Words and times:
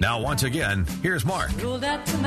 Now, 0.00 0.18
once 0.18 0.44
again, 0.44 0.86
here's 1.02 1.26
Mark. 1.26 1.50
Welcome 1.62 2.22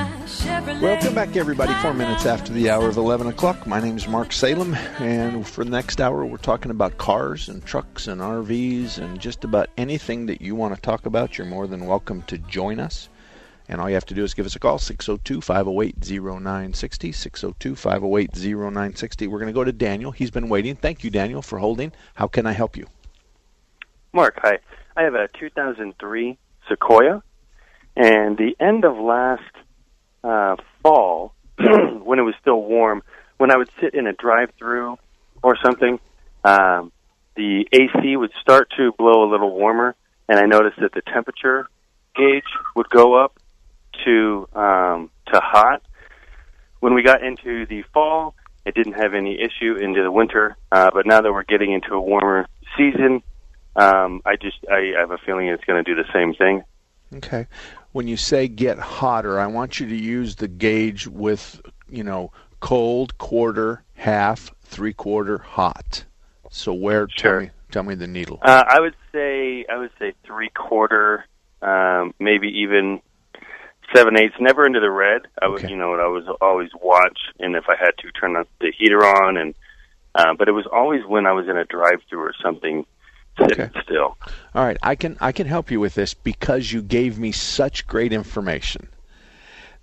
back, 1.15 1.35
everybody. 1.35 1.73
Four 1.81 1.95
minutes 1.95 2.27
after 2.27 2.53
the 2.53 2.69
hour 2.69 2.87
of 2.87 2.97
11 2.97 3.25
o'clock. 3.25 3.65
My 3.65 3.79
name 3.79 3.97
is 3.97 4.07
Mark 4.07 4.31
Salem, 4.31 4.75
and 4.99 5.47
for 5.47 5.63
the 5.63 5.71
next 5.71 5.99
hour, 5.99 6.23
we're 6.23 6.37
talking 6.37 6.69
about 6.69 6.99
cars 6.99 7.49
and 7.49 7.65
trucks 7.65 8.05
and 8.05 8.21
RVs 8.21 8.99
and 8.99 9.19
just 9.19 9.43
about 9.43 9.71
anything 9.75 10.27
that 10.27 10.39
you 10.39 10.53
want 10.53 10.75
to 10.75 10.81
talk 10.81 11.07
about. 11.07 11.35
You're 11.35 11.47
more 11.47 11.65
than 11.65 11.87
welcome 11.87 12.21
to 12.27 12.37
join 12.37 12.79
us. 12.79 13.09
And 13.67 13.81
all 13.81 13.89
you 13.89 13.95
have 13.95 14.05
to 14.05 14.13
do 14.13 14.23
is 14.23 14.35
give 14.35 14.45
us 14.45 14.55
a 14.55 14.59
call, 14.59 14.77
602 14.77 15.41
508 15.41 15.95
0960. 15.97 17.11
602 17.11 17.75
508 17.75 18.35
0960. 18.35 19.27
We're 19.27 19.39
going 19.39 19.47
to 19.47 19.51
go 19.51 19.63
to 19.63 19.71
Daniel. 19.71 20.11
He's 20.11 20.29
been 20.29 20.47
waiting. 20.47 20.75
Thank 20.75 21.03
you, 21.03 21.09
Daniel, 21.09 21.41
for 21.41 21.57
holding. 21.57 21.91
How 22.13 22.27
can 22.27 22.45
I 22.45 22.51
help 22.51 22.77
you? 22.77 22.85
Mark, 24.13 24.39
hi. 24.43 24.59
I 24.95 25.01
have 25.01 25.15
a 25.15 25.27
2003 25.39 26.37
Sequoia 26.69 27.23
and 27.95 28.37
the 28.37 28.55
end 28.59 28.85
of 28.85 28.97
last 28.97 29.43
uh, 30.23 30.55
fall, 30.81 31.33
when 31.57 32.19
it 32.19 32.23
was 32.23 32.33
still 32.41 32.61
warm, 32.61 33.03
when 33.37 33.51
I 33.51 33.57
would 33.57 33.69
sit 33.79 33.93
in 33.93 34.07
a 34.07 34.13
drive-through 34.13 34.97
or 35.43 35.57
something, 35.63 35.99
um, 36.43 36.91
the 37.35 37.67
AC 37.71 38.15
would 38.15 38.31
start 38.41 38.71
to 38.77 38.91
blow 38.97 39.23
a 39.23 39.29
little 39.29 39.51
warmer, 39.51 39.95
and 40.27 40.39
I 40.39 40.45
noticed 40.45 40.79
that 40.79 40.93
the 40.93 41.01
temperature 41.01 41.67
gauge 42.15 42.43
would 42.75 42.89
go 42.89 43.15
up 43.15 43.39
to 44.05 44.47
um, 44.53 45.09
to 45.27 45.39
hot. 45.39 45.81
When 46.79 46.93
we 46.93 47.03
got 47.03 47.23
into 47.23 47.65
the 47.65 47.83
fall, 47.93 48.35
it 48.65 48.75
didn't 48.75 48.93
have 48.93 49.13
any 49.13 49.39
issue 49.39 49.75
into 49.75 50.03
the 50.03 50.11
winter, 50.11 50.57
uh, 50.71 50.89
but 50.93 51.05
now 51.05 51.21
that 51.21 51.31
we're 51.31 51.43
getting 51.43 51.71
into 51.71 51.93
a 51.93 52.01
warmer 52.01 52.47
season, 52.77 53.23
um, 53.75 54.21
I 54.25 54.35
just 54.35 54.57
I 54.69 54.93
have 54.99 55.11
a 55.11 55.17
feeling 55.25 55.47
it's 55.47 55.63
going 55.63 55.83
to 55.83 55.95
do 55.95 56.01
the 56.01 56.09
same 56.13 56.33
thing. 56.33 56.63
Okay 57.15 57.47
when 57.93 58.07
you 58.07 58.17
say 58.17 58.47
get 58.47 58.77
hotter, 58.77 59.39
I 59.39 59.47
want 59.47 59.79
you 59.79 59.87
to 59.87 59.95
use 59.95 60.35
the 60.35 60.47
gauge 60.47 61.07
with, 61.07 61.61
you 61.89 62.03
know, 62.03 62.31
cold, 62.59 63.17
quarter, 63.17 63.83
half, 63.93 64.51
three 64.63 64.93
quarter, 64.93 65.37
hot. 65.37 66.03
So 66.49 66.73
where? 66.73 67.07
Sure. 67.09 67.31
Tell 67.31 67.41
me, 67.41 67.51
tell 67.71 67.83
me 67.83 67.95
the 67.95 68.07
needle. 68.07 68.39
Uh, 68.41 68.63
I 68.67 68.79
would 68.79 68.95
say 69.11 69.65
I 69.71 69.77
would 69.77 69.91
say 69.99 70.13
three 70.25 70.49
quarter, 70.49 71.25
um, 71.61 72.13
maybe 72.19 72.47
even 72.61 72.99
seven 73.95 74.17
eighths. 74.19 74.35
Never 74.39 74.65
into 74.65 74.79
the 74.79 74.91
red. 74.91 75.21
I 75.41 75.47
would, 75.47 75.63
Okay. 75.63 75.69
you 75.69 75.77
know, 75.77 75.93
I 75.93 76.07
was 76.07 76.25
always 76.41 76.69
watch, 76.81 77.19
and 77.39 77.55
if 77.55 77.65
I 77.69 77.75
had 77.75 77.91
to, 77.99 78.11
turn 78.11 78.33
the 78.59 78.71
heater 78.71 79.05
on, 79.05 79.37
and 79.37 79.55
uh, 80.15 80.33
but 80.37 80.47
it 80.47 80.51
was 80.51 80.65
always 80.71 81.05
when 81.05 81.25
I 81.25 81.31
was 81.31 81.47
in 81.47 81.57
a 81.57 81.65
drive-through 81.65 82.21
or 82.21 82.33
something, 82.41 82.85
Okay. 83.39 83.69
still. 83.83 84.17
All 84.53 84.63
right, 84.65 84.77
I 84.83 84.95
can 84.95 85.17
I 85.19 85.31
can 85.31 85.47
help 85.47 85.71
you 85.71 85.79
with 85.79 85.95
this 85.95 86.13
because 86.13 86.71
you 86.71 86.81
gave 86.81 87.17
me 87.17 87.31
such 87.31 87.87
great 87.87 88.13
information. 88.13 88.87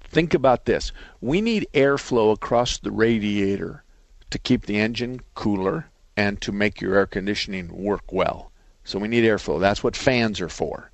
Think 0.00 0.34
about 0.34 0.64
this. 0.64 0.92
We 1.20 1.40
need 1.40 1.68
airflow 1.74 2.32
across 2.32 2.78
the 2.78 2.90
radiator 2.90 3.84
to 4.30 4.38
keep 4.38 4.66
the 4.66 4.78
engine 4.78 5.20
cooler 5.34 5.86
and 6.16 6.40
to 6.42 6.52
make 6.52 6.80
your 6.80 6.94
air 6.96 7.06
conditioning 7.06 7.68
work 7.72 8.12
well. 8.12 8.50
So 8.84 8.98
we 8.98 9.08
need 9.08 9.24
airflow. 9.24 9.60
That's 9.60 9.84
what 9.84 9.96
fans 9.96 10.40
are 10.40 10.48
for. 10.48 10.90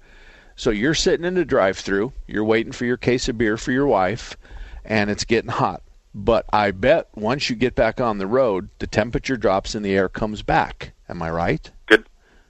So 0.54 0.70
you're 0.70 0.94
sitting 0.94 1.26
in 1.26 1.34
the 1.34 1.44
drive-through, 1.44 2.12
you're 2.26 2.44
waiting 2.44 2.72
for 2.72 2.86
your 2.86 2.96
case 2.96 3.28
of 3.28 3.36
beer 3.36 3.58
for 3.58 3.72
your 3.72 3.86
wife, 3.86 4.36
and 4.84 5.10
it's 5.10 5.24
getting 5.24 5.50
hot. 5.50 5.82
But 6.14 6.46
I 6.50 6.70
bet 6.70 7.08
once 7.14 7.50
you 7.50 7.56
get 7.56 7.74
back 7.74 8.00
on 8.00 8.16
the 8.16 8.26
road, 8.26 8.70
the 8.78 8.86
temperature 8.86 9.36
drops 9.36 9.74
and 9.74 9.84
the 9.84 9.94
air 9.94 10.08
comes 10.08 10.40
back. 10.40 10.92
Am 11.10 11.20
I 11.22 11.30
right? 11.30 11.70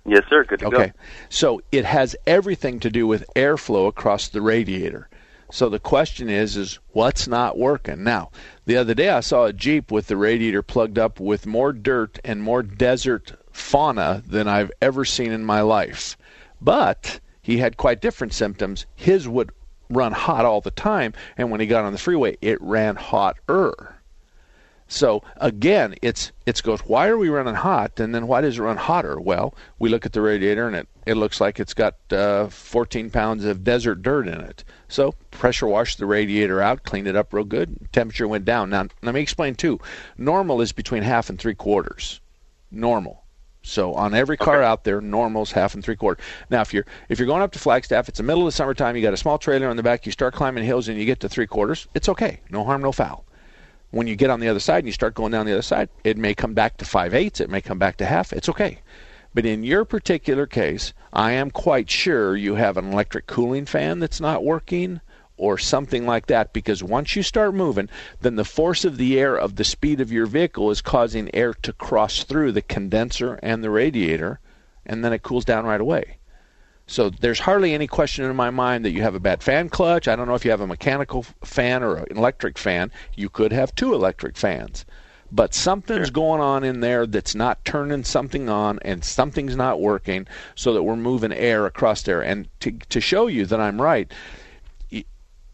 Yes, 0.06 0.22
sir. 0.30 0.44
Good 0.44 0.60
to 0.60 0.66
Okay. 0.66 0.86
go. 0.86 0.92
So 1.28 1.60
it 1.72 1.84
has 1.84 2.16
everything 2.26 2.80
to 2.80 2.90
do 2.90 3.06
with 3.06 3.24
airflow 3.34 3.88
across 3.88 4.28
the 4.28 4.40
radiator. 4.40 5.08
So 5.50 5.68
the 5.68 5.78
question 5.78 6.28
is 6.28 6.56
is 6.56 6.78
what's 6.92 7.28
not 7.28 7.58
working? 7.58 8.02
Now, 8.02 8.30
the 8.64 8.76
other 8.76 8.94
day 8.94 9.10
I 9.10 9.20
saw 9.20 9.44
a 9.44 9.52
Jeep 9.52 9.90
with 9.90 10.08
the 10.08 10.16
radiator 10.16 10.62
plugged 10.62 10.98
up 10.98 11.20
with 11.20 11.46
more 11.46 11.72
dirt 11.72 12.18
and 12.24 12.42
more 12.42 12.62
desert 12.62 13.32
fauna 13.52 14.22
than 14.26 14.48
I've 14.48 14.72
ever 14.82 15.04
seen 15.04 15.32
in 15.32 15.44
my 15.44 15.60
life. 15.60 16.16
But 16.60 17.20
he 17.42 17.58
had 17.58 17.76
quite 17.76 18.00
different 18.00 18.32
symptoms. 18.32 18.86
His 18.96 19.28
would 19.28 19.50
run 19.88 20.12
hot 20.12 20.44
all 20.44 20.60
the 20.60 20.70
time, 20.72 21.12
and 21.36 21.50
when 21.50 21.60
he 21.60 21.66
got 21.66 21.84
on 21.84 21.92
the 21.92 21.98
freeway, 21.98 22.36
it 22.40 22.60
ran 22.60 22.96
hotter. 22.96 23.95
So 24.88 25.22
again, 25.38 25.96
it's 26.00 26.30
it's 26.46 26.60
goes. 26.60 26.80
Why 26.80 27.08
are 27.08 27.18
we 27.18 27.28
running 27.28 27.56
hot? 27.56 27.98
And 27.98 28.14
then 28.14 28.28
why 28.28 28.40
does 28.40 28.58
it 28.58 28.62
run 28.62 28.76
hotter? 28.76 29.18
Well, 29.18 29.54
we 29.80 29.88
look 29.88 30.06
at 30.06 30.12
the 30.12 30.20
radiator 30.20 30.66
and 30.66 30.76
it 30.76 30.88
it 31.06 31.14
looks 31.14 31.40
like 31.40 31.58
it's 31.58 31.74
got 31.74 31.96
uh, 32.12 32.48
14 32.48 33.10
pounds 33.10 33.44
of 33.44 33.64
desert 33.64 34.02
dirt 34.02 34.28
in 34.28 34.40
it. 34.40 34.62
So 34.88 35.14
pressure 35.32 35.66
washed 35.66 35.98
the 35.98 36.06
radiator 36.06 36.62
out, 36.62 36.84
cleaned 36.84 37.08
it 37.08 37.16
up 37.16 37.32
real 37.32 37.44
good. 37.44 37.88
Temperature 37.92 38.28
went 38.28 38.44
down. 38.44 38.70
Now 38.70 38.86
let 39.02 39.14
me 39.14 39.20
explain 39.20 39.56
too. 39.56 39.80
Normal 40.18 40.60
is 40.60 40.70
between 40.70 41.02
half 41.02 41.30
and 41.30 41.38
three 41.38 41.54
quarters. 41.54 42.20
Normal. 42.70 43.24
So 43.62 43.94
on 43.94 44.14
every 44.14 44.36
car 44.36 44.62
out 44.62 44.84
there, 44.84 45.00
normal's 45.00 45.50
half 45.50 45.74
and 45.74 45.82
three 45.82 45.96
quarter. 45.96 46.22
Now 46.48 46.60
if 46.60 46.72
you're 46.72 46.86
if 47.08 47.18
you're 47.18 47.26
going 47.26 47.42
up 47.42 47.50
to 47.52 47.58
Flagstaff, 47.58 48.08
it's 48.08 48.18
the 48.18 48.22
middle 48.22 48.42
of 48.42 48.46
the 48.46 48.56
summertime. 48.56 48.94
You 48.94 49.02
got 49.02 49.14
a 49.14 49.16
small 49.16 49.38
trailer 49.38 49.68
on 49.68 49.76
the 49.76 49.82
back. 49.82 50.06
You 50.06 50.12
start 50.12 50.34
climbing 50.34 50.64
hills 50.64 50.86
and 50.86 50.96
you 50.96 51.04
get 51.04 51.18
to 51.20 51.28
three 51.28 51.48
quarters. 51.48 51.88
It's 51.92 52.08
okay. 52.08 52.38
No 52.50 52.62
harm, 52.62 52.82
no 52.82 52.92
foul 52.92 53.25
when 53.96 54.06
you 54.06 54.14
get 54.14 54.30
on 54.30 54.40
the 54.40 54.48
other 54.48 54.60
side 54.60 54.78
and 54.78 54.86
you 54.86 54.92
start 54.92 55.14
going 55.14 55.32
down 55.32 55.46
the 55.46 55.52
other 55.52 55.62
side, 55.62 55.88
it 56.04 56.18
may 56.18 56.34
come 56.34 56.54
back 56.54 56.76
to 56.76 56.84
five 56.84 57.14
eighths, 57.14 57.40
it 57.40 57.50
may 57.50 57.60
come 57.60 57.78
back 57.78 57.96
to 57.96 58.06
half. 58.06 58.32
It's 58.32 58.48
okay. 58.48 58.78
But 59.34 59.46
in 59.46 59.64
your 59.64 59.84
particular 59.84 60.46
case, 60.46 60.92
I 61.12 61.32
am 61.32 61.50
quite 61.50 61.90
sure 61.90 62.36
you 62.36 62.54
have 62.54 62.76
an 62.76 62.92
electric 62.92 63.26
cooling 63.26 63.66
fan 63.66 63.98
that's 63.98 64.20
not 64.20 64.44
working 64.44 65.00
or 65.38 65.58
something 65.58 66.06
like 66.06 66.26
that 66.26 66.52
because 66.52 66.82
once 66.82 67.16
you 67.16 67.22
start 67.22 67.54
moving, 67.54 67.88
then 68.20 68.36
the 68.36 68.44
force 68.44 68.84
of 68.84 68.96
the 68.96 69.18
air 69.18 69.36
of 69.36 69.56
the 69.56 69.64
speed 69.64 70.00
of 70.00 70.12
your 70.12 70.26
vehicle 70.26 70.70
is 70.70 70.80
causing 70.80 71.34
air 71.34 71.52
to 71.52 71.72
cross 71.72 72.24
through 72.24 72.52
the 72.52 72.62
condenser 72.62 73.38
and 73.42 73.62
the 73.62 73.70
radiator 73.70 74.40
and 74.86 75.04
then 75.04 75.12
it 75.12 75.22
cools 75.22 75.44
down 75.44 75.66
right 75.66 75.80
away. 75.80 76.18
So 76.88 77.10
there's 77.10 77.40
hardly 77.40 77.74
any 77.74 77.88
question 77.88 78.24
in 78.24 78.36
my 78.36 78.50
mind 78.50 78.84
that 78.84 78.92
you 78.92 79.02
have 79.02 79.16
a 79.16 79.20
bad 79.20 79.42
fan 79.42 79.68
clutch. 79.68 80.06
I 80.06 80.14
don't 80.14 80.28
know 80.28 80.36
if 80.36 80.44
you 80.44 80.52
have 80.52 80.60
a 80.60 80.68
mechanical 80.68 81.24
fan 81.42 81.82
or 81.82 81.96
an 81.96 82.16
electric 82.16 82.58
fan. 82.58 82.92
You 83.16 83.28
could 83.28 83.52
have 83.52 83.74
two 83.74 83.92
electric 83.92 84.36
fans. 84.36 84.84
But 85.32 85.52
something's 85.52 86.10
going 86.10 86.40
on 86.40 86.62
in 86.62 86.78
there 86.78 87.04
that's 87.04 87.34
not 87.34 87.64
turning 87.64 88.04
something 88.04 88.48
on 88.48 88.78
and 88.82 89.04
something's 89.04 89.56
not 89.56 89.80
working 89.80 90.28
so 90.54 90.72
that 90.74 90.84
we're 90.84 90.94
moving 90.94 91.32
air 91.32 91.66
across 91.66 92.02
there. 92.02 92.22
And 92.22 92.48
to, 92.60 92.70
to 92.70 93.00
show 93.00 93.26
you 93.26 93.46
that 93.46 93.60
I'm 93.60 93.82
right, 93.82 94.12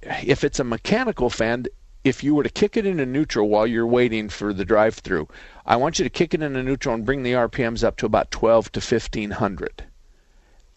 if 0.03 0.45
it's 0.45 0.61
a 0.61 0.65
mechanical 0.65 1.31
fan, 1.31 1.65
if 2.05 2.23
you 2.23 2.35
were 2.35 2.43
to 2.43 2.51
kick 2.51 2.77
it 2.77 2.85
into 2.85 3.07
neutral 3.07 3.49
while 3.49 3.67
you're 3.67 3.87
waiting 3.87 4.29
for 4.29 4.53
the 4.53 4.67
drive 4.67 4.97
through, 4.97 5.29
I 5.65 5.77
want 5.77 5.99
you 5.99 6.03
to 6.03 6.11
kick 6.11 6.35
it 6.35 6.43
into 6.43 6.63
neutral 6.63 6.95
and 6.95 7.07
bring 7.07 7.23
the 7.23 7.33
RPMs 7.33 7.83
up 7.83 7.97
to 7.97 8.07
about 8.07 8.31
12 8.31 8.73
to 8.73 8.81
1500 8.81 9.85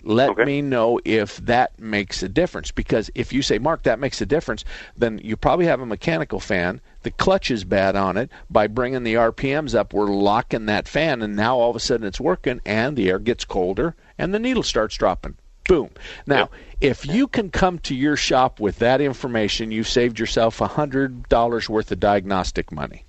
let 0.05 0.29
Okay. 0.31 0.45
me 0.45 0.61
know 0.61 0.99
if 1.03 1.37
that 1.37 1.77
makes 1.79 2.21
a 2.23 2.29
difference 2.29 2.71
because 2.71 3.09
if 3.15 3.33
you 3.33 3.41
say 3.41 3.57
mark 3.57 3.83
that 3.83 3.99
makes 3.99 4.21
a 4.21 4.25
difference 4.25 4.63
then 4.95 5.19
you 5.23 5.35
probably 5.35 5.65
have 5.65 5.81
a 5.81 5.85
mechanical 5.85 6.39
fan 6.39 6.79
the 7.03 7.11
clutch 7.11 7.49
is 7.51 7.63
bad 7.63 7.95
on 7.95 8.15
it 8.15 8.29
by 8.49 8.67
bringing 8.67 9.03
the 9.03 9.15
rpms 9.15 9.73
up 9.75 9.93
we're 9.93 10.05
locking 10.05 10.67
that 10.67 10.87
fan 10.87 11.21
and 11.21 11.35
now 11.35 11.57
all 11.57 11.69
of 11.71 11.75
a 11.75 11.79
sudden 11.79 12.05
it's 12.05 12.21
working 12.21 12.61
and 12.65 12.95
the 12.95 13.09
air 13.09 13.19
gets 13.19 13.43
colder 13.45 13.95
and 14.17 14.33
the 14.33 14.39
needle 14.39 14.63
starts 14.63 14.95
dropping 14.95 15.35
boom 15.67 15.89
now 16.27 16.49
if 16.79 17.05
you 17.05 17.27
can 17.27 17.49
come 17.49 17.79
to 17.79 17.95
your 17.95 18.15
shop 18.15 18.59
with 18.59 18.77
that 18.77 19.01
information 19.01 19.71
you've 19.71 19.87
saved 19.87 20.19
yourself 20.19 20.61
a 20.61 20.67
hundred 20.67 21.27
dollars 21.29 21.67
worth 21.67 21.91
of 21.91 21.99
diagnostic 21.99 22.71
money 22.71 23.03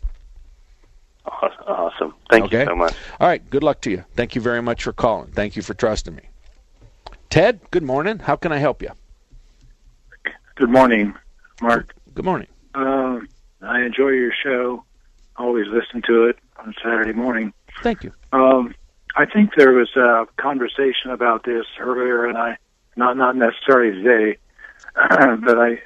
Awesome. 1.67 2.15
Thank 2.31 2.45
okay? 2.47 2.61
you 2.61 2.67
so 2.67 2.77
much. 2.77 2.95
All 3.21 3.27
right. 3.27 3.49
Good 3.51 3.65
luck 3.65 3.81
to 3.83 3.91
you. 3.91 4.05
Thank 4.15 4.35
you 4.35 4.41
very 4.41 4.63
much 4.63 4.85
for 4.85 4.93
calling. 4.93 5.33
Thank 5.33 5.57
you 5.57 5.63
for 5.63 5.75
trusting 5.75 6.15
me. 6.15 6.23
Ted, 7.31 7.61
good 7.71 7.83
morning. 7.83 8.19
How 8.21 8.37
can 8.37 8.53
I 8.53 8.59
help 8.59 8.83
you? 8.83 8.91
Good 10.55 10.71
morning, 10.71 11.15
Mark. 11.61 11.95
Good 12.15 12.25
morning. 12.25 12.49
Uh, 12.75 13.21
I 13.63 13.83
enjoy 13.83 14.09
your 14.11 14.33
show. 14.43 14.85
Always 15.37 15.67
listen 15.69 16.03
to 16.07 16.25
it 16.25 16.39
on 16.59 16.75
Saturday 16.83 17.13
morning. 17.13 17.53
Thank 17.83 18.05
you. 18.05 18.13
Um, 18.33 18.75
I 19.15 19.27
think 19.27 19.51
there 19.57 19.73
was 19.73 19.95
a 19.97 20.27
conversation 20.37 21.11
about 21.11 21.45
this 21.45 21.67
earlier, 21.79 22.27
and 22.27 22.39
I 22.39 22.57
not 22.97 23.17
not 23.17 23.37
necessarily 23.37 24.03
today, 24.03 24.39
but 24.95 25.59
I 25.59 25.83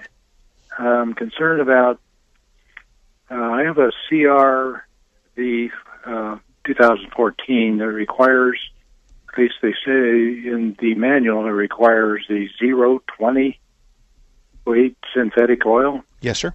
am 0.79 1.15
concerned 1.15 1.61
about. 1.61 2.01
Uh, 3.31 3.35
I 3.35 3.63
have 3.63 3.79
a 3.79 3.93
CRV 4.11 5.71
uh, 6.05 6.39
2014 6.65 7.79
that 7.79 7.87
requires, 7.87 8.59
at 9.33 9.39
least 9.39 9.55
they 9.63 9.73
say 9.85 10.49
in 10.49 10.77
the 10.81 10.95
manual, 10.95 11.47
it 11.47 11.51
requires 11.51 12.25
the 12.29 12.49
020 12.59 13.61
weight 14.65 14.97
synthetic 15.15 15.65
oil. 15.67 16.01
Yes, 16.21 16.39
sir. 16.39 16.55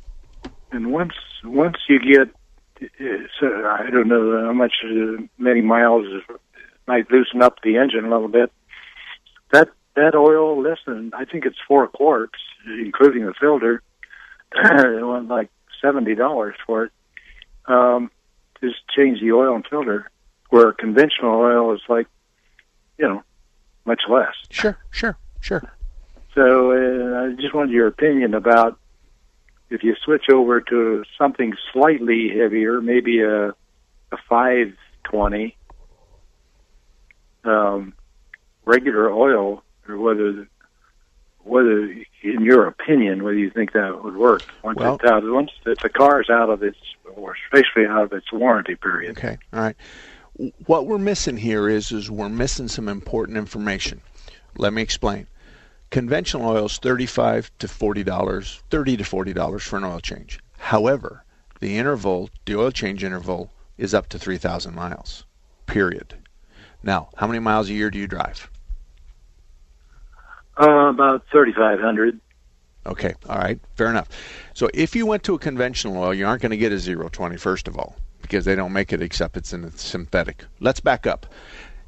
And 0.72 0.92
once 0.92 1.14
once 1.44 1.78
you 1.88 2.00
get, 2.00 2.30
uh, 2.82 3.28
so 3.40 3.48
I 3.66 3.90
don't 3.90 4.08
know 4.08 4.46
how 4.46 4.54
much 4.54 4.74
uh, 4.84 5.22
many 5.38 5.62
miles 5.62 6.06
might 6.88 7.10
loosen 7.10 7.42
up 7.42 7.58
the 7.64 7.78
engine 7.78 8.06
a 8.06 8.10
little 8.10 8.28
bit. 8.28 8.52
That 9.52 9.70
that 9.96 10.16
oil, 10.16 10.62
less 10.62 10.80
than 10.86 11.12
I 11.14 11.26
think 11.26 11.46
it's 11.46 11.58
four 11.68 11.88
quarts, 11.88 12.40
including 12.68 13.26
the 13.26 13.34
filter. 13.40 13.82
it 14.54 15.06
was 15.06 15.26
like 15.30 15.50
seventy 15.82 16.16
dollars 16.16 16.56
for 16.66 16.86
it. 16.86 16.92
Um, 17.68 18.12
just 18.62 18.78
change 18.96 19.22
the 19.22 19.32
oil 19.32 19.56
and 19.56 19.66
filter. 19.68 20.10
Where 20.50 20.72
conventional 20.74 21.40
oil 21.40 21.74
is 21.74 21.82
like, 21.90 22.08
you 22.98 23.08
know, 23.08 23.24
much 23.86 24.02
less. 24.10 24.34
Sure, 24.50 24.78
sure, 24.92 25.18
sure. 25.42 25.62
So 26.34 26.72
uh, 26.72 27.26
I 27.32 27.42
just 27.42 27.54
wanted 27.54 27.72
your 27.72 27.88
opinion 27.88 28.34
about 28.34 28.78
if 29.70 29.84
you 29.84 29.96
switch 30.04 30.30
over 30.32 30.62
to 30.62 31.04
something 31.18 31.54
slightly 31.74 32.30
heavier, 32.30 32.82
maybe 32.82 33.22
a 33.22 33.50
a 34.12 34.18
five 34.30 34.74
twenty 35.04 35.56
um, 37.44 37.94
regular 38.66 39.12
oil, 39.12 39.64
or 39.88 39.98
whether 39.98 40.48
whether 41.44 41.84
in 42.24 42.42
your 42.42 42.66
opinion 42.66 43.24
whether 43.24 43.38
you 43.38 43.52
think 43.52 43.74
that 43.74 44.04
would 44.04 44.16
work 44.16 44.44
once 44.64 44.80
Well- 44.80 44.96
it's 44.96 45.04
out 45.06 45.24
once 45.24 45.52
the, 45.64 45.76
the 45.82 45.90
car 45.90 46.22
is 46.22 46.30
out 46.30 46.50
of 46.50 46.64
its 46.64 46.78
or 47.16 47.36
especially 47.46 47.86
out 47.86 48.04
of 48.04 48.14
its 48.14 48.32
warranty 48.32 48.76
period. 48.76 49.18
Okay. 49.18 49.38
All 49.54 49.62
right. 49.62 49.76
What 50.66 50.86
we're 50.86 50.98
missing 50.98 51.38
here 51.38 51.70
is 51.70 51.92
is 51.92 52.12
we're 52.12 52.30
missing 52.30 52.68
some 52.68 52.90
important 52.90 53.38
information. 53.38 54.02
Let 54.58 54.74
me 54.74 54.82
explain. 54.82 55.28
Conventional 55.92 56.50
oil 56.50 56.66
is 56.66 56.78
thirty-five 56.78 57.52
to 57.60 57.68
forty 57.68 58.04
dollars, 58.04 58.62
thirty 58.70 58.98
to 58.98 59.04
forty 59.04 59.34
dollars 59.34 59.64
for 59.64 59.78
an 59.78 59.86
oil 59.86 60.00
change. 60.00 60.40
However, 60.58 61.24
the 61.62 61.78
interval, 61.78 62.30
the 62.46 62.58
oil 62.58 62.72
change 62.72 63.04
interval, 63.04 63.52
is 63.78 63.94
up 63.94 64.10
to 64.10 64.20
three 64.20 64.38
thousand 64.38 64.76
miles. 64.76 65.26
Period. 65.68 66.16
Now, 66.84 67.10
how 67.16 67.28
many 67.28 67.40
miles 67.40 67.70
a 67.70 67.74
year 67.74 67.90
do 67.90 67.98
you 67.98 68.08
drive? 68.08 68.50
Uh, 70.60 70.90
about 70.90 71.24
thirty 71.32 71.54
five 71.54 71.80
hundred. 71.80 72.20
Okay, 72.86 73.14
all 73.28 73.38
right, 73.38 73.60
fair 73.76 73.90
enough. 73.90 74.10
So 74.54 74.70
if 74.74 74.96
you 74.96 75.06
went 75.06 75.24
to 75.24 75.34
a 75.34 75.40
conventional 75.40 75.98
oil, 75.98 76.14
you 76.14 76.28
aren't 76.28 76.42
going 76.42 76.52
to 76.52 76.58
get 76.58 76.72
a 76.72 76.78
zero 76.78 77.08
twenty. 77.10 77.38
first 77.38 77.68
of 77.68 77.78
all, 77.78 77.96
because 78.26 78.46
they 78.46 78.56
don't 78.56 78.74
make 78.74 78.92
it 78.92 79.02
except 79.02 79.38
it's 79.38 79.54
in 79.54 79.72
synthetic. 79.78 80.46
Let's 80.60 80.80
back 80.80 81.06
up. 81.06 81.28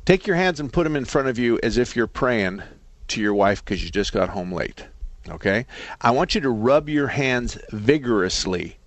Take 0.06 0.28
your 0.28 0.36
hands 0.36 0.60
and 0.60 0.72
put 0.72 0.84
them 0.84 0.96
in 0.96 1.06
front 1.06 1.28
of 1.28 1.38
you 1.38 1.60
as 1.64 1.78
if 1.78 1.96
you're 1.96 2.08
praying 2.08 2.62
to 3.10 3.22
your 3.22 3.34
wife 3.34 3.64
because 3.64 3.84
you 3.84 3.90
just 3.90 4.14
got 4.14 4.30
home 4.30 4.52
late. 4.54 4.86
Okay? 5.28 5.66
I 6.00 6.12
want 6.12 6.36
you 6.36 6.42
to 6.42 6.50
rub 6.50 6.90
your 6.90 7.08
hands 7.08 7.58
vigorously 7.72 8.78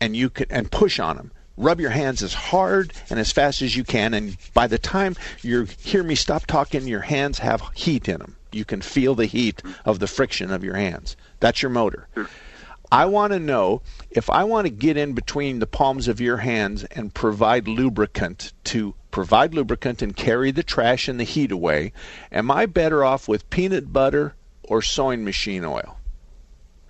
and 0.00 0.16
you 0.16 0.28
can 0.28 0.46
and 0.50 0.70
push 0.70 0.98
on 0.98 1.16
them. 1.16 1.30
Rub 1.56 1.80
your 1.80 1.90
hands 1.90 2.22
as 2.22 2.34
hard 2.34 2.92
and 3.08 3.20
as 3.20 3.30
fast 3.30 3.62
as 3.62 3.76
you 3.76 3.84
can 3.84 4.12
and 4.12 4.36
by 4.52 4.66
the 4.66 4.78
time 4.78 5.16
you 5.42 5.66
hear 5.80 6.02
me 6.02 6.14
stop 6.14 6.46
talking 6.46 6.88
your 6.88 7.00
hands 7.00 7.38
have 7.38 7.62
heat 7.74 8.08
in 8.08 8.18
them. 8.18 8.36
You 8.50 8.64
can 8.64 8.82
feel 8.82 9.14
the 9.14 9.26
heat 9.26 9.62
of 9.84 10.00
the 10.00 10.06
friction 10.06 10.50
of 10.50 10.64
your 10.64 10.74
hands. 10.74 11.16
That's 11.40 11.62
your 11.62 11.70
motor. 11.70 12.08
I 12.92 13.06
want 13.06 13.32
to 13.32 13.38
know 13.38 13.80
if 14.10 14.28
I 14.28 14.44
want 14.44 14.66
to 14.66 14.70
get 14.70 14.98
in 14.98 15.14
between 15.14 15.60
the 15.60 15.66
palms 15.66 16.08
of 16.08 16.20
your 16.20 16.36
hands 16.36 16.84
and 16.84 17.12
provide 17.12 17.66
lubricant 17.66 18.52
to 18.64 18.94
provide 19.10 19.54
lubricant 19.54 20.02
and 20.02 20.14
carry 20.14 20.50
the 20.50 20.62
trash 20.62 21.08
and 21.08 21.18
the 21.18 21.24
heat 21.24 21.50
away, 21.50 21.94
am 22.30 22.50
I 22.50 22.66
better 22.66 23.02
off 23.02 23.28
with 23.28 23.48
peanut 23.48 23.94
butter 23.94 24.34
or 24.64 24.82
sewing 24.82 25.24
machine 25.24 25.64
oil? 25.64 25.96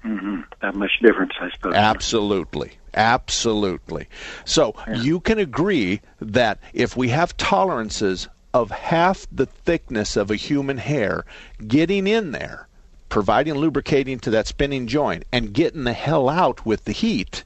Mm-hmm. 0.04 0.40
That 0.60 0.74
much 0.74 0.90
difference, 1.00 1.34
I 1.40 1.50
suppose. 1.50 1.74
Absolutely. 1.74 2.72
Absolutely. 2.94 4.08
So 4.44 4.74
you 4.96 5.20
can 5.20 5.38
agree 5.38 6.00
that 6.20 6.58
if 6.72 6.96
we 6.96 7.10
have 7.10 7.36
tolerances 7.36 8.28
of 8.52 8.72
half 8.72 9.28
the 9.30 9.46
thickness 9.46 10.16
of 10.16 10.32
a 10.32 10.36
human 10.36 10.78
hair, 10.78 11.24
getting 11.64 12.08
in 12.08 12.32
there, 12.32 12.66
providing 13.12 13.52
lubricating 13.52 14.18
to 14.18 14.30
that 14.30 14.46
spinning 14.46 14.86
joint, 14.86 15.22
and 15.30 15.52
getting 15.52 15.84
the 15.84 15.92
hell 15.92 16.30
out 16.30 16.64
with 16.64 16.86
the 16.86 16.92
heat, 16.92 17.44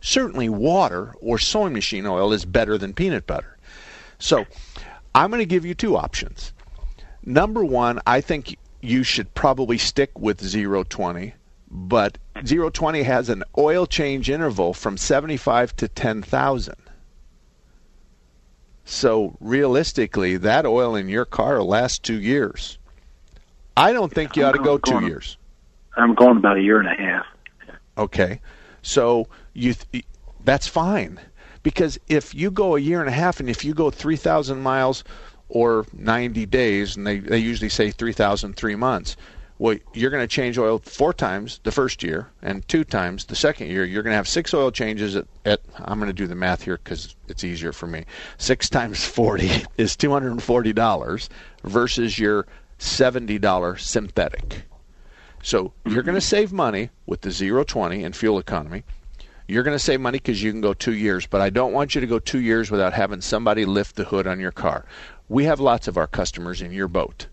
certainly 0.00 0.48
water 0.48 1.16
or 1.20 1.36
sewing 1.36 1.72
machine 1.72 2.06
oil 2.06 2.32
is 2.32 2.44
better 2.44 2.78
than 2.78 2.94
peanut 2.94 3.26
butter. 3.26 3.58
So 4.20 4.46
I'm 5.12 5.30
going 5.30 5.40
to 5.40 5.46
give 5.46 5.66
you 5.66 5.74
two 5.74 5.96
options. 5.96 6.52
Number 7.24 7.64
one, 7.64 7.98
I 8.06 8.20
think 8.20 8.56
you 8.80 9.02
should 9.02 9.34
probably 9.34 9.78
stick 9.78 10.16
with 10.16 10.38
020 10.48 11.34
but 11.72 12.18
020 12.44 13.02
has 13.02 13.28
an 13.28 13.42
oil 13.58 13.86
change 13.86 14.30
interval 14.30 14.72
from 14.72 14.96
75 14.96 15.74
to 15.74 15.88
10,000. 15.88 16.74
So 18.84 19.36
realistically, 19.40 20.36
that 20.36 20.66
oil 20.66 20.94
in 20.94 21.08
your 21.08 21.24
car 21.24 21.58
will 21.58 21.66
last 21.66 22.04
two 22.04 22.20
years. 22.20 22.78
I 23.76 23.92
don't 23.92 24.12
think 24.12 24.36
you 24.36 24.44
ought 24.44 24.52
to 24.52 24.58
go 24.62 24.78
two 24.78 24.92
Going- 24.92 25.06
years. 25.06 25.36
I'm 25.96 26.14
going 26.14 26.36
about 26.36 26.56
a 26.56 26.62
year 26.62 26.78
and 26.80 26.88
a 26.88 26.94
half. 26.94 27.26
Okay, 27.98 28.40
so 28.82 29.26
you 29.52 29.74
th- 29.74 30.04
that's 30.44 30.66
fine 30.66 31.20
because 31.62 31.98
if 32.08 32.34
you 32.34 32.50
go 32.50 32.76
a 32.76 32.80
year 32.80 33.00
and 33.00 33.08
a 33.08 33.12
half 33.12 33.40
and 33.40 33.50
if 33.50 33.64
you 33.64 33.74
go 33.74 33.90
3,000 33.90 34.60
miles 34.62 35.04
or 35.48 35.84
90 35.92 36.46
days, 36.46 36.96
and 36.96 37.06
they, 37.06 37.18
they 37.18 37.38
usually 37.38 37.68
say 37.68 37.90
3,000 37.90 38.56
three 38.56 38.76
months, 38.76 39.16
well, 39.58 39.76
you're 39.92 40.10
going 40.10 40.22
to 40.22 40.28
change 40.28 40.56
oil 40.56 40.78
four 40.78 41.12
times 41.12 41.60
the 41.64 41.72
first 41.72 42.02
year 42.02 42.30
and 42.40 42.66
two 42.66 42.82
times 42.84 43.26
the 43.26 43.36
second 43.36 43.66
year. 43.66 43.84
You're 43.84 44.02
going 44.02 44.12
to 44.12 44.16
have 44.16 44.28
six 44.28 44.54
oil 44.54 44.70
changes 44.70 45.16
at, 45.16 45.26
at 45.44 45.60
I'm 45.76 45.98
going 45.98 46.08
to 46.08 46.14
do 46.14 46.26
the 46.26 46.34
math 46.34 46.62
here 46.62 46.80
because 46.82 47.14
it's 47.28 47.44
easier 47.44 47.72
for 47.72 47.86
me. 47.86 48.06
Six 48.38 48.70
times 48.70 49.04
40 49.04 49.50
is 49.76 49.96
$240 49.96 51.28
versus 51.64 52.18
your 52.18 52.46
$70 52.80 53.78
synthetic. 53.78 54.64
So 55.42 55.72
you're 55.84 56.02
going 56.02 56.14
to 56.14 56.20
mm-hmm. 56.20 56.28
save 56.28 56.52
money 56.52 56.90
with 57.06 57.20
the 57.20 57.64
020 57.64 58.02
and 58.02 58.16
fuel 58.16 58.38
economy. 58.38 58.82
You're 59.46 59.62
going 59.62 59.74
to 59.74 59.82
save 59.82 60.00
money 60.00 60.18
because 60.18 60.42
you 60.42 60.52
can 60.52 60.60
go 60.60 60.74
two 60.74 60.94
years, 60.94 61.26
but 61.26 61.40
I 61.40 61.50
don't 61.50 61.72
want 61.72 61.94
you 61.94 62.00
to 62.00 62.06
go 62.06 62.18
two 62.18 62.40
years 62.40 62.70
without 62.70 62.92
having 62.92 63.20
somebody 63.20 63.64
lift 63.64 63.96
the 63.96 64.04
hood 64.04 64.26
on 64.26 64.40
your 64.40 64.52
car. 64.52 64.86
We 65.28 65.44
have 65.44 65.60
lots 65.60 65.88
of 65.88 65.96
our 65.96 66.06
customers 66.06 66.62
in 66.62 66.72
your 66.72 66.88
boat. 66.88 67.26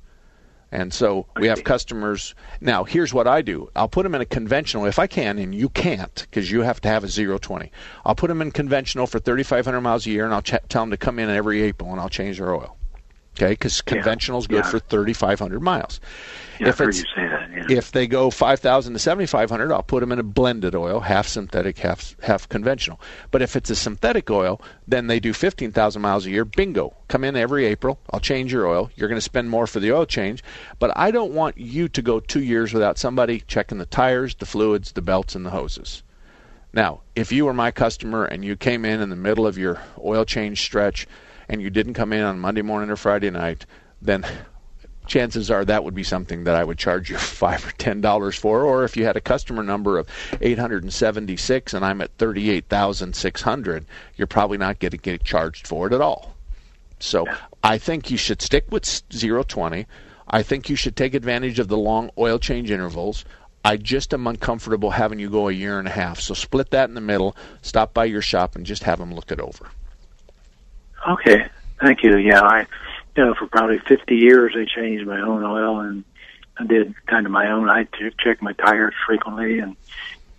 And 0.72 0.94
so 0.94 1.28
we 1.38 1.48
have 1.48 1.64
customers. 1.64 2.36
Now, 2.60 2.84
here's 2.84 3.14
what 3.14 3.26
I 3.26 3.42
do 3.42 3.70
I'll 3.76 3.88
put 3.88 4.04
them 4.04 4.16
in 4.16 4.22
a 4.22 4.26
conventional 4.26 4.86
if 4.86 5.00
I 5.00 5.08
can, 5.08 5.38
and 5.38 5.56
you 5.56 5.70
can't 5.70 6.14
because 6.30 6.52
you 6.52 6.62
have 6.62 6.82
to 6.82 6.90
have 6.90 7.06
a 7.06 7.08
020. 7.40 7.72
I'll 8.06 8.16
put 8.16 8.28
them 8.28 8.42
in 8.42 8.52
conventional 8.52 9.08
for 9.08 9.20
3,500 9.20 9.80
miles 9.80 10.06
a 10.06 10.10
year, 10.10 10.26
and 10.26 10.34
I'll 10.34 10.42
ch- 10.42 10.56
tell 10.68 10.82
them 10.82 10.92
to 10.92 10.98
come 10.98 11.20
in 11.20 11.30
every 11.30 11.62
April 11.62 11.92
and 11.92 12.02
I'll 12.02 12.10
change 12.10 12.40
their 12.40 12.54
oil. 12.54 12.78
Okay, 13.38 13.52
because 13.52 13.82
conventional 13.82 14.40
is 14.40 14.48
good 14.48 14.64
yeah. 14.66 14.72
for 14.72 14.80
3,500 14.80 15.62
miles. 15.62 16.00
Yeah, 16.60 16.70
if 16.70 16.82
it's 16.82 17.04
that. 17.16 17.50
Yeah. 17.52 17.78
if 17.78 17.92
they 17.92 18.08
go 18.08 18.32
5,000 18.32 18.94
to 18.94 19.00
7,500, 19.00 19.72
I'll 19.72 19.84
put 19.84 20.00
them 20.00 20.12
in 20.12 20.18
a 20.18 20.24
blended 20.24 20.74
oil, 20.74 21.02
half 21.02 21.28
synthetic, 21.28 21.78
half 21.78 22.16
half 22.24 22.50
conventional. 22.50 23.00
But 23.30 23.44
if 23.44 23.56
it's 23.56 23.70
a 23.70 23.76
synthetic 23.76 24.32
oil, 24.32 24.60
then 24.88 25.06
they 25.06 25.20
do 25.20 25.34
15,000 25.34 26.02
miles 26.02 26.26
a 26.26 26.32
year. 26.32 26.46
Bingo! 26.46 26.96
Come 27.10 27.24
in 27.24 27.36
every 27.36 27.66
April. 27.66 28.00
I'll 28.12 28.20
change 28.20 28.52
your 28.52 28.66
oil. 28.68 28.90
You're 28.96 29.10
going 29.10 29.18
to 29.18 29.22
spend 29.22 29.52
more 29.52 29.68
for 29.68 29.80
the 29.80 29.92
oil 29.92 30.08
change, 30.08 30.44
but 30.80 30.92
I 30.98 31.12
don't 31.12 31.34
want 31.34 31.60
you 31.60 31.88
to 31.90 32.02
go 32.02 32.20
two 32.20 32.42
years 32.42 32.74
without 32.74 32.98
somebody 32.98 33.42
checking 33.42 33.78
the 33.78 33.86
tires, 33.86 34.34
the 34.34 34.48
fluids, 34.48 34.94
the 34.94 35.04
belts, 35.04 35.36
and 35.36 35.46
the 35.46 35.52
hoses. 35.52 36.02
Now, 36.74 37.02
if 37.16 37.32
you 37.32 37.46
were 37.46 37.54
my 37.54 37.70
customer 37.70 38.26
and 38.26 38.44
you 38.44 38.56
came 38.56 38.84
in 38.84 39.00
in 39.00 39.10
the 39.10 39.16
middle 39.16 39.46
of 39.46 39.58
your 39.58 39.82
oil 40.04 40.26
change 40.26 40.62
stretch 40.62 41.08
and 41.50 41.62
you 41.62 41.70
didn't 41.70 41.94
come 41.94 42.14
in 42.14 42.24
on 42.24 42.40
Monday 42.40 42.62
morning 42.62 42.90
or 42.90 42.96
Friday 42.96 43.30
night, 43.30 43.66
then 44.02 44.26
chances 45.08 45.50
are 45.50 45.64
that 45.66 45.84
would 45.84 45.96
be 45.96 46.04
something 46.04 46.44
that 46.44 46.56
I 46.56 46.64
would 46.64 46.78
charge 46.78 47.10
you 47.10 47.18
five 47.18 47.66
or 47.66 47.72
ten 47.72 48.02
dollars 48.02 48.36
for. 48.36 48.64
Or 48.64 48.84
if 48.84 48.98
you 48.98 49.06
had 49.06 49.18
a 49.18 49.22
customer 49.22 49.64
number 49.64 49.98
of 49.98 50.08
876 50.42 51.74
and 51.74 51.86
I'm 51.86 52.02
at 52.02 52.12
38,600, 52.18 53.86
you're 54.16 54.28
probably 54.28 54.58
not 54.58 54.80
going 54.80 54.92
to 54.92 54.98
get 54.98 55.24
charged 55.24 55.68
for 55.68 55.88
it 55.88 55.94
at 55.94 56.02
all. 56.02 56.36
So 57.00 57.26
I 57.64 57.78
think 57.78 58.10
you 58.10 58.18
should 58.18 58.42
stick 58.42 58.66
with 58.70 59.08
020. 59.10 59.86
I 60.30 60.44
think 60.44 60.70
you 60.70 60.76
should 60.76 60.96
take 60.96 61.14
advantage 61.14 61.60
of 61.60 61.68
the 61.68 61.78
long 61.78 62.10
oil 62.18 62.40
change 62.40 62.70
intervals. 62.70 63.24
I 63.64 63.78
just 63.78 64.14
am 64.14 64.28
uncomfortable 64.28 64.92
having 64.92 65.20
you 65.20 65.30
go 65.30 65.48
a 65.48 65.52
year 65.52 65.80
and 65.80 65.88
a 65.88 65.92
half. 65.92 66.20
So 66.20 66.34
split 66.34 66.72
that 66.72 66.90
in 66.90 66.96
the 66.96 67.02
middle, 67.02 67.36
stop 67.62 67.94
by 67.94 68.06
your 68.06 68.22
shop, 68.22 68.56
and 68.56 68.66
just 68.66 68.84
have 68.84 69.00
them 69.00 69.14
look 69.14 69.32
it 69.32 69.40
over. 69.40 69.70
Okay, 71.08 71.48
thank 71.80 72.04
you. 72.04 72.18
Yeah, 72.18 72.42
I, 72.42 72.68
you 73.16 73.26
know, 73.26 73.34
for 73.34 73.48
probably 73.48 73.80
50 73.80 74.16
years 74.16 74.54
I 74.56 74.66
changed 74.66 75.06
my 75.08 75.20
own 75.22 75.44
oil 75.44 75.80
and 75.80 76.04
I 76.58 76.66
did 76.66 76.94
kind 77.06 77.26
of 77.26 77.32
my 77.32 77.50
own. 77.52 77.70
I 77.70 77.84
t- 77.84 78.12
check 78.20 78.42
my 78.42 78.54
tires 78.54 78.94
frequently 79.06 79.60
and 79.60 79.76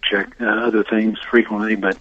check 0.02 0.40
uh, 0.40 0.46
other 0.46 0.84
things 0.84 1.18
frequently, 1.30 1.76
but 1.76 1.96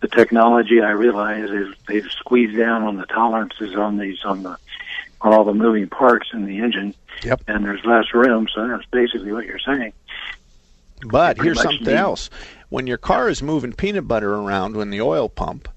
the 0.00 0.08
technology 0.08 0.80
I 0.80 0.90
realize 0.90 1.50
is 1.50 1.74
they've 1.88 2.08
squeezed 2.10 2.56
down 2.56 2.82
on 2.82 2.96
the 2.96 3.06
tolerances 3.06 3.74
on 3.74 3.98
these 3.98 4.24
on 4.24 4.42
the 4.42 4.56
on 5.20 5.32
all 5.32 5.44
the 5.44 5.54
moving 5.54 5.88
parts 5.88 6.28
in 6.32 6.44
the 6.44 6.58
engine. 6.58 6.94
Yep. 7.22 7.42
And 7.48 7.64
there's 7.64 7.84
less 7.84 8.12
room, 8.12 8.46
so 8.54 8.68
that's 8.68 8.84
basically 8.86 9.32
what 9.32 9.46
you're 9.46 9.58
saying. 9.58 9.92
But 11.06 11.40
here's 11.40 11.60
something 11.60 11.86
need- 11.86 11.94
else. 11.94 12.30
When 12.68 12.86
your 12.86 12.98
car 12.98 13.28
is 13.28 13.42
moving 13.42 13.72
peanut 13.72 14.08
butter 14.08 14.34
around 14.34 14.76
in 14.76 14.90
the 14.90 15.00
oil 15.00 15.28
pump, 15.28 15.68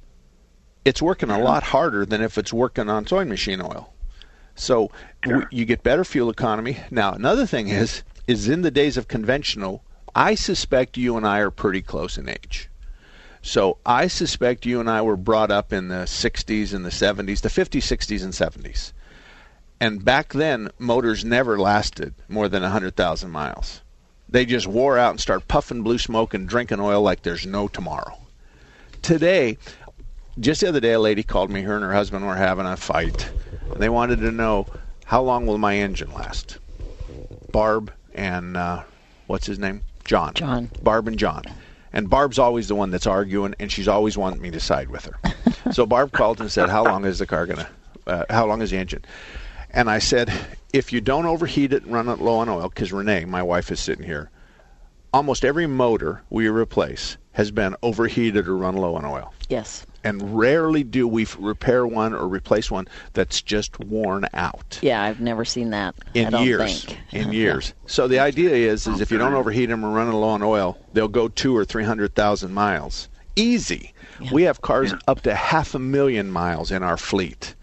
it's 0.86 1.01
working 1.01 1.29
a 1.29 1.39
lot 1.39 1.63
harder 1.63 2.05
than 2.05 2.21
if 2.21 2.38
it's 2.38 2.53
working 2.53 2.89
on 2.89 3.05
sewing 3.05 3.29
machine 3.29 3.62
oil. 3.62 3.93
So 4.55 4.91
w- 5.24 5.48
you 5.51 5.65
get 5.65 5.83
better 5.83 6.03
fuel 6.03 6.29
economy. 6.29 6.77
Now, 6.91 7.13
another 7.13 7.45
thing 7.45 7.69
is 7.69 8.03
is 8.27 8.48
in 8.48 8.62
the 8.62 8.71
days 8.71 8.98
of 8.98 9.07
conventional, 9.07 9.83
I 10.13 10.36
suspect 10.36 10.98
you 10.98 11.17
and 11.17 11.25
I 11.25 11.39
are 11.39 11.51
pretty 11.51 11.81
close 11.81 12.17
in 12.17 12.29
age. 12.29 12.69
So 13.41 13.77
I 13.86 14.07
suspect 14.07 14.65
you 14.65 14.79
and 14.79 14.89
I 14.89 15.01
were 15.01 15.15
brought 15.15 15.50
up 15.50 15.71
in 15.71 15.88
the 15.88 16.05
60s 16.05 16.74
and 16.74 16.86
the 16.86 16.89
70s, 16.89 17.41
the 17.41 17.50
50s, 17.50 17.81
60s, 17.81 18.24
and 18.24 18.33
70s. 18.33 18.91
And 19.79 20.03
back 20.03 20.33
then, 20.33 20.69
motors 20.77 21.24
never 21.24 21.57
lasted 21.57 22.13
more 22.27 22.50
than 22.50 22.63
100,000 22.63 23.29
miles. 23.31 23.81
They 24.27 24.45
just 24.45 24.67
wore 24.67 24.98
out 24.98 25.12
and 25.12 25.19
start 25.19 25.48
puffing 25.48 25.81
blue 25.83 25.98
smoke 25.98 26.33
and 26.33 26.48
drinking 26.48 26.81
oil 26.81 27.01
like 27.01 27.24
there's 27.24 27.45
no 27.45 27.67
tomorrow. 27.67 28.17
Today, 29.01 29.57
just 30.39 30.62
the 30.62 30.69
other 30.69 30.79
day, 30.79 30.93
a 30.93 31.00
lady 31.00 31.24
called 31.24 31.50
me. 31.50 31.62
Her 31.62 31.75
and 31.75 31.84
her 31.84 31.93
husband 31.93 32.25
were 32.25 32.36
having 32.36 32.65
a 32.65 32.77
fight. 32.77 33.29
And 33.74 33.81
they 33.81 33.89
wanted 33.89 34.19
to 34.19 34.31
know 34.31 34.67
how 35.05 35.22
long 35.22 35.46
will 35.46 35.58
my 35.58 35.75
engine 35.75 36.13
last. 36.13 36.60
Barb 37.51 37.91
and 38.13 38.58
uh, 38.58 38.84
what's 39.27 39.46
his 39.46 39.60
name? 39.60 39.81
John. 40.05 40.34
John. 40.34 40.72
Barb 40.81 41.08
and 41.08 41.17
John. 41.17 41.43
And 41.91 42.10
Barb's 42.10 42.38
always 42.38 42.67
the 42.67 42.75
one 42.75 42.91
that's 42.91 43.08
arguing, 43.08 43.55
and 43.60 43.72
she's 43.72 43.88
always 43.88 44.17
wanting 44.17 44.41
me 44.41 44.51
to 44.51 44.60
side 44.60 44.89
with 44.89 45.05
her. 45.05 45.72
so 45.72 45.86
Barb 45.86 46.12
called 46.12 46.39
and 46.39 46.51
said, 46.51 46.69
"How 46.69 46.84
long 46.84 47.05
is 47.05 47.17
the 47.17 47.25
car 47.25 47.48
gonna? 47.48 47.67
Uh, 48.05 48.25
how 48.29 48.46
long 48.46 48.62
is 48.62 48.69
the 48.69 48.77
engine?" 48.77 49.03
And 49.72 49.89
I 49.89 49.98
said, 49.98 50.31
"If 50.72 50.93
you 50.93 51.01
don't 51.01 51.25
overheat 51.25 51.74
it 51.74 51.84
and 51.84 51.91
run 51.93 52.08
it 52.08 52.19
low 52.19 52.38
on 52.38 52.50
oil, 52.50 52.69
because 52.69 52.93
Renee, 52.93 53.25
my 53.25 53.41
wife, 53.41 53.72
is 53.72 53.79
sitting 53.79 54.05
here. 54.05 54.29
Almost 55.12 55.43
every 55.43 55.65
motor 55.65 56.22
we 56.29 56.48
replace 56.48 57.17
has 57.39 57.51
been 57.51 57.74
overheated 57.81 58.48
or 58.48 58.58
run 58.58 58.75
low 58.75 58.96
on 58.96 59.05
oil." 59.05 59.34
Yes. 59.50 59.86
and 60.03 60.38
rarely 60.38 60.84
do 60.84 61.08
we 61.08 61.25
repair 61.39 61.86
one 61.88 62.13
or 62.13 62.27
replace 62.27 62.69
one 62.69 62.88
that's 63.13 63.41
just 63.41 63.79
worn 63.79 64.27
out 64.34 64.77
Yeah, 64.81 65.01
I've 65.03 65.19
never 65.19 65.43
seen 65.43 65.72
that. 65.72 65.96
In 66.13 66.31
years. 66.36 66.86
think. 66.86 67.00
In 67.12 67.34
years. 67.43 67.74
So 67.88 68.08
the 68.08 68.19
idea 68.19 68.51
is, 68.51 68.86
is 68.88 69.01
if 69.01 69.12
you 69.12 69.17
don't 69.17 69.34
overheat 69.34 69.69
them 69.69 69.84
or 69.84 69.89
run 69.91 70.08
it 70.08 70.13
low 70.13 70.29
on 70.29 70.43
oil, 70.43 70.77
they'll 70.93 71.08
go 71.22 71.27
two 71.27 71.55
or 71.58 71.65
three 71.65 71.84
hundred 71.84 72.13
thousand 72.15 72.53
miles 72.53 73.10
easy. 73.36 73.93
We 74.34 74.43
have 74.43 74.62
cars 74.62 74.93
up 75.08 75.22
to 75.22 75.34
half 75.34 75.74
a 75.74 75.79
million 75.79 76.29
miles 76.29 76.72
in 76.72 76.84
our 76.84 76.98
fleet. 76.98 77.55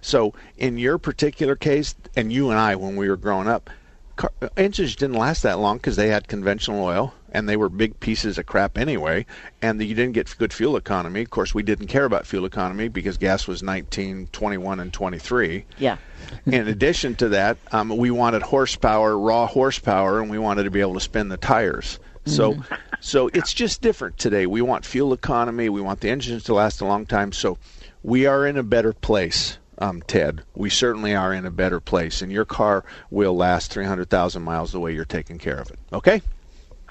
So 0.00 0.32
in 0.56 0.78
your 0.78 0.96
particular 0.98 1.54
case, 1.56 1.94
and 2.16 2.32
you 2.32 2.50
and 2.50 2.58
I, 2.58 2.74
when 2.74 2.96
we 2.96 3.08
were 3.08 3.18
growing 3.18 3.46
up, 3.48 3.68
car, 4.16 4.32
engines 4.56 4.96
didn't 4.96 5.16
last 5.18 5.42
that 5.42 5.58
long 5.58 5.76
because 5.76 5.96
they 5.96 6.08
had 6.08 6.26
conventional 6.26 6.82
oil 6.82 7.14
and 7.32 7.48
they 7.48 7.56
were 7.56 7.68
big 7.68 7.98
pieces 8.00 8.38
of 8.38 8.46
crap 8.46 8.78
anyway, 8.78 9.26
and 9.62 9.80
you 9.80 9.94
didn't 9.94 10.12
get 10.12 10.34
good 10.38 10.52
fuel 10.52 10.76
economy. 10.76 11.22
Of 11.22 11.30
course, 11.30 11.54
we 11.54 11.62
didn't 11.62 11.86
care 11.88 12.04
about 12.04 12.26
fuel 12.26 12.44
economy 12.44 12.88
because 12.88 13.16
gas 13.16 13.46
was 13.46 13.62
19, 13.62 14.28
21, 14.32 14.80
and 14.80 14.92
23 14.92 15.64
Yeah. 15.78 15.96
in 16.46 16.68
addition 16.68 17.14
to 17.16 17.28
that, 17.30 17.56
um, 17.72 17.88
we 17.96 18.10
wanted 18.10 18.42
horsepower, 18.42 19.18
raw 19.18 19.46
horsepower, 19.46 20.20
and 20.20 20.30
we 20.30 20.38
wanted 20.38 20.64
to 20.64 20.70
be 20.70 20.80
able 20.80 20.94
to 20.94 21.00
spin 21.00 21.28
the 21.28 21.36
tires. 21.36 21.98
So, 22.26 22.56
so 23.00 23.28
it's 23.28 23.52
just 23.54 23.80
different 23.80 24.18
today. 24.18 24.46
We 24.46 24.60
want 24.62 24.84
fuel 24.84 25.12
economy. 25.12 25.68
We 25.68 25.80
want 25.80 26.00
the 26.00 26.10
engines 26.10 26.44
to 26.44 26.54
last 26.54 26.80
a 26.80 26.84
long 26.84 27.06
time. 27.06 27.32
So, 27.32 27.58
we 28.02 28.26
are 28.26 28.46
in 28.46 28.56
a 28.56 28.62
better 28.62 28.92
place, 28.92 29.58
um, 29.78 30.02
Ted. 30.06 30.42
We 30.54 30.70
certainly 30.70 31.14
are 31.14 31.32
in 31.32 31.46
a 31.46 31.50
better 31.50 31.80
place, 31.80 32.22
and 32.22 32.30
your 32.30 32.44
car 32.44 32.84
will 33.10 33.36
last 33.36 33.72
300,000 33.72 34.42
miles 34.42 34.72
the 34.72 34.80
way 34.80 34.94
you're 34.94 35.04
taking 35.04 35.38
care 35.38 35.58
of 35.58 35.70
it. 35.70 35.78
Okay? 35.92 36.22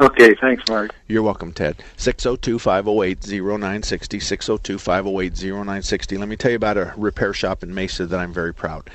Okay, 0.02 0.34
thanks, 0.36 0.64
Mark. 0.70 0.96
You're 1.10 1.24
welcome, 1.24 1.52
Ted. 1.52 1.84
602 1.98 2.58
508 2.58 3.28
0960. 3.28 4.22
602 4.22 4.78
508 4.78 5.44
0960. 5.44 6.18
Let 6.18 6.30
me 6.30 6.38
tell 6.38 6.52
you 6.52 6.56
about 6.56 6.78
a 6.78 6.94
repair 6.96 7.34
shop 7.34 7.64
in 7.64 7.74
Mesa 7.76 8.06
that 8.06 8.18
I'm 8.18 8.32
very 8.32 8.54
proud. 8.54 8.90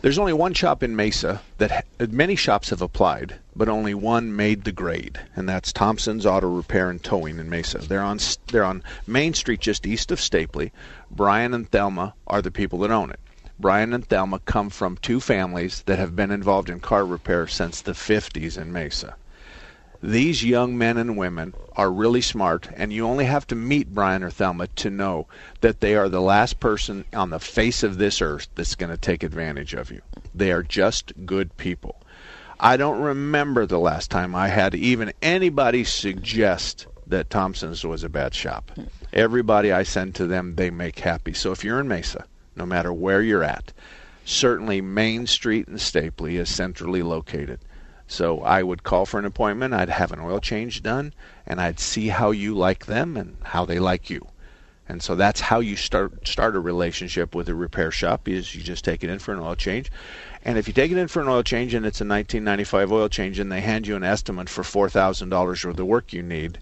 There's 0.00 0.18
only 0.18 0.32
one 0.32 0.54
shop 0.54 0.82
in 0.82 0.96
Mesa 0.96 1.42
that 1.58 1.70
ha- 1.70 2.06
many 2.08 2.34
shops 2.34 2.70
have 2.70 2.80
applied, 2.80 3.34
but 3.54 3.68
only 3.68 3.92
one 3.92 4.34
made 4.34 4.64
the 4.64 4.72
grade, 4.72 5.20
and 5.36 5.46
that's 5.46 5.70
Thompson's 5.70 6.24
Auto 6.24 6.48
Repair 6.48 6.88
and 6.88 7.04
Towing 7.04 7.38
in 7.38 7.50
Mesa. 7.50 7.78
They're 7.78 8.00
on 8.00 8.18
they're 8.46 8.64
on 8.64 8.82
Main 9.06 9.34
Street 9.34 9.60
just 9.60 9.86
east 9.86 10.10
of 10.10 10.18
Stapley. 10.18 10.70
Brian 11.10 11.52
and 11.52 11.70
Thelma 11.70 12.14
are 12.26 12.40
the 12.40 12.50
people 12.50 12.78
that 12.78 12.90
own 12.90 13.10
it. 13.10 13.20
Brian 13.60 13.92
and 13.92 14.06
Thelma 14.06 14.38
come 14.38 14.70
from 14.70 14.96
two 14.96 15.20
families 15.20 15.82
that 15.82 15.98
have 15.98 16.16
been 16.16 16.30
involved 16.30 16.70
in 16.70 16.80
car 16.80 17.04
repair 17.04 17.46
since 17.46 17.82
the 17.82 17.92
50s 17.92 18.56
in 18.56 18.72
Mesa 18.72 19.14
these 20.02 20.44
young 20.44 20.76
men 20.76 20.96
and 20.96 21.16
women 21.16 21.54
are 21.76 21.90
really 21.90 22.20
smart, 22.20 22.68
and 22.74 22.92
you 22.92 23.06
only 23.06 23.24
have 23.24 23.46
to 23.46 23.54
meet 23.54 23.94
Brian 23.94 24.22
or 24.22 24.30
Thelma 24.30 24.66
to 24.66 24.90
know 24.90 25.28
that 25.60 25.80
they 25.80 25.94
are 25.94 26.08
the 26.08 26.20
last 26.20 26.58
person 26.58 27.04
on 27.12 27.30
the 27.30 27.38
face 27.38 27.82
of 27.82 27.98
this 27.98 28.20
earth 28.20 28.48
that's 28.54 28.74
going 28.74 28.90
to 28.90 28.98
take 28.98 29.22
advantage 29.22 29.74
of 29.74 29.90
you. 29.90 30.02
They 30.34 30.50
are 30.50 30.62
just 30.62 31.12
good 31.24 31.56
people. 31.56 32.02
I 32.58 32.76
don't 32.76 33.00
remember 33.00 33.64
the 33.64 33.78
last 33.78 34.10
time 34.10 34.34
I 34.34 34.48
had 34.48 34.74
even 34.74 35.12
anybody 35.22 35.84
suggest 35.84 36.86
that 37.06 37.30
Thompson's 37.30 37.84
was 37.84 38.04
a 38.04 38.08
bad 38.08 38.34
shop. 38.34 38.70
Everybody 39.12 39.72
I 39.72 39.82
send 39.82 40.14
to 40.16 40.26
them, 40.26 40.56
they 40.56 40.70
make 40.70 40.98
happy. 40.98 41.32
So 41.32 41.52
if 41.52 41.64
you're 41.64 41.80
in 41.80 41.88
Mesa, 41.88 42.24
no 42.56 42.66
matter 42.66 42.92
where 42.92 43.22
you're 43.22 43.44
at, 43.44 43.72
certainly 44.24 44.80
Main 44.80 45.26
Street 45.26 45.68
and 45.68 45.78
Stapley 45.78 46.38
is 46.38 46.48
centrally 46.48 47.02
located. 47.02 47.60
So 48.06 48.40
I 48.42 48.62
would 48.62 48.82
call 48.82 49.06
for 49.06 49.18
an 49.18 49.24
appointment. 49.24 49.74
I'd 49.74 49.88
have 49.88 50.12
an 50.12 50.20
oil 50.20 50.40
change 50.40 50.82
done, 50.82 51.14
and 51.46 51.60
I'd 51.60 51.80
see 51.80 52.08
how 52.08 52.30
you 52.30 52.54
like 52.54 52.86
them 52.86 53.16
and 53.16 53.36
how 53.42 53.64
they 53.64 53.78
like 53.78 54.10
you. 54.10 54.26
And 54.88 55.02
so 55.02 55.14
that's 55.14 55.40
how 55.40 55.60
you 55.60 55.76
start 55.76 56.26
start 56.26 56.56
a 56.56 56.60
relationship 56.60 57.34
with 57.34 57.48
a 57.48 57.54
repair 57.54 57.90
shop. 57.90 58.28
Is 58.28 58.54
you 58.54 58.62
just 58.62 58.84
take 58.84 59.02
it 59.02 59.10
in 59.10 59.20
for 59.20 59.32
an 59.32 59.40
oil 59.40 59.54
change, 59.54 59.90
and 60.44 60.58
if 60.58 60.66
you 60.66 60.74
take 60.74 60.90
it 60.90 60.98
in 60.98 61.08
for 61.08 61.22
an 61.22 61.28
oil 61.28 61.42
change 61.42 61.72
and 61.72 61.86
it's 61.86 62.00
a 62.00 62.04
1995 62.04 62.92
oil 62.92 63.08
change, 63.08 63.38
and 63.38 63.50
they 63.50 63.60
hand 63.60 63.86
you 63.86 63.96
an 63.96 64.02
estimate 64.02 64.48
for 64.48 64.64
four 64.64 64.90
thousand 64.90 65.28
dollars 65.30 65.64
worth 65.64 65.78
of 65.78 65.86
work 65.86 66.12
you 66.12 66.22
need, 66.22 66.58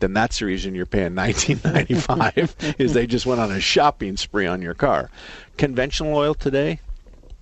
then 0.00 0.12
that's 0.12 0.38
the 0.40 0.44
reason 0.46 0.74
you're 0.74 0.84
paying 0.86 1.14
1995 1.16 2.76
is 2.78 2.92
they 2.92 3.06
just 3.06 3.24
went 3.24 3.40
on 3.40 3.50
a 3.50 3.60
shopping 3.60 4.16
spree 4.16 4.46
on 4.46 4.60
your 4.60 4.74
car. 4.74 5.10
Conventional 5.56 6.14
oil 6.14 6.34
today, 6.34 6.80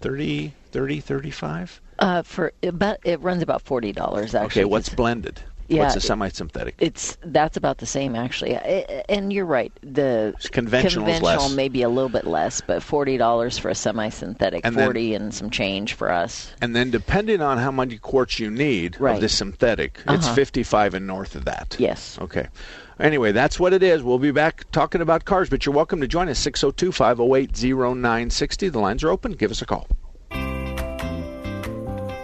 30, 0.00 0.54
30, 0.70 1.00
35. 1.00 1.80
Uh, 2.00 2.22
for 2.22 2.52
about 2.62 2.98
it 3.04 3.20
runs 3.20 3.42
about 3.42 3.62
forty 3.62 3.92
dollars 3.92 4.34
actually. 4.34 4.62
Okay, 4.62 4.64
what's 4.64 4.88
blended? 4.88 5.42
Yeah, 5.68 5.84
what's 5.84 5.94
a 5.94 6.00
semi-synthetic? 6.00 6.74
It's 6.80 7.16
that's 7.22 7.56
about 7.56 7.78
the 7.78 7.86
same 7.86 8.16
actually, 8.16 8.56
and 9.08 9.32
you're 9.32 9.44
right. 9.46 9.72
The 9.84 10.34
conventional 10.50 11.06
is 11.06 11.18
conventional 11.20 11.50
may 11.50 11.68
be 11.68 11.82
a 11.82 11.88
little 11.88 12.08
bit 12.08 12.26
less, 12.26 12.60
but 12.60 12.82
forty 12.82 13.16
dollars 13.16 13.56
for 13.56 13.68
a 13.68 13.74
semi-synthetic, 13.76 14.62
And 14.64 14.74
then- 14.74 14.86
forty 14.86 15.14
and 15.14 15.32
some 15.32 15.48
change 15.48 15.92
for 15.94 16.10
us. 16.10 16.50
and 16.60 16.74
then 16.74 16.90
depending 16.90 17.40
on 17.40 17.58
how 17.58 17.70
many 17.70 17.98
quarts 17.98 18.40
you 18.40 18.50
need 18.50 18.96
of 19.00 19.20
the 19.20 19.28
synthetic, 19.28 20.00
it's 20.08 20.26
Uh-huh. 20.26 20.34
55 20.34 20.94
and 20.94 21.06
north 21.06 21.36
of 21.36 21.44
that. 21.44 21.76
Yes. 21.78 22.18
Okay. 22.20 22.48
Anyway, 22.98 23.30
that's 23.30 23.60
what 23.60 23.72
it 23.72 23.82
is. 23.84 24.02
We'll 24.02 24.18
be 24.18 24.32
back 24.32 24.64
talking 24.72 25.00
about 25.00 25.24
cars, 25.24 25.48
but 25.48 25.64
you're 25.64 25.74
welcome 25.74 26.00
to 26.00 26.08
join 26.08 26.28
us 26.28 26.40
602 26.40 26.90
508 26.90 27.52
0960. 27.52 28.68
The 28.70 28.78
lines 28.80 29.04
are 29.04 29.10
open. 29.10 29.32
Give 29.34 29.52
us 29.52 29.62
a 29.62 29.66
call. 29.66 29.86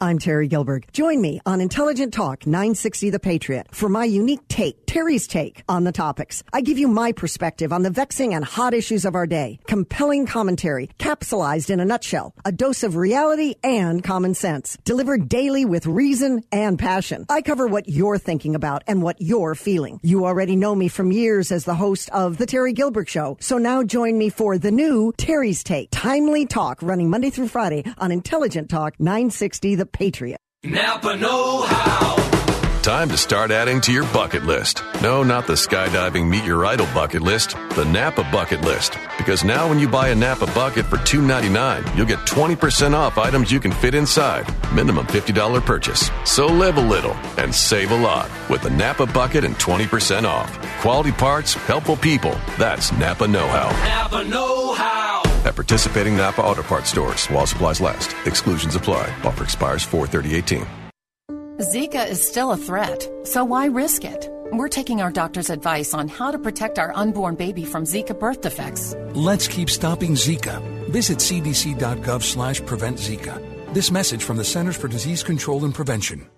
I'm 0.00 0.20
Terry 0.20 0.46
Gilbert. 0.46 0.86
Join 0.92 1.20
me 1.20 1.40
on 1.44 1.60
Intelligent 1.60 2.14
Talk 2.14 2.46
960 2.46 3.10
The 3.10 3.18
Patriot 3.18 3.66
for 3.72 3.88
my 3.88 4.04
unique 4.04 4.46
take, 4.46 4.86
Terry's 4.86 5.26
take 5.26 5.64
on 5.68 5.82
the 5.82 5.90
topics. 5.90 6.44
I 6.52 6.60
give 6.60 6.78
you 6.78 6.86
my 6.86 7.10
perspective 7.10 7.72
on 7.72 7.82
the 7.82 7.90
vexing 7.90 8.32
and 8.32 8.44
hot 8.44 8.74
issues 8.74 9.04
of 9.04 9.16
our 9.16 9.26
day. 9.26 9.58
Compelling 9.66 10.26
commentary, 10.26 10.88
capsulized 11.00 11.68
in 11.68 11.80
a 11.80 11.84
nutshell. 11.84 12.32
A 12.44 12.52
dose 12.52 12.84
of 12.84 12.94
reality 12.94 13.56
and 13.64 14.04
common 14.04 14.34
sense. 14.34 14.78
Delivered 14.84 15.28
daily 15.28 15.64
with 15.64 15.84
reason 15.84 16.44
and 16.52 16.78
passion. 16.78 17.26
I 17.28 17.42
cover 17.42 17.66
what 17.66 17.88
you're 17.88 18.18
thinking 18.18 18.54
about 18.54 18.84
and 18.86 19.02
what 19.02 19.16
you're 19.18 19.56
feeling. 19.56 19.98
You 20.04 20.26
already 20.26 20.54
know 20.54 20.76
me 20.76 20.86
from 20.86 21.10
years 21.10 21.50
as 21.50 21.64
the 21.64 21.74
host 21.74 22.08
of 22.10 22.38
The 22.38 22.46
Terry 22.46 22.72
Gilbert 22.72 23.08
Show. 23.08 23.36
So 23.40 23.58
now 23.58 23.82
join 23.82 24.16
me 24.16 24.28
for 24.28 24.58
the 24.58 24.70
new 24.70 25.12
Terry's 25.16 25.64
Take. 25.64 25.88
Timely 25.90 26.46
talk 26.46 26.80
running 26.82 27.10
Monday 27.10 27.30
through 27.30 27.48
Friday 27.48 27.82
on 27.98 28.12
Intelligent 28.12 28.70
Talk 28.70 28.94
960 29.00 29.74
The 29.74 29.87
Patriot. 29.88 30.38
Napa 30.64 31.16
Know 31.16 31.62
How. 31.62 32.28
Time 32.82 33.08
to 33.10 33.18
start 33.18 33.50
adding 33.50 33.82
to 33.82 33.92
your 33.92 34.04
bucket 34.14 34.44
list. 34.44 34.82
No, 35.02 35.22
not 35.22 35.46
the 35.46 35.52
skydiving 35.52 36.26
meet 36.26 36.44
your 36.44 36.64
idol 36.64 36.86
bucket 36.94 37.20
list, 37.20 37.50
the 37.74 37.84
Napa 37.84 38.22
bucket 38.32 38.62
list. 38.62 38.96
Because 39.18 39.44
now 39.44 39.68
when 39.68 39.78
you 39.78 39.88
buy 39.88 40.08
a 40.08 40.14
Napa 40.14 40.46
bucket 40.46 40.86
for 40.86 40.96
$2.99, 40.96 41.96
you'll 41.96 42.06
get 42.06 42.20
20% 42.20 42.94
off 42.94 43.18
items 43.18 43.52
you 43.52 43.60
can 43.60 43.72
fit 43.72 43.94
inside. 43.94 44.46
Minimum 44.72 45.06
$50 45.08 45.66
purchase. 45.66 46.10
So 46.24 46.46
live 46.46 46.78
a 46.78 46.80
little 46.80 47.12
and 47.36 47.54
save 47.54 47.90
a 47.90 47.96
lot 47.96 48.30
with 48.48 48.62
the 48.62 48.70
Napa 48.70 49.04
bucket 49.04 49.44
and 49.44 49.54
20% 49.56 50.24
off. 50.24 50.58
Quality 50.80 51.12
parts, 51.12 51.54
helpful 51.54 51.96
people. 51.96 52.34
That's 52.56 52.90
Napa 52.92 53.28
Know 53.28 53.46
How. 53.48 53.68
Napa 53.86 54.24
Know 54.24 54.72
How. 54.72 55.27
At 55.44 55.54
participating 55.54 56.16
Napa 56.16 56.42
Auto 56.42 56.62
Parts 56.62 56.90
stores 56.90 57.26
while 57.26 57.46
supplies 57.46 57.80
last. 57.80 58.14
Exclusions 58.26 58.76
apply. 58.76 59.12
Offer 59.24 59.44
expires 59.44 59.84
43018. 59.84 60.66
Zika 61.60 62.08
is 62.08 62.22
still 62.22 62.52
a 62.52 62.56
threat, 62.56 63.08
so 63.24 63.44
why 63.44 63.66
risk 63.66 64.04
it? 64.04 64.30
We're 64.52 64.68
taking 64.68 65.02
our 65.02 65.10
doctor's 65.10 65.50
advice 65.50 65.92
on 65.92 66.06
how 66.06 66.30
to 66.30 66.38
protect 66.38 66.78
our 66.78 66.92
unborn 66.94 67.34
baby 67.34 67.64
from 67.64 67.84
Zika 67.84 68.18
birth 68.18 68.42
defects. 68.42 68.94
Let's 69.14 69.48
keep 69.48 69.68
stopping 69.68 70.12
Zika. 70.12 70.62
Visit 70.88 71.18
cdc.gov 71.18 72.22
slash 72.22 72.64
prevent 72.64 72.98
Zika. 72.98 73.42
This 73.74 73.90
message 73.90 74.22
from 74.22 74.36
the 74.36 74.44
Centers 74.44 74.76
for 74.76 74.86
Disease 74.88 75.22
Control 75.22 75.64
and 75.64 75.74
Prevention. 75.74 76.28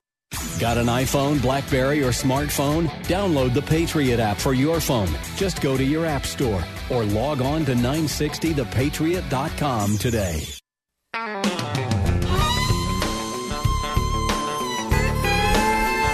Got 0.59 0.79
an 0.79 0.87
iPhone, 0.87 1.41
Blackberry, 1.43 2.03
or 2.05 2.11
smartphone? 2.11 2.89
Download 3.05 3.53
the 3.53 3.63
Patriot 3.63 4.21
app 4.21 4.37
for 4.37 4.53
your 4.55 4.79
phone. 4.81 5.09
Just 5.37 5.61
go 5.63 5.77
to 5.77 5.83
your 5.85 6.07
app 6.07 6.25
store 6.27 6.63
or 6.91 7.05
log 7.05 7.41
on 7.43 7.65
to 7.67 7.75
960thepatriot.com 7.75 9.99
today. 9.99 10.45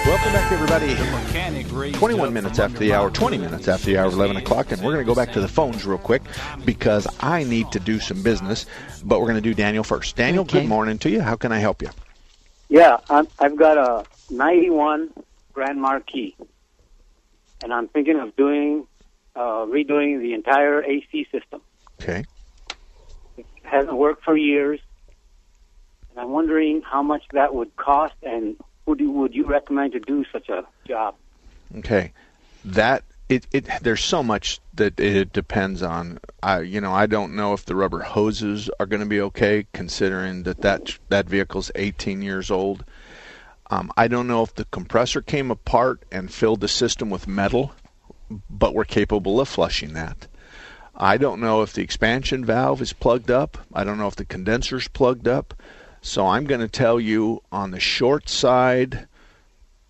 Welcome 0.07 0.31
back, 0.31 0.51
everybody. 0.53 0.95
21 1.91 2.31
minutes 2.33 2.59
after 2.59 2.79
the 2.79 2.93
hour, 2.93 3.11
20 3.11 3.37
minutes 3.37 3.67
after 3.67 3.87
the 3.87 3.97
hour 3.97 4.05
11 4.09 4.37
o'clock, 4.37 4.71
and 4.71 4.81
we're 4.81 4.93
going 4.93 5.05
to 5.05 5.09
go 5.09 5.13
back 5.13 5.33
to 5.33 5.41
the 5.41 5.49
phones 5.49 5.85
real 5.85 5.97
quick 5.97 6.21
because 6.63 7.05
I 7.19 7.43
need 7.43 7.69
to 7.73 7.79
do 7.81 7.99
some 7.99 8.23
business, 8.23 8.65
but 9.03 9.19
we're 9.19 9.25
going 9.27 9.35
to 9.35 9.41
do 9.41 9.53
Daniel 9.53 9.83
first. 9.83 10.15
Daniel, 10.15 10.43
Okay. 10.43 10.61
good 10.61 10.69
morning 10.69 10.97
to 10.99 11.09
you. 11.09 11.19
How 11.21 11.35
can 11.35 11.51
I 11.51 11.59
help 11.59 11.81
you? 11.81 11.89
Yeah, 12.69 12.97
I'm, 13.09 13.27
I've 13.39 13.57
got 13.57 13.77
a 13.77 14.05
91 14.29 15.11
Grand 15.53 15.81
Marquis, 15.81 16.35
and 17.61 17.73
I'm 17.73 17.87
thinking 17.87 18.19
of 18.19 18.35
doing 18.35 18.85
uh, 19.35 19.65
redoing 19.65 20.19
the 20.19 20.33
entire 20.33 20.83
AC 20.83 21.27
system. 21.31 21.61
Okay. 22.01 22.25
It 23.37 23.45
hasn't 23.63 23.95
worked 23.95 24.23
for 24.23 24.35
years, 24.35 24.79
and 26.09 26.19
I'm 26.19 26.31
wondering 26.31 26.81
how 26.81 27.03
much 27.03 27.23
that 27.33 27.53
would 27.53 27.75
cost, 27.75 28.15
and 28.23 28.57
would 28.85 28.99
you, 28.99 29.11
would 29.11 29.33
you 29.33 29.45
recommend 29.45 29.93
to 29.93 29.99
do 29.99 30.25
such 30.31 30.49
a 30.49 30.63
job? 30.87 31.15
Okay, 31.77 32.13
that 32.65 33.03
it, 33.29 33.47
it 33.51 33.67
there's 33.81 34.03
so 34.03 34.23
much 34.23 34.59
that 34.73 34.99
it 34.99 35.33
depends 35.33 35.83
on. 35.83 36.19
I 36.41 36.61
you 36.61 36.81
know 36.81 36.93
I 36.93 37.05
don't 37.05 37.35
know 37.35 37.53
if 37.53 37.65
the 37.65 37.75
rubber 37.75 38.01
hoses 38.01 38.69
are 38.79 38.85
going 38.85 39.01
to 39.01 39.07
be 39.07 39.21
okay, 39.21 39.67
considering 39.73 40.43
that 40.43 40.61
that 40.61 40.97
that 41.09 41.27
vehicle's 41.27 41.71
18 41.75 42.21
years 42.21 42.49
old. 42.49 42.85
Um, 43.69 43.91
I 43.97 44.07
don't 44.07 44.27
know 44.27 44.43
if 44.43 44.55
the 44.55 44.65
compressor 44.65 45.21
came 45.21 45.51
apart 45.51 46.03
and 46.09 46.31
filled 46.31 46.61
the 46.61 46.69
system 46.69 47.09
with 47.09 47.27
metal, 47.27 47.73
but 48.49 48.73
we're 48.73 48.85
capable 48.85 49.41
of 49.41 49.49
flushing 49.49 49.93
that. 49.93 50.27
I 50.95 51.17
don't 51.17 51.41
know 51.41 51.61
if 51.61 51.73
the 51.73 51.83
expansion 51.83 52.45
valve 52.45 52.81
is 52.81 52.93
plugged 52.93 53.29
up. 53.29 53.57
I 53.73 53.83
don't 53.83 53.97
know 53.97 54.07
if 54.07 54.15
the 54.15 54.25
condenser's 54.25 54.87
plugged 54.87 55.27
up. 55.27 55.53
So 56.01 56.27
I'm 56.27 56.45
going 56.45 56.61
to 56.61 56.67
tell 56.67 56.99
you 56.99 57.43
on 57.51 57.71
the 57.71 57.79
short 57.79 58.29
side, 58.29 59.06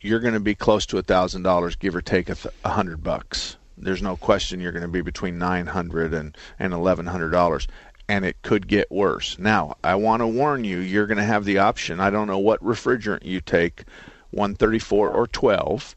you're 0.02 0.20
going 0.20 0.34
to 0.34 0.40
be 0.40 0.56
close 0.56 0.86
to 0.88 0.98
a 0.98 1.02
thousand 1.02 1.44
dollars, 1.44 1.76
give 1.76 1.96
or 1.96 2.02
take 2.02 2.30
a, 2.30 2.36
th- 2.36 2.54
hundred 2.64 3.04
bucks. 3.04 3.58
There's 3.78 4.02
no 4.02 4.16
question 4.16 4.60
you're 4.60 4.72
going 4.72 4.82
to 4.84 4.88
be 4.88 5.02
between 5.02 5.38
nine 5.38 5.68
hundred 5.68 6.14
and 6.14 6.36
and 6.60 6.74
eleven 6.74 7.06
hundred 7.06 7.30
dollars, 7.32 7.68
and 8.08 8.26
it 8.26 8.42
could 8.42 8.68
get 8.68 8.92
worse. 8.92 9.38
Now, 9.38 9.78
I 9.84 9.96
want 9.96 10.22
to 10.22 10.28
warn 10.28 10.64
you, 10.64 10.80
you're 10.80 11.08
going 11.08 11.18
to 11.18 11.24
have 11.24 11.46
the 11.46 11.60
option. 11.60 12.00
I 12.00 12.10
don't 12.10 12.28
know 12.28 12.40
what 12.40 12.64
refrigerant 12.64 13.24
you 13.24 13.42
take, 13.42 13.84
134 14.32 15.10
or 15.10 15.28
12, 15.28 15.96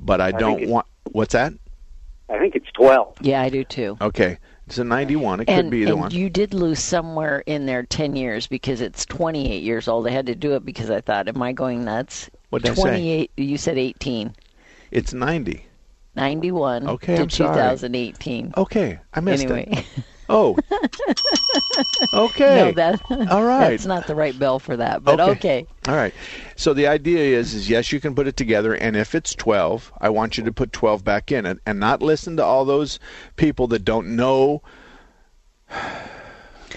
but 0.00 0.20
I, 0.20 0.30
think 0.30 0.40
don't 0.40 0.68
want. 0.68 0.86
What's 1.12 1.32
that? 1.32 1.52
I 2.28 2.38
think 2.38 2.54
it's 2.54 2.70
12. 2.72 3.18
Yeah, 3.22 3.40
I 3.40 3.48
do 3.48 3.64
too. 3.64 3.96
Okay, 4.00 4.38
it's 4.66 4.76
a 4.76 4.84
91. 4.84 5.40
It 5.40 5.46
could 5.46 5.54
and 5.54 5.70
be 5.70 5.84
the 5.84 5.92
and 5.92 6.00
one. 6.00 6.10
you 6.10 6.28
did 6.28 6.52
lose 6.52 6.78
somewhere 6.78 7.42
in 7.46 7.64
there 7.64 7.84
10 7.84 8.16
years 8.16 8.46
because 8.46 8.82
it's 8.82 9.06
28 9.06 9.62
years 9.62 9.88
old. 9.88 10.06
I 10.06 10.10
had 10.10 10.26
to 10.26 10.34
do 10.34 10.54
it 10.54 10.64
because 10.64 10.90
I 10.90 11.00
thought, 11.00 11.28
am 11.28 11.42
I 11.42 11.52
going 11.52 11.84
nuts? 11.84 12.28
What'd 12.50 12.70
I 12.70 12.74
say? 12.74 12.80
28, 12.82 13.30
you 13.36 13.58
said 13.58 13.78
18. 13.78 14.34
It's 14.90 15.12
90. 15.12 15.64
91 16.16 16.88
Okay, 16.88 17.16
to 17.16 17.22
I'm 17.22 17.30
sorry. 17.30 17.54
2018. 17.54 18.54
Okay, 18.56 18.98
I 19.14 19.20
missed 19.20 19.44
it. 19.44 19.50
anyway. 19.50 19.68
it. 19.70 20.04
Oh. 20.30 20.58
okay. 22.12 22.56
no, 22.56 22.72
that, 22.72 23.00
All 23.30 23.44
right. 23.44 23.70
that's 23.70 23.86
not 23.86 24.06
the 24.06 24.14
right 24.14 24.38
bell 24.38 24.58
for 24.58 24.76
that, 24.76 25.02
but 25.02 25.20
okay. 25.20 25.66
All 25.86 25.94
right. 25.94 26.12
So 26.54 26.74
the 26.74 26.86
idea 26.86 27.38
is, 27.38 27.54
is 27.54 27.70
yes, 27.70 27.92
you 27.92 27.98
can 27.98 28.14
put 28.14 28.26
it 28.26 28.36
together, 28.36 28.74
and 28.74 28.94
if 28.94 29.14
it's 29.14 29.34
12, 29.34 29.90
I 30.02 30.10
want 30.10 30.36
you 30.36 30.44
to 30.44 30.52
put 30.52 30.72
12 30.74 31.02
back 31.02 31.32
in 31.32 31.46
it, 31.46 31.60
and 31.64 31.80
not 31.80 32.02
listen 32.02 32.36
to 32.36 32.44
all 32.44 32.66
those 32.66 32.98
people 33.36 33.68
that 33.68 33.84
don't 33.84 34.16
know. 34.16 34.62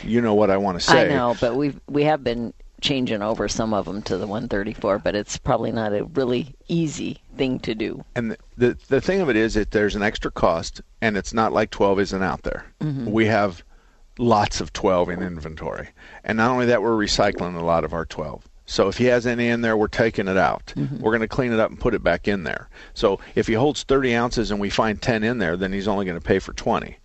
You 0.03 0.19
know 0.19 0.33
what 0.33 0.49
I 0.49 0.57
want 0.57 0.79
to 0.79 0.83
say. 0.83 1.05
I 1.05 1.09
know, 1.09 1.35
but 1.39 1.55
we 1.55 1.75
we 1.87 2.05
have 2.05 2.23
been 2.23 2.55
changing 2.81 3.21
over 3.21 3.47
some 3.47 3.73
of 3.73 3.85
them 3.85 4.01
to 4.03 4.17
the 4.17 4.27
134, 4.27 4.99
but 4.99 5.15
it's 5.15 5.37
probably 5.37 5.71
not 5.71 5.93
a 5.93 6.03
really 6.05 6.53
easy 6.67 7.19
thing 7.37 7.59
to 7.59 7.73
do. 7.75 8.03
And 8.15 8.31
the, 8.31 8.37
the 8.57 8.77
the 8.89 9.01
thing 9.01 9.21
of 9.21 9.29
it 9.29 9.35
is 9.35 9.53
that 9.53 9.71
there's 9.71 9.95
an 9.95 10.03
extra 10.03 10.31
cost, 10.31 10.81
and 11.01 11.15
it's 11.15 11.33
not 11.33 11.53
like 11.53 11.69
12 11.69 11.99
isn't 11.99 12.23
out 12.23 12.43
there. 12.43 12.65
Mhm. 12.81 13.05
We 13.11 13.27
have 13.27 13.63
lots 14.17 14.59
of 14.61 14.73
12 14.73 15.09
in 15.09 15.21
inventory, 15.21 15.89
and 16.23 16.37
not 16.37 16.51
only 16.51 16.65
that, 16.65 16.81
we're 16.81 16.91
recycling 16.97 17.55
a 17.55 17.63
lot 17.63 17.83
of 17.83 17.93
our 17.93 18.05
12. 18.05 18.43
So 18.65 18.87
if 18.87 18.97
he 18.97 19.05
has 19.05 19.27
any 19.27 19.47
in 19.49 19.61
there, 19.61 19.75
we're 19.75 19.87
taking 19.87 20.27
it 20.29 20.37
out. 20.37 20.73
We're 20.77 21.11
going 21.11 21.19
to 21.21 21.27
clean 21.27 21.51
it 21.51 21.59
up 21.59 21.71
and 21.71 21.79
put 21.79 21.93
it 21.93 22.03
back 22.03 22.27
in 22.27 22.43
there. 22.43 22.69
So 22.93 23.19
if 23.35 23.47
he 23.47 23.53
holds 23.53 23.83
30 23.83 24.15
ounces 24.15 24.49
and 24.49 24.61
we 24.61 24.69
find 24.69 25.01
10 25.01 25.23
in 25.23 25.39
there, 25.39 25.57
then 25.57 25.73
he's 25.73 25.89
only 25.89 26.05
going 26.05 26.17
to 26.17 26.25
pay 26.25 26.39
for 26.39 26.53
20. 26.53 26.95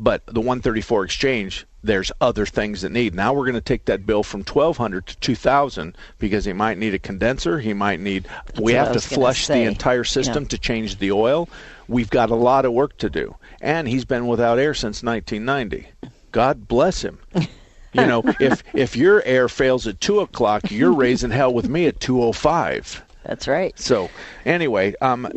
But 0.00 0.26
the 0.26 0.40
134 0.40 1.04
exchange, 1.04 1.64
there's 1.84 2.12
other 2.20 2.46
things 2.46 2.82
that 2.82 2.92
need. 2.92 3.14
Now 3.14 3.32
we're 3.32 3.44
going 3.44 3.54
to 3.54 3.60
take 3.60 3.84
that 3.86 4.06
bill 4.06 4.22
from 4.22 4.40
1200 4.40 5.06
to 5.06 5.16
2000 5.18 5.96
because 6.18 6.44
he 6.44 6.52
might 6.52 6.78
need 6.78 6.94
a 6.94 6.98
condenser. 6.98 7.58
He 7.58 7.74
might 7.74 8.00
need. 8.00 8.28
we 8.60 8.72
have 8.74 8.92
to 8.92 9.00
flush 9.00 9.46
the 9.48 9.62
entire 9.62 10.04
system 10.04 10.44
Yeah. 10.44 10.48
to 10.50 10.58
change 10.58 10.98
the 10.98 11.12
oil. 11.12 11.48
We've 11.88 12.10
got 12.10 12.30
a 12.30 12.34
lot 12.36 12.64
of 12.64 12.72
work 12.72 12.96
to 12.98 13.10
do. 13.10 13.34
And 13.60 13.88
he's 13.88 14.04
been 14.04 14.26
without 14.26 14.58
air 14.58 14.74
since 14.74 15.02
1990. 15.02 15.88
God 16.30 16.68
bless 16.68 17.02
him. 17.02 17.18
you 17.34 18.06
know, 18.06 18.22
if 18.40 18.62
if 18.72 18.96
your 18.96 19.22
air 19.24 19.48
fails 19.48 19.86
at 19.86 20.00
two 20.00 20.20
o'clock, 20.20 20.70
you're 20.70 20.92
raising 20.94 21.30
hell 21.30 21.52
with 21.52 21.68
me 21.68 21.86
at 21.86 22.00
two 22.00 22.22
o 22.22 22.32
five. 22.32 23.02
That's 23.24 23.46
right. 23.46 23.78
So 23.78 24.08
anyway, 24.46 24.94
um, 25.00 25.30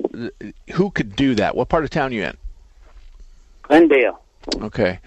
who 0.71 0.89
could 0.91 1.15
do 1.15 1.35
that? 1.35 1.55
What 1.55 1.69
part 1.69 1.83
of 1.83 1.89
town 1.89 2.11
you 2.13 2.23
in? 2.23 2.37
Glendale. 3.63 4.21
Okay. 4.61 4.99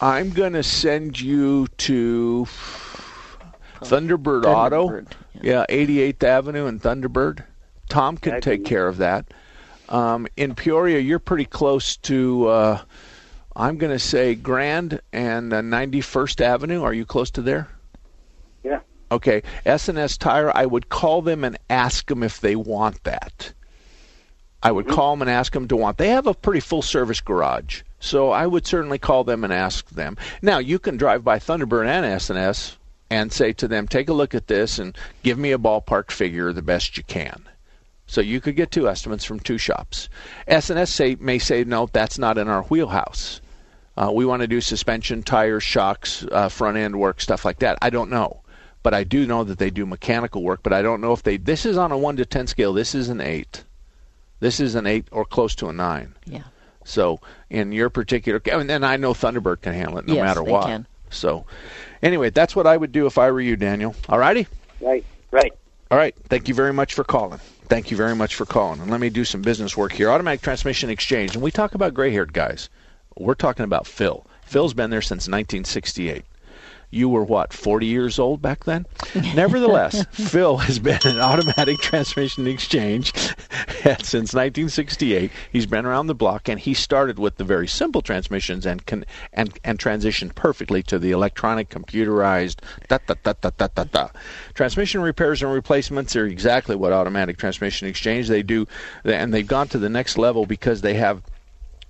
I'm 0.00 0.30
going 0.30 0.52
to 0.52 0.62
send 0.62 1.20
you 1.20 1.66
to 1.78 2.46
Thunderbird, 3.80 4.44
Auto. 4.44 5.04
Yeah. 5.40 5.66
88th 5.68 6.22
Avenue 6.22 6.66
and 6.66 6.80
Thunderbird. 6.80 7.44
Tom 7.88 8.16
can 8.16 8.40
take 8.40 8.64
care 8.64 8.86
of 8.86 8.98
that. 8.98 9.32
Um, 9.88 10.26
in 10.36 10.54
Peoria, 10.54 10.98
you're 10.98 11.18
pretty 11.18 11.46
close 11.46 11.96
to, 11.98 12.46
uh, 12.48 12.80
I'm 13.56 13.78
going 13.78 13.92
to 13.92 13.98
say 13.98 14.34
Grand 14.34 15.00
and 15.12 15.52
uh, 15.52 15.62
91st 15.62 16.40
Avenue. 16.42 16.82
Are 16.82 16.92
you 16.92 17.06
close 17.06 17.30
to 17.32 17.42
there? 17.42 17.68
Yeah. 18.62 18.80
Okay. 19.10 19.42
S&S 19.64 20.18
Tire, 20.18 20.54
I 20.54 20.66
would 20.66 20.90
call 20.90 21.22
them 21.22 21.42
and 21.42 21.58
ask 21.70 22.06
them 22.08 22.22
if 22.22 22.40
they 22.40 22.54
want 22.56 23.02
that. 23.04 23.52
I 24.62 24.72
would 24.72 24.88
call 24.88 25.12
them 25.14 25.22
and 25.22 25.30
ask 25.30 25.52
them 25.52 25.68
to 25.68 25.76
want. 25.76 25.98
They 25.98 26.08
have 26.08 26.26
a 26.26 26.34
pretty 26.34 26.60
full 26.60 26.82
service 26.82 27.20
garage, 27.20 27.82
so 28.00 28.30
I 28.30 28.46
would 28.46 28.66
certainly 28.66 28.98
call 28.98 29.24
them 29.24 29.44
and 29.44 29.52
ask 29.52 29.88
them. 29.90 30.16
Now 30.42 30.58
you 30.58 30.78
can 30.78 30.96
drive 30.96 31.24
by 31.24 31.38
Thunderbird 31.38 31.86
and 31.86 32.04
S&S 32.04 32.76
and 33.10 33.32
say 33.32 33.52
to 33.54 33.68
them, 33.68 33.88
"Take 33.88 34.08
a 34.08 34.12
look 34.12 34.34
at 34.34 34.46
this 34.46 34.78
and 34.78 34.96
give 35.22 35.38
me 35.38 35.52
a 35.52 35.58
ballpark 35.58 36.10
figure 36.10 36.52
the 36.52 36.62
best 36.62 36.96
you 36.96 37.02
can." 37.04 37.48
So 38.06 38.20
you 38.20 38.40
could 38.40 38.56
get 38.56 38.70
two 38.70 38.88
estimates 38.88 39.24
from 39.24 39.40
two 39.40 39.58
shops. 39.58 40.08
S&S 40.46 40.90
say, 40.90 41.16
may 41.20 41.38
say, 41.38 41.64
"No, 41.64 41.88
that's 41.92 42.18
not 42.18 42.38
in 42.38 42.48
our 42.48 42.62
wheelhouse. 42.62 43.40
Uh, 43.96 44.10
we 44.12 44.24
want 44.24 44.42
to 44.42 44.48
do 44.48 44.60
suspension, 44.60 45.22
tires, 45.22 45.62
shocks, 45.62 46.24
uh, 46.30 46.48
front 46.48 46.76
end 46.76 46.98
work, 46.98 47.20
stuff 47.20 47.44
like 47.44 47.58
that." 47.58 47.78
I 47.82 47.90
don't 47.90 48.10
know 48.10 48.42
but 48.82 48.94
I 48.94 49.04
do 49.04 49.26
know 49.26 49.44
that 49.44 49.58
they 49.58 49.70
do 49.70 49.84
mechanical 49.84 50.42
work. 50.42 50.62
But 50.62 50.72
I 50.72 50.82
don't 50.82 51.00
know 51.00 51.12
if 51.12 51.22
they. 51.22 51.36
This 51.36 51.66
is 51.66 51.76
on 51.76 51.92
a 51.92 51.98
one 51.98 52.16
to 52.16 52.24
ten 52.24 52.46
scale. 52.46 52.72
This 52.72 52.94
is 52.94 53.08
an 53.08 53.20
eight. 53.20 53.64
This 54.40 54.60
is 54.60 54.74
an 54.74 54.86
eight 54.86 55.08
or 55.10 55.24
close 55.24 55.54
to 55.56 55.68
a 55.68 55.72
nine. 55.72 56.14
Yeah. 56.24 56.44
So 56.88 57.20
in 57.50 57.72
your 57.72 57.90
particular, 57.90 58.40
and 58.50 58.68
then 58.68 58.82
I 58.82 58.96
know 58.96 59.12
Thunderbird 59.12 59.60
can 59.60 59.74
handle 59.74 59.98
it 59.98 60.06
no 60.06 60.14
Yes, 60.14 60.24
matter 60.24 60.42
they 60.42 60.50
what. 60.52 60.66
can. 60.66 60.86
So 61.10 61.44
anyway, 62.02 62.30
that's 62.30 62.56
what 62.56 62.66
I 62.66 62.76
would 62.76 62.92
do 62.92 63.06
if 63.06 63.18
I 63.18 63.30
were 63.30 63.40
you, 63.40 63.56
Daniel. 63.56 63.94
All 64.08 64.18
righty. 64.18 64.46
Right. 64.80 65.04
Right. 65.30 65.52
All 65.90 65.98
right. 65.98 66.14
Thank 66.28 66.48
you 66.48 66.54
very 66.54 66.72
much 66.72 66.94
for 66.94 67.04
calling. 67.04 67.40
Thank 67.68 67.90
you 67.90 67.96
very 67.96 68.14
much 68.14 68.34
for 68.34 68.46
calling. 68.46 68.80
And 68.80 68.90
let 68.90 69.00
me 69.00 69.10
do 69.10 69.24
some 69.24 69.42
business 69.42 69.76
work 69.76 69.92
here. 69.92 70.10
Automatic 70.10 70.40
Transmission 70.40 70.88
Exchange. 70.90 71.34
And 71.34 71.42
we 71.42 71.50
talk 71.50 71.74
about 71.74 71.94
gray 71.94 72.10
haired 72.10 72.32
guys. 72.32 72.70
We're 73.18 73.34
talking 73.34 73.64
about 73.64 73.86
Phil. 73.86 74.26
Phil's 74.44 74.72
been 74.74 74.90
there 74.90 75.02
since 75.02 75.28
1968. 75.28 76.24
You 76.90 77.10
were 77.10 77.24
what, 77.24 77.52
40 77.52 77.84
years 77.84 78.18
old 78.18 78.40
back 78.40 78.64
then? 78.64 78.86
Nevertheless, 79.34 80.06
Phil 80.10 80.56
has 80.56 80.78
been 80.78 80.98
an 81.04 81.20
automatic 81.20 81.78
transmission 81.80 82.46
exchange 82.46 83.12
since 84.02 84.32
1968. 84.32 85.30
He's 85.52 85.66
been 85.66 85.84
around 85.84 86.06
the 86.06 86.14
block, 86.14 86.48
and 86.48 86.58
he 86.58 86.72
started 86.72 87.18
with 87.18 87.36
the 87.36 87.44
very 87.44 87.68
simple 87.68 88.00
transmissions 88.00 88.64
and 88.64 88.86
can 88.86 89.04
and 89.34 89.58
and 89.64 89.78
transitioned 89.78 90.34
perfectly 90.34 90.82
to 90.84 90.98
the 90.98 91.10
electronic, 91.10 91.68
computerized 91.68 92.60
da 92.88 92.98
da 93.06 93.14
da 93.22 93.34
da 93.38 93.50
da 93.50 93.68
da 93.74 93.84
da. 93.84 94.08
Transmission 94.54 95.02
repairs 95.02 95.42
and 95.42 95.52
replacements 95.52 96.16
are 96.16 96.24
exactly 96.24 96.74
what 96.74 96.94
automatic 96.94 97.36
transmission 97.36 97.86
exchange 97.86 98.28
they 98.28 98.42
do, 98.42 98.66
and 99.04 99.34
they've 99.34 99.46
gone 99.46 99.68
to 99.68 99.78
the 99.78 99.90
next 99.90 100.16
level 100.16 100.46
because 100.46 100.80
they 100.80 100.94
have 100.94 101.22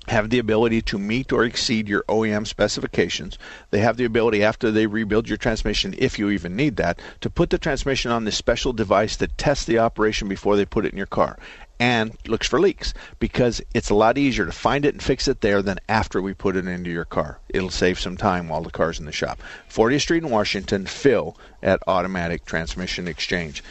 have 0.09 0.31
the 0.31 0.38
ability 0.38 0.83
to 0.83 0.99
meet 0.99 1.33
or 1.33 1.44
exceed 1.44 1.88
your 1.88 2.03
OEM 2.09 2.47
specifications. 2.47 3.38
They 3.71 3.81
have 3.81 3.97
the 3.97 4.05
ability, 4.05 4.42
after 4.42 4.71
they 4.71 4.87
rebuild 4.87 5.29
your 5.29 5.38
transmission, 5.38 5.94
if 5.99 6.18
you 6.18 6.31
even 6.31 6.57
need 6.57 6.77
that, 6.77 6.99
to 7.21 7.31
put 7.31 7.51
the 7.51 7.59
transmission 7.59 8.11
on 8.11 8.25
this 8.25 8.37
special 8.37 8.73
device 8.73 9.16
that 9.16 9.37
tests 9.38 9.64
the 9.64 9.79
operation 9.79 10.29
before 10.29 10.57
they 10.57 10.64
put 10.64 10.87
it 10.87 10.92
in 10.92 10.99
your 10.99 11.07
car 11.07 11.38
and 11.81 12.16
looks 12.27 12.49
for 12.49 12.61
leaks 12.61 12.92
because 13.18 13.62
it's 13.75 13.90
a 13.90 13.94
lot 13.94 14.18
easier 14.18 14.47
to 14.47 14.53
find 14.53 14.85
it 14.85 14.94
and 14.94 15.03
fix 15.03 15.29
it 15.29 15.40
there 15.40 15.62
than 15.62 15.79
after 15.88 16.21
we 16.21 16.35
put 16.35 16.57
it 16.57 16.66
into 16.66 16.90
your 16.90 17.05
car. 17.05 17.38
It'll 17.49 17.71
save 17.71 18.01
some 18.01 18.16
time 18.16 18.49
while 18.49 18.62
the 18.62 18.71
car's 18.71 18.99
in 18.99 19.07
the 19.07 19.12
shop. 19.12 19.40
40th 19.71 20.01
Street 20.01 20.23
in 20.25 20.31
Washington, 20.31 20.87
Phil 20.87 21.37
at 21.62 21.81
Automatic 21.87 22.44
Transmission 22.44 23.07
Exchange. 23.07 23.62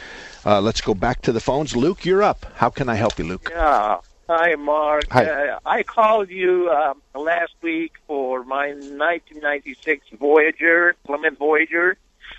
Uh, 0.46 0.60
let's 0.60 0.80
go 0.80 0.94
back 0.94 1.22
to 1.22 1.32
the 1.32 1.40
phones. 1.40 1.76
Luke, 1.76 2.04
you're 2.04 2.22
up. 2.22 2.46
How 2.54 2.70
can 2.70 2.88
I 2.88 2.94
help 2.94 3.18
you, 3.18 3.26
Luke? 3.26 3.50
Yeah. 3.52 3.98
Hi, 4.28 4.56
Mark. 4.56 5.06
Hi. 5.12 5.24
Uh, 5.24 5.58
I 5.64 5.82
called 5.82 6.28
you 6.28 6.68
uh, 6.70 6.92
last 7.18 7.54
week 7.62 7.92
for 8.06 8.44
my 8.44 8.68
1996 8.68 10.06
Voyager, 10.18 10.94
Plymouth 11.06 11.38
Voyager. 11.38 11.96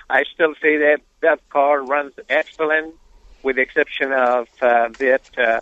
I 0.07 0.23
still 0.31 0.53
say 0.61 0.77
that 0.77 0.99
that 1.21 1.39
car 1.49 1.81
runs 1.83 2.13
excellent, 2.29 2.93
with 3.41 3.55
the 3.55 3.63
exception 3.63 4.11
of 4.11 4.47
uh, 4.61 4.89
that 4.99 5.23
uh, 5.35 5.61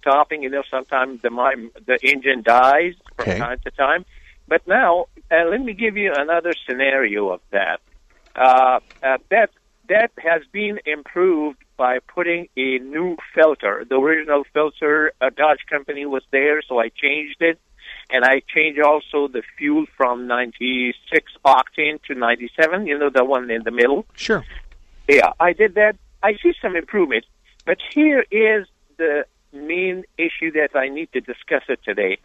stopping. 0.00 0.42
You 0.42 0.48
know, 0.48 0.62
sometimes 0.70 1.20
the 1.20 1.28
my, 1.28 1.54
the 1.86 1.98
engine 2.02 2.42
dies 2.42 2.94
from 3.14 3.28
Okay. 3.28 3.38
time 3.38 3.58
to 3.64 3.70
time. 3.70 4.06
But 4.46 4.66
now, 4.66 5.06
uh, 5.30 5.44
let 5.50 5.60
me 5.60 5.74
give 5.74 5.98
you 5.98 6.14
another 6.16 6.54
scenario 6.66 7.28
of 7.28 7.40
that. 7.50 7.80
Uh, 8.34 8.80
uh, 9.02 9.18
that 9.30 9.50
that 9.90 10.12
has 10.18 10.42
been 10.50 10.78
improved 10.86 11.58
by 11.78 12.00
putting 12.00 12.48
a 12.56 12.78
new 12.80 13.16
filter. 13.34 13.86
The 13.88 13.94
original 13.94 14.42
filter, 14.52 15.12
a 15.22 15.30
Dodge 15.30 15.60
company 15.70 16.04
was 16.04 16.22
there, 16.30 16.60
so 16.60 16.78
I 16.78 16.90
changed 16.90 17.40
it, 17.40 17.58
and 18.10 18.24
I 18.24 18.42
changed 18.54 18.80
also 18.80 19.28
the 19.28 19.42
fuel 19.56 19.86
from 19.96 20.26
96 20.26 21.32
octane 21.46 22.02
to 22.08 22.14
97. 22.14 22.86
You 22.86 22.98
know, 22.98 23.08
the 23.08 23.24
one 23.24 23.50
in 23.50 23.62
the 23.62 23.70
middle. 23.70 24.04
Sure. 24.14 24.44
Yeah, 25.08 25.32
I 25.40 25.54
did 25.54 25.76
that. 25.76 25.96
I 26.22 26.34
see 26.42 26.52
some 26.60 26.76
improvement, 26.76 27.24
but 27.64 27.78
here 27.94 28.26
is 28.30 28.66
the 28.98 29.24
main 29.52 30.04
issue 30.18 30.50
that 30.52 30.70
I 30.74 30.88
need 30.88 31.12
to 31.12 31.20
discuss 31.20 31.62
it 31.68 31.80
today. 31.84 32.18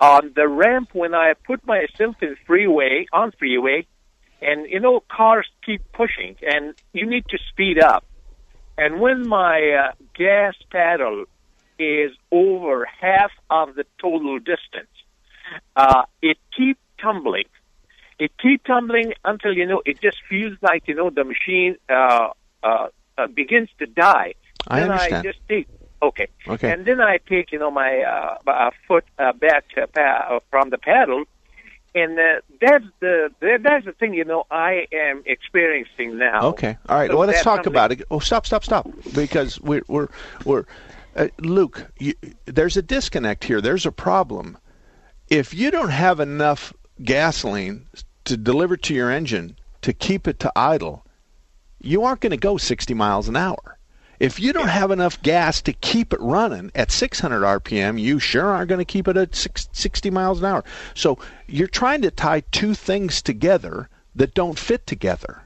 On 0.00 0.32
the 0.34 0.48
ramp, 0.48 0.90
when 0.92 1.14
I 1.14 1.34
put 1.46 1.64
myself 1.64 2.16
in 2.20 2.36
freeway 2.44 3.06
on 3.12 3.32
freeway, 3.38 3.86
and 4.42 4.68
you 4.68 4.80
know 4.80 5.04
cars 5.08 5.46
keep 5.64 5.80
pushing, 5.92 6.34
and 6.42 6.74
you 6.92 7.06
need 7.06 7.24
to 7.28 7.38
speed 7.50 7.78
up. 7.78 8.04
And 8.78 9.00
when 9.00 9.26
my 9.26 9.88
uh, 9.88 9.92
gas 10.14 10.54
pedal 10.70 11.24
is 11.78 12.12
over 12.30 12.86
half 13.00 13.30
of 13.50 13.74
the 13.74 13.84
total 14.00 14.38
distance, 14.38 14.90
uh, 15.76 16.02
it 16.22 16.38
keeps 16.56 16.80
tumbling. 17.00 17.44
It 18.18 18.30
keeps 18.40 18.64
tumbling 18.64 19.14
until 19.24 19.52
you 19.52 19.66
know 19.66 19.82
it 19.84 20.00
just 20.00 20.18
feels 20.28 20.56
like 20.62 20.84
you 20.86 20.94
know 20.94 21.10
the 21.10 21.24
machine 21.24 21.76
uh, 21.88 22.28
uh, 22.62 22.88
uh, 23.18 23.26
begins 23.26 23.68
to 23.78 23.86
die. 23.86 24.34
I 24.68 24.80
then 24.80 24.90
I 24.90 25.08
just 25.22 25.38
take 25.48 25.66
okay, 26.02 26.28
Okay. 26.48 26.72
and 26.72 26.86
then 26.86 27.00
I 27.00 27.18
take 27.28 27.52
you 27.52 27.58
know 27.58 27.70
my 27.70 28.02
uh, 28.02 28.50
uh, 28.50 28.70
foot 28.86 29.04
uh, 29.18 29.32
back 29.32 29.64
uh, 29.76 29.86
pa- 29.92 30.36
uh, 30.36 30.40
from 30.50 30.70
the 30.70 30.78
paddle, 30.78 31.24
and 31.94 32.18
uh, 32.18 32.40
that's 32.60 32.84
the 33.00 33.30
that's 33.40 33.84
the 33.84 33.92
thing 33.92 34.14
you 34.14 34.24
know 34.24 34.44
I 34.50 34.86
am 34.92 35.22
experiencing 35.26 36.18
now. 36.18 36.48
Okay. 36.48 36.78
All 36.88 36.98
right. 36.98 37.10
So 37.10 37.18
well, 37.18 37.28
let's 37.28 37.42
talk 37.42 37.58
something- 37.58 37.72
about 37.72 37.92
it. 37.92 38.02
Oh, 38.10 38.18
stop, 38.18 38.46
stop, 38.46 38.64
stop. 38.64 38.88
Because 39.14 39.60
we're 39.60 39.82
we're 39.88 40.08
we're 40.44 40.64
uh, 41.16 41.28
Luke. 41.38 41.90
You, 41.98 42.14
there's 42.46 42.76
a 42.76 42.82
disconnect 42.82 43.44
here. 43.44 43.60
There's 43.60 43.86
a 43.86 43.92
problem. 43.92 44.58
If 45.28 45.54
you 45.54 45.70
don't 45.70 45.90
have 45.90 46.20
enough 46.20 46.72
gasoline 47.02 47.88
to 48.24 48.36
deliver 48.36 48.76
to 48.76 48.94
your 48.94 49.10
engine 49.10 49.56
to 49.82 49.92
keep 49.92 50.28
it 50.28 50.40
to 50.40 50.52
idle, 50.56 51.04
you 51.80 52.04
aren't 52.04 52.20
going 52.20 52.30
to 52.30 52.36
go 52.36 52.56
60 52.56 52.94
miles 52.94 53.28
an 53.28 53.36
hour. 53.36 53.78
If 54.22 54.38
you 54.38 54.52
don't 54.52 54.68
have 54.68 54.92
enough 54.92 55.20
gas 55.22 55.60
to 55.62 55.72
keep 55.72 56.12
it 56.12 56.20
running 56.20 56.70
at 56.76 56.92
600 56.92 57.40
RPM, 57.40 58.00
you 58.00 58.20
sure 58.20 58.46
aren't 58.46 58.68
going 58.68 58.78
to 58.78 58.84
keep 58.84 59.08
it 59.08 59.16
at 59.16 59.34
six- 59.34 59.68
60 59.72 60.10
miles 60.10 60.38
an 60.38 60.44
hour. 60.44 60.64
So 60.94 61.18
you're 61.48 61.66
trying 61.66 62.02
to 62.02 62.10
tie 62.12 62.44
two 62.52 62.72
things 62.74 63.20
together 63.20 63.88
that 64.14 64.32
don't 64.32 64.56
fit 64.56 64.86
together. 64.86 65.42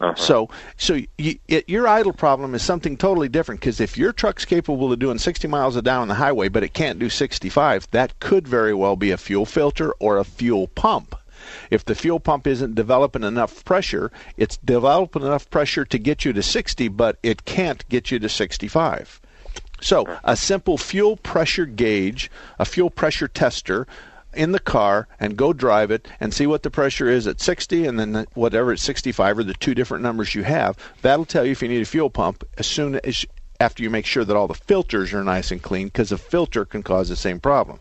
Uh-huh. 0.00 0.14
So, 0.14 0.50
so 0.76 1.00
you, 1.18 1.40
it, 1.48 1.68
your 1.68 1.88
idle 1.88 2.12
problem 2.12 2.54
is 2.54 2.62
something 2.62 2.96
totally 2.96 3.28
different 3.28 3.60
because 3.60 3.80
if 3.80 3.98
your 3.98 4.12
truck's 4.12 4.44
capable 4.44 4.92
of 4.92 5.00
doing 5.00 5.18
60 5.18 5.48
miles 5.48 5.74
a 5.74 5.82
down 5.82 6.02
on 6.02 6.08
the 6.08 6.14
highway, 6.14 6.48
but 6.48 6.62
it 6.62 6.74
can't 6.74 7.00
do 7.00 7.10
65, 7.10 7.90
that 7.90 8.20
could 8.20 8.46
very 8.46 8.72
well 8.72 8.94
be 8.94 9.10
a 9.10 9.16
fuel 9.16 9.46
filter 9.46 9.90
or 9.94 10.18
a 10.18 10.24
fuel 10.24 10.68
pump. 10.68 11.16
If 11.70 11.84
the 11.84 11.94
fuel 11.94 12.20
pump 12.20 12.46
isn't 12.46 12.74
developing 12.74 13.22
enough 13.22 13.64
pressure, 13.64 14.10
it's 14.36 14.56
developing 14.58 15.22
enough 15.22 15.50
pressure 15.50 15.84
to 15.84 15.98
get 15.98 16.24
you 16.24 16.32
to 16.32 16.42
60, 16.42 16.88
but 16.88 17.18
it 17.22 17.44
can't 17.44 17.88
get 17.88 18.10
you 18.10 18.18
to 18.18 18.28
65. 18.28 19.20
So, 19.80 20.06
a 20.22 20.36
simple 20.36 20.78
fuel 20.78 21.16
pressure 21.16 21.66
gauge, 21.66 22.30
a 22.58 22.64
fuel 22.64 22.88
pressure 22.88 23.26
tester 23.26 23.86
in 24.32 24.52
the 24.52 24.60
car, 24.60 25.08
and 25.18 25.36
go 25.36 25.52
drive 25.52 25.90
it 25.90 26.08
and 26.20 26.32
see 26.32 26.46
what 26.46 26.62
the 26.62 26.70
pressure 26.70 27.08
is 27.08 27.26
at 27.26 27.40
60 27.40 27.86
and 27.86 27.98
then 27.98 28.26
whatever 28.34 28.72
at 28.72 28.78
65 28.78 29.38
are 29.38 29.44
the 29.44 29.54
two 29.54 29.74
different 29.74 30.02
numbers 30.02 30.34
you 30.34 30.44
have. 30.44 30.78
That'll 31.02 31.24
tell 31.24 31.44
you 31.44 31.52
if 31.52 31.62
you 31.62 31.68
need 31.68 31.82
a 31.82 31.86
fuel 31.86 32.10
pump 32.10 32.44
as 32.58 32.66
soon 32.66 32.94
as 33.04 33.26
after 33.60 33.82
you 33.82 33.90
make 33.90 34.06
sure 34.06 34.24
that 34.24 34.36
all 34.36 34.48
the 34.48 34.54
filters 34.54 35.12
are 35.12 35.22
nice 35.22 35.50
and 35.50 35.62
clean 35.62 35.86
because 35.86 36.10
a 36.10 36.18
filter 36.18 36.64
can 36.64 36.82
cause 36.82 37.08
the 37.08 37.16
same 37.16 37.38
problem. 37.38 37.78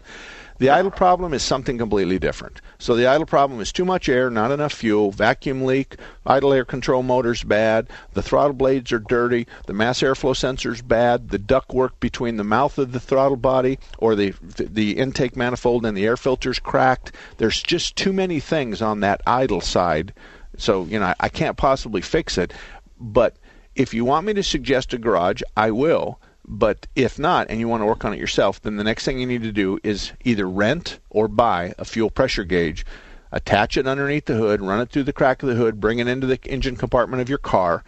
The 0.61 0.69
idle 0.69 0.91
problem 0.91 1.33
is 1.33 1.41
something 1.41 1.79
completely 1.79 2.19
different. 2.19 2.61
So 2.77 2.95
the 2.95 3.07
idle 3.07 3.25
problem 3.25 3.61
is 3.61 3.71
too 3.71 3.83
much 3.83 4.07
air, 4.07 4.29
not 4.29 4.51
enough 4.51 4.73
fuel, 4.73 5.09
vacuum 5.09 5.65
leak, 5.65 5.95
idle 6.23 6.53
air 6.53 6.65
control 6.65 7.01
motor's 7.01 7.41
bad, 7.41 7.89
the 8.13 8.21
throttle 8.21 8.53
blades 8.53 8.91
are 8.91 8.99
dirty, 8.99 9.47
the 9.65 9.73
mass 9.73 10.01
airflow 10.01 10.37
sensor's 10.37 10.83
bad, 10.83 11.29
the 11.29 11.39
duct 11.39 11.73
work 11.73 11.99
between 11.99 12.37
the 12.37 12.43
mouth 12.43 12.77
of 12.77 12.91
the 12.91 12.99
throttle 12.99 13.37
body 13.37 13.79
or 13.97 14.13
the 14.13 14.35
the 14.55 14.99
intake 14.99 15.35
manifold 15.35 15.83
and 15.83 15.97
the 15.97 16.05
air 16.05 16.15
filter's 16.15 16.59
cracked. 16.59 17.11
There's 17.37 17.63
just 17.63 17.95
too 17.95 18.13
many 18.13 18.39
things 18.39 18.83
on 18.83 18.99
that 18.99 19.21
idle 19.25 19.61
side. 19.61 20.13
So, 20.57 20.83
you 20.83 20.99
know, 20.99 21.07
I, 21.07 21.15
I 21.21 21.29
can't 21.29 21.57
possibly 21.57 22.01
fix 22.01 22.37
it, 22.37 22.53
but 22.99 23.35
if 23.75 23.95
you 23.95 24.05
want 24.05 24.27
me 24.27 24.33
to 24.33 24.43
suggest 24.43 24.93
a 24.93 24.99
garage, 24.99 25.41
I 25.57 25.71
will. 25.71 26.19
But 26.45 26.87
if 26.95 27.19
not, 27.19 27.47
and 27.49 27.59
you 27.59 27.67
want 27.67 27.81
to 27.81 27.85
work 27.85 28.03
on 28.03 28.13
it 28.13 28.19
yourself, 28.19 28.61
then 28.61 28.77
the 28.77 28.83
next 28.83 29.05
thing 29.05 29.19
you 29.19 29.27
need 29.27 29.43
to 29.43 29.51
do 29.51 29.79
is 29.83 30.11
either 30.23 30.49
rent 30.49 30.99
or 31.09 31.27
buy 31.27 31.73
a 31.77 31.85
fuel 31.85 32.09
pressure 32.09 32.43
gauge, 32.43 32.85
attach 33.31 33.77
it 33.77 33.87
underneath 33.87 34.25
the 34.25 34.35
hood, 34.35 34.61
run 34.61 34.81
it 34.81 34.89
through 34.89 35.03
the 35.03 35.13
crack 35.13 35.43
of 35.43 35.49
the 35.49 35.55
hood, 35.55 35.79
bring 35.79 35.99
it 35.99 36.07
into 36.07 36.27
the 36.27 36.39
engine 36.45 36.75
compartment 36.75 37.21
of 37.21 37.29
your 37.29 37.37
car, 37.37 37.83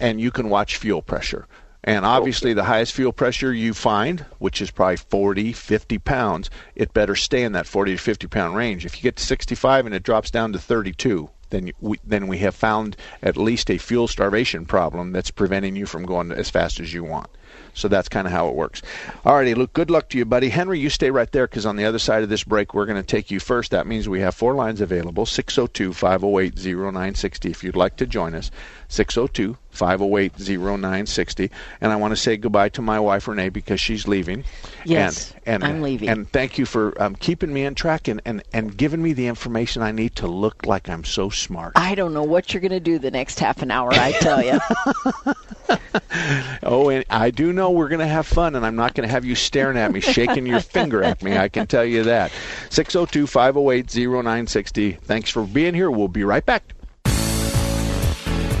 and 0.00 0.20
you 0.20 0.30
can 0.30 0.48
watch 0.48 0.76
fuel 0.76 1.02
pressure. 1.02 1.46
And 1.84 2.04
obviously, 2.04 2.52
the 2.52 2.64
highest 2.64 2.92
fuel 2.92 3.12
pressure 3.12 3.52
you 3.52 3.72
find, 3.72 4.24
which 4.38 4.60
is 4.60 4.70
probably 4.70 4.96
40, 4.96 5.52
50 5.52 5.98
pounds, 5.98 6.50
it 6.74 6.92
better 6.92 7.14
stay 7.14 7.42
in 7.44 7.52
that 7.52 7.66
40 7.66 7.92
to 7.92 7.98
50 7.98 8.26
pound 8.26 8.56
range. 8.56 8.84
If 8.84 8.96
you 8.96 9.02
get 9.02 9.16
to 9.16 9.24
65 9.24 9.86
and 9.86 9.94
it 9.94 10.02
drops 10.02 10.30
down 10.30 10.52
to 10.52 10.58
32, 10.58 11.30
then 11.50 11.70
we, 11.80 11.98
then 12.04 12.26
we 12.26 12.38
have 12.38 12.54
found 12.54 12.96
at 13.22 13.36
least 13.36 13.70
a 13.70 13.78
fuel 13.78 14.08
starvation 14.08 14.66
problem 14.66 15.12
that's 15.12 15.30
preventing 15.30 15.76
you 15.76 15.86
from 15.86 16.04
going 16.04 16.30
as 16.30 16.50
fast 16.50 16.78
as 16.80 16.92
you 16.92 17.04
want. 17.04 17.30
So 17.78 17.88
that's 17.88 18.08
kind 18.08 18.26
of 18.26 18.32
how 18.32 18.48
it 18.48 18.54
works. 18.54 18.82
All 19.24 19.34
righty, 19.34 19.54
Luke, 19.54 19.72
good 19.72 19.90
luck 19.90 20.08
to 20.10 20.18
you, 20.18 20.24
buddy. 20.24 20.48
Henry, 20.48 20.80
you 20.80 20.90
stay 20.90 21.10
right 21.10 21.30
there 21.30 21.46
because 21.46 21.64
on 21.64 21.76
the 21.76 21.84
other 21.84 21.98
side 21.98 22.22
of 22.22 22.28
this 22.28 22.42
break, 22.42 22.74
we're 22.74 22.86
going 22.86 22.96
to 22.96 23.02
take 23.02 23.30
you 23.30 23.38
first. 23.38 23.70
That 23.70 23.86
means 23.86 24.08
we 24.08 24.20
have 24.20 24.34
four 24.34 24.54
lines 24.54 24.80
available 24.80 25.26
602 25.26 25.92
508 25.92 26.56
0960 26.56 27.50
if 27.50 27.62
you'd 27.62 27.76
like 27.76 27.96
to 27.96 28.06
join 28.06 28.34
us. 28.34 28.50
602 28.88 29.56
508 29.70 30.32
0960. 30.38 31.50
And 31.80 31.92
I 31.92 31.96
want 31.96 32.12
to 32.12 32.16
say 32.16 32.36
goodbye 32.36 32.70
to 32.70 32.82
my 32.82 32.98
wife, 32.98 33.28
Renee, 33.28 33.50
because 33.50 33.80
she's 33.80 34.08
leaving. 34.08 34.44
Yes, 34.84 35.34
and, 35.46 35.62
and, 35.62 35.64
I'm 35.64 35.82
leaving. 35.82 36.08
And 36.08 36.30
thank 36.30 36.58
you 36.58 36.66
for 36.66 37.00
um, 37.00 37.14
keeping 37.14 37.52
me 37.52 37.64
in 37.64 37.74
track 37.74 38.08
and, 38.08 38.20
and, 38.24 38.42
and 38.52 38.76
giving 38.76 39.02
me 39.02 39.12
the 39.12 39.26
information 39.26 39.82
I 39.82 39.92
need 39.92 40.16
to 40.16 40.26
look 40.26 40.66
like 40.66 40.88
I'm 40.88 41.04
so 41.04 41.30
smart. 41.30 41.74
I 41.76 41.94
don't 41.94 42.14
know 42.14 42.24
what 42.24 42.52
you're 42.52 42.60
going 42.60 42.72
to 42.72 42.80
do 42.80 42.98
the 42.98 43.10
next 43.10 43.38
half 43.38 43.62
an 43.62 43.70
hour, 43.70 43.90
I 43.92 44.12
tell 44.12 44.42
you. 44.42 44.58
oh, 46.62 46.88
and 46.88 47.04
I 47.10 47.30
do 47.30 47.52
know 47.52 47.70
we're 47.70 47.88
going 47.88 48.00
to 48.00 48.06
have 48.06 48.26
fun, 48.26 48.56
and 48.56 48.64
I'm 48.64 48.76
not 48.76 48.94
going 48.94 49.06
to 49.06 49.12
have 49.12 49.24
you 49.24 49.34
staring 49.34 49.76
at 49.76 49.92
me, 49.92 50.00
shaking 50.00 50.46
your 50.46 50.60
finger 50.78 51.02
at 51.02 51.22
me. 51.22 51.36
I 51.36 51.48
can 51.48 51.66
tell 51.66 51.84
you 51.84 52.04
that. 52.04 52.32
602 52.70 53.26
508 53.26 53.94
0960. 53.94 54.92
Thanks 54.92 55.30
for 55.30 55.44
being 55.44 55.74
here. 55.74 55.90
We'll 55.90 56.08
be 56.08 56.24
right 56.24 56.44
back. 56.44 56.74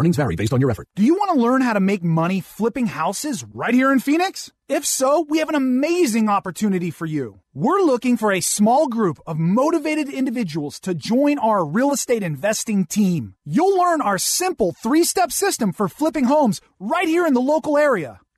Earnings 0.00 0.16
vary 0.16 0.34
based 0.34 0.54
on 0.54 0.62
your 0.62 0.70
effort. 0.70 0.88
Do 0.96 1.04
you 1.04 1.14
want 1.14 1.34
to 1.34 1.42
learn 1.42 1.60
how 1.60 1.74
to 1.74 1.80
make 1.80 2.02
money 2.02 2.40
flipping 2.40 2.86
houses 2.86 3.44
right 3.52 3.74
here 3.74 3.92
in 3.92 4.00
Phoenix? 4.00 4.50
If 4.66 4.86
so, 4.86 5.26
we 5.28 5.40
have 5.40 5.50
an 5.50 5.54
amazing 5.54 6.30
opportunity 6.30 6.90
for 6.90 7.04
you. 7.04 7.40
We're 7.52 7.82
looking 7.82 8.16
for 8.16 8.32
a 8.32 8.40
small 8.40 8.88
group 8.88 9.18
of 9.26 9.38
motivated 9.38 10.08
individuals 10.08 10.80
to 10.80 10.94
join 10.94 11.38
our 11.38 11.66
real 11.66 11.92
estate 11.92 12.22
investing 12.22 12.86
team. 12.86 13.34
You'll 13.44 13.76
learn 13.76 14.00
our 14.00 14.16
simple 14.16 14.72
three 14.72 15.04
step 15.04 15.32
system 15.32 15.70
for 15.70 15.86
flipping 15.86 16.24
homes 16.24 16.62
right 16.78 17.06
here 17.06 17.26
in 17.26 17.34
the 17.34 17.40
local 17.42 17.76
area. 17.76 18.20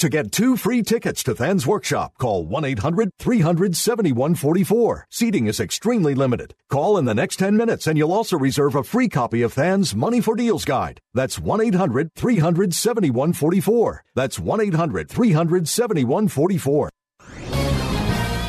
To 0.00 0.08
get 0.08 0.32
two 0.32 0.56
free 0.56 0.82
tickets 0.82 1.22
to 1.24 1.34
Than's 1.34 1.66
workshop, 1.66 2.16
call 2.16 2.46
1 2.46 2.64
800 2.64 3.10
300 3.18 3.76
7144. 3.76 5.06
Seating 5.10 5.46
is 5.46 5.60
extremely 5.60 6.14
limited. 6.14 6.54
Call 6.70 6.96
in 6.96 7.04
the 7.04 7.14
next 7.14 7.36
10 7.36 7.54
minutes 7.54 7.86
and 7.86 7.98
you'll 7.98 8.14
also 8.14 8.38
reserve 8.38 8.74
a 8.74 8.82
free 8.82 9.10
copy 9.10 9.42
of 9.42 9.52
Than's 9.52 9.94
Money 9.94 10.22
for 10.22 10.34
Deals 10.34 10.64
Guide. 10.64 11.00
That's 11.12 11.38
1 11.38 11.60
800 11.60 12.14
300 12.14 12.72
7144. 12.72 14.04
That's 14.14 14.38
1 14.38 14.60
800 14.62 15.10
300 15.10 15.68
7144. 15.68 16.90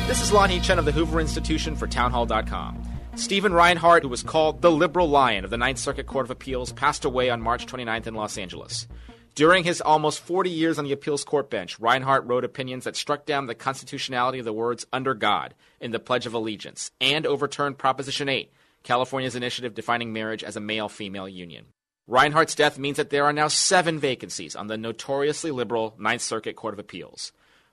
This 0.06 0.22
is 0.22 0.30
Lanhee 0.30 0.62
Chen 0.62 0.78
of 0.78 0.86
the 0.86 0.92
Hoover 0.92 1.20
Institution 1.20 1.76
for 1.76 1.86
Townhall.com. 1.86 2.82
Stephen 3.14 3.52
Reinhardt, 3.52 4.04
who 4.04 4.08
was 4.08 4.22
called 4.22 4.62
the 4.62 4.70
Liberal 4.72 5.10
Lion 5.10 5.44
of 5.44 5.50
the 5.50 5.58
Ninth 5.58 5.78
Circuit 5.78 6.06
Court 6.06 6.24
of 6.24 6.30
Appeals, 6.30 6.72
passed 6.72 7.04
away 7.04 7.28
on 7.28 7.42
March 7.42 7.66
29th 7.66 8.06
in 8.06 8.14
Los 8.14 8.38
Angeles. 8.38 8.88
During 9.34 9.64
his 9.64 9.80
almost 9.80 10.20
40 10.20 10.50
years 10.50 10.78
on 10.78 10.84
the 10.84 10.92
appeals 10.92 11.24
court 11.24 11.48
bench, 11.48 11.80
Reinhardt 11.80 12.26
wrote 12.26 12.44
opinions 12.44 12.84
that 12.84 12.96
struck 12.96 13.24
down 13.24 13.46
the 13.46 13.54
constitutionality 13.54 14.38
of 14.38 14.44
the 14.44 14.52
words 14.52 14.86
under 14.92 15.14
God 15.14 15.54
in 15.80 15.90
the 15.90 15.98
Pledge 15.98 16.26
of 16.26 16.34
Allegiance 16.34 16.90
and 17.00 17.26
overturned 17.26 17.78
Proposition 17.78 18.28
8, 18.28 18.52
California's 18.82 19.34
initiative 19.34 19.74
defining 19.74 20.12
marriage 20.12 20.44
as 20.44 20.56
a 20.56 20.60
male 20.60 20.90
female 20.90 21.26
union. 21.26 21.64
Reinhardt's 22.06 22.54
death 22.54 22.78
means 22.78 22.98
that 22.98 23.08
there 23.08 23.24
are 23.24 23.32
now 23.32 23.48
seven 23.48 23.98
vacancies 23.98 24.54
on 24.54 24.66
the 24.66 24.76
notoriously 24.76 25.50
liberal 25.50 25.94
Ninth 25.98 26.20
Circuit 26.20 26.54
Court 26.54 26.74
of 26.74 26.80
Appeals. 26.80 27.32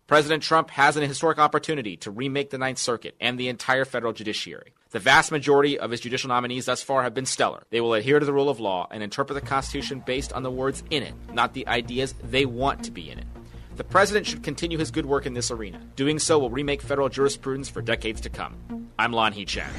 President 0.10 0.42
Trump 0.42 0.72
has 0.72 0.98
an 0.98 1.04
historic 1.04 1.38
opportunity 1.38 1.96
to 1.98 2.10
remake 2.10 2.50
the 2.50 2.58
Ninth 2.58 2.80
Circuit 2.80 3.16
and 3.22 3.40
the 3.40 3.48
entire 3.48 3.86
federal 3.86 4.12
judiciary. 4.12 4.74
The 4.90 4.98
vast 4.98 5.32
majority 5.32 5.78
of 5.78 5.92
his 5.92 6.00
judicial 6.00 6.30
nominees 6.30 6.66
thus 6.66 6.82
far 6.82 7.04
have 7.04 7.14
been 7.14 7.28
stellar. 7.28 7.62
They 7.70 7.80
will 7.80 7.94
adhere 7.94 8.18
to 8.18 8.26
the 8.26 8.34
rule 8.34 8.50
of 8.50 8.60
law 8.60 8.88
and 8.90 9.04
interpret 9.04 9.40
the 9.40 9.48
Constitution 9.48 10.02
based 10.04 10.34
on 10.34 10.42
the 10.42 10.50
words 10.50 10.84
in 10.90 11.04
it, 11.04 11.14
not 11.32 11.54
the 11.54 11.68
ideas 11.68 12.16
they 12.24 12.48
want 12.48 12.84
to 12.86 12.92
be 12.92 13.12
in 13.12 13.20
it. 13.20 13.26
The 13.76 13.84
president 13.84 14.26
should 14.26 14.42
continue 14.42 14.80
his 14.80 14.90
good 14.90 15.06
work 15.06 15.28
in 15.28 15.36
this 15.36 15.52
arena. 15.52 15.80
Doing 15.96 16.18
so 16.18 16.40
will 16.40 16.50
remake 16.50 16.82
federal 16.82 17.10
jurisprudence 17.10 17.70
for 17.70 17.84
decades 17.84 18.20
to 18.22 18.32
come. 18.32 18.90
I'm 18.98 19.12
Lanhee 19.12 19.46
Chen. 19.46 19.70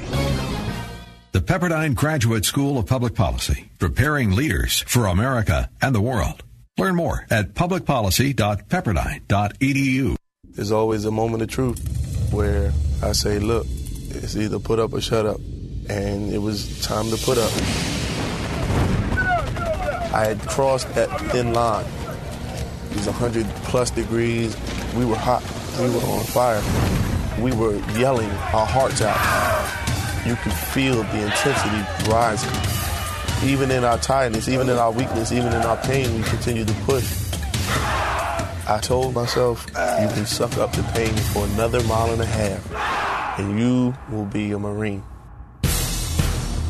The 1.33 1.41
Pepperdine 1.41 1.93
Graduate 1.93 2.45
School 2.45 2.77
of 2.77 2.85
Public 2.85 3.15
Policy, 3.15 3.69
preparing 3.79 4.31
leaders 4.31 4.79
for 4.87 5.07
America 5.07 5.69
and 5.81 5.93
the 5.93 5.99
world. 5.99 6.45
Learn 6.81 6.95
more 6.95 7.25
at 7.29 7.53
publicpolicy.pepperdine.edu. 7.53 10.15
There's 10.45 10.71
always 10.71 11.05
a 11.05 11.11
moment 11.11 11.43
of 11.43 11.49
truth 11.49 12.31
where 12.31 12.73
I 13.03 13.11
say, 13.11 13.37
look, 13.37 13.67
it's 14.09 14.35
either 14.35 14.57
put 14.57 14.79
up 14.79 14.93
or 14.93 14.99
shut 14.99 15.27
up. 15.27 15.39
And 15.89 16.33
it 16.33 16.39
was 16.39 16.81
time 16.81 17.11
to 17.11 17.17
put 17.17 17.37
up. 17.37 17.51
I 20.11 20.25
had 20.25 20.41
crossed 20.47 20.91
that 20.95 21.21
thin 21.29 21.53
line. 21.53 21.85
It 22.89 22.95
was 22.95 23.05
100 23.05 23.45
plus 23.65 23.91
degrees. 23.91 24.57
We 24.95 25.05
were 25.05 25.15
hot. 25.15 25.43
We 25.79 25.87
were 25.87 26.01
on 26.01 26.23
fire. 26.23 26.63
We 27.39 27.51
were 27.51 27.75
yelling 27.95 28.31
our 28.31 28.65
hearts 28.65 29.03
out. 29.03 29.19
You 30.25 30.35
could 30.37 30.53
feel 30.53 30.95
the 30.95 31.25
intensity 31.25 31.85
rising. 32.09 32.80
Even 33.43 33.71
in 33.71 33.83
our 33.83 33.97
tiredness, 33.97 34.47
even 34.47 34.69
in 34.69 34.77
our 34.77 34.91
weakness, 34.91 35.31
even 35.31 35.47
in 35.47 35.61
our 35.61 35.77
pain, 35.77 36.15
we 36.15 36.23
continue 36.23 36.63
to 36.63 36.73
push. 36.85 37.33
I 38.67 38.79
told 38.81 39.15
myself, 39.15 39.65
you 39.67 40.07
can 40.13 40.25
suck 40.25 40.57
up 40.57 40.71
the 40.73 40.83
pain 40.93 41.13
for 41.33 41.45
another 41.45 41.83
mile 41.83 42.11
and 42.11 42.21
a 42.21 42.25
half, 42.25 43.39
and 43.39 43.59
you 43.59 43.93
will 44.11 44.25
be 44.25 44.51
a 44.51 44.59
Marine. 44.59 45.03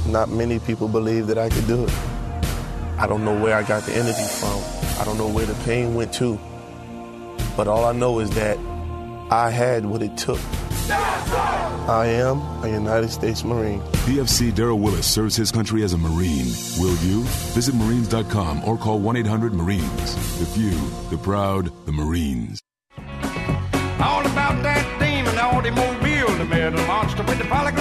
Not 0.07 0.29
many 0.29 0.59
people 0.59 0.87
believe 0.87 1.27
that 1.27 1.37
I 1.37 1.49
could 1.49 1.67
do 1.67 1.83
it. 1.83 1.93
I 2.97 3.05
don't 3.07 3.23
know 3.25 3.39
where 3.39 3.55
I 3.55 3.63
got 3.63 3.83
the 3.83 3.93
energy 3.93 4.23
from. 4.39 4.61
I 4.99 5.03
don't 5.05 5.17
know 5.17 5.27
where 5.27 5.45
the 5.45 5.55
pain 5.65 5.93
went 5.93 6.13
to. 6.13 6.39
But 7.57 7.67
all 7.67 7.85
I 7.85 7.91
know 7.91 8.19
is 8.19 8.29
that 8.31 8.57
I 9.29 9.49
had 9.49 9.85
what 9.85 10.01
it 10.01 10.17
took. 10.17 10.39
I 10.89 12.05
am 12.07 12.39
a 12.63 12.67
United 12.67 13.09
States 13.09 13.43
Marine. 13.43 13.81
PFC 14.05 14.51
Daryl 14.51 14.79
Willis 14.79 15.05
serves 15.05 15.35
his 15.35 15.51
country 15.51 15.83
as 15.83 15.93
a 15.93 15.97
Marine. 15.97 16.47
Will 16.79 16.95
you? 17.05 17.21
Visit 17.53 17.75
Marines.com 17.75 18.63
or 18.65 18.77
call 18.77 18.99
1 18.99 19.17
800 19.17 19.53
Marines. 19.53 20.39
The 20.39 20.45
few, 20.45 20.71
the 21.09 21.17
proud, 21.17 21.71
the 21.85 21.91
Marines. 21.91 22.59
All 23.99 24.25
about 24.25 24.63
that 24.63 24.85
demon 24.99 25.37
automobile, 25.37 26.37
the 26.37 26.45
metal 26.45 26.85
monster 26.87 27.23
with 27.23 27.37
the 27.37 27.45
polyglass 27.45 27.80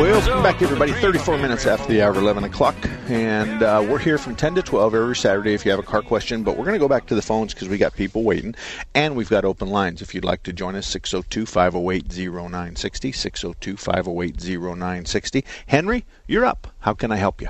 wheels. 0.00 0.24
in 0.26 0.34
Welcome 0.34 0.42
back, 0.42 0.62
everybody. 0.62 0.92
34 0.92 1.38
minutes 1.38 1.66
after 1.66 1.86
the 1.88 2.02
hour 2.02 2.14
11 2.14 2.44
o'clock. 2.44 2.76
And 3.08 3.62
uh, 3.62 3.84
we're 3.88 3.98
here 3.98 4.18
from 4.18 4.36
10 4.36 4.56
to 4.56 4.62
12 4.62 4.94
every 4.94 5.16
Saturday 5.16 5.54
if 5.54 5.64
you 5.64 5.70
have 5.70 5.80
a 5.80 5.84
car 5.84 6.02
question. 6.02 6.42
But 6.42 6.56
we're 6.56 6.64
going 6.64 6.74
to 6.74 6.80
go 6.80 6.88
back 6.88 7.06
to 7.06 7.14
the 7.14 7.22
phones 7.22 7.54
because 7.54 7.68
we 7.68 7.78
got 7.78 7.94
people 7.94 8.22
waiting. 8.22 8.54
And 8.94 9.16
we've 9.16 9.28
got 9.30 9.44
open 9.44 9.68
lines. 9.68 10.02
If 10.02 10.14
you'd 10.14 10.24
like 10.24 10.42
to 10.44 10.52
join 10.52 10.74
us, 10.74 10.86
602 10.86 11.46
508 11.46 12.08
0960. 12.08 13.12
602 13.12 13.76
508 13.76 14.36
0960. 14.58 15.44
Henry, 15.66 16.04
you're 16.26 16.44
up. 16.44 16.66
How 16.80 16.92
can 16.92 17.10
I 17.10 17.16
help 17.16 17.40
you? 17.40 17.48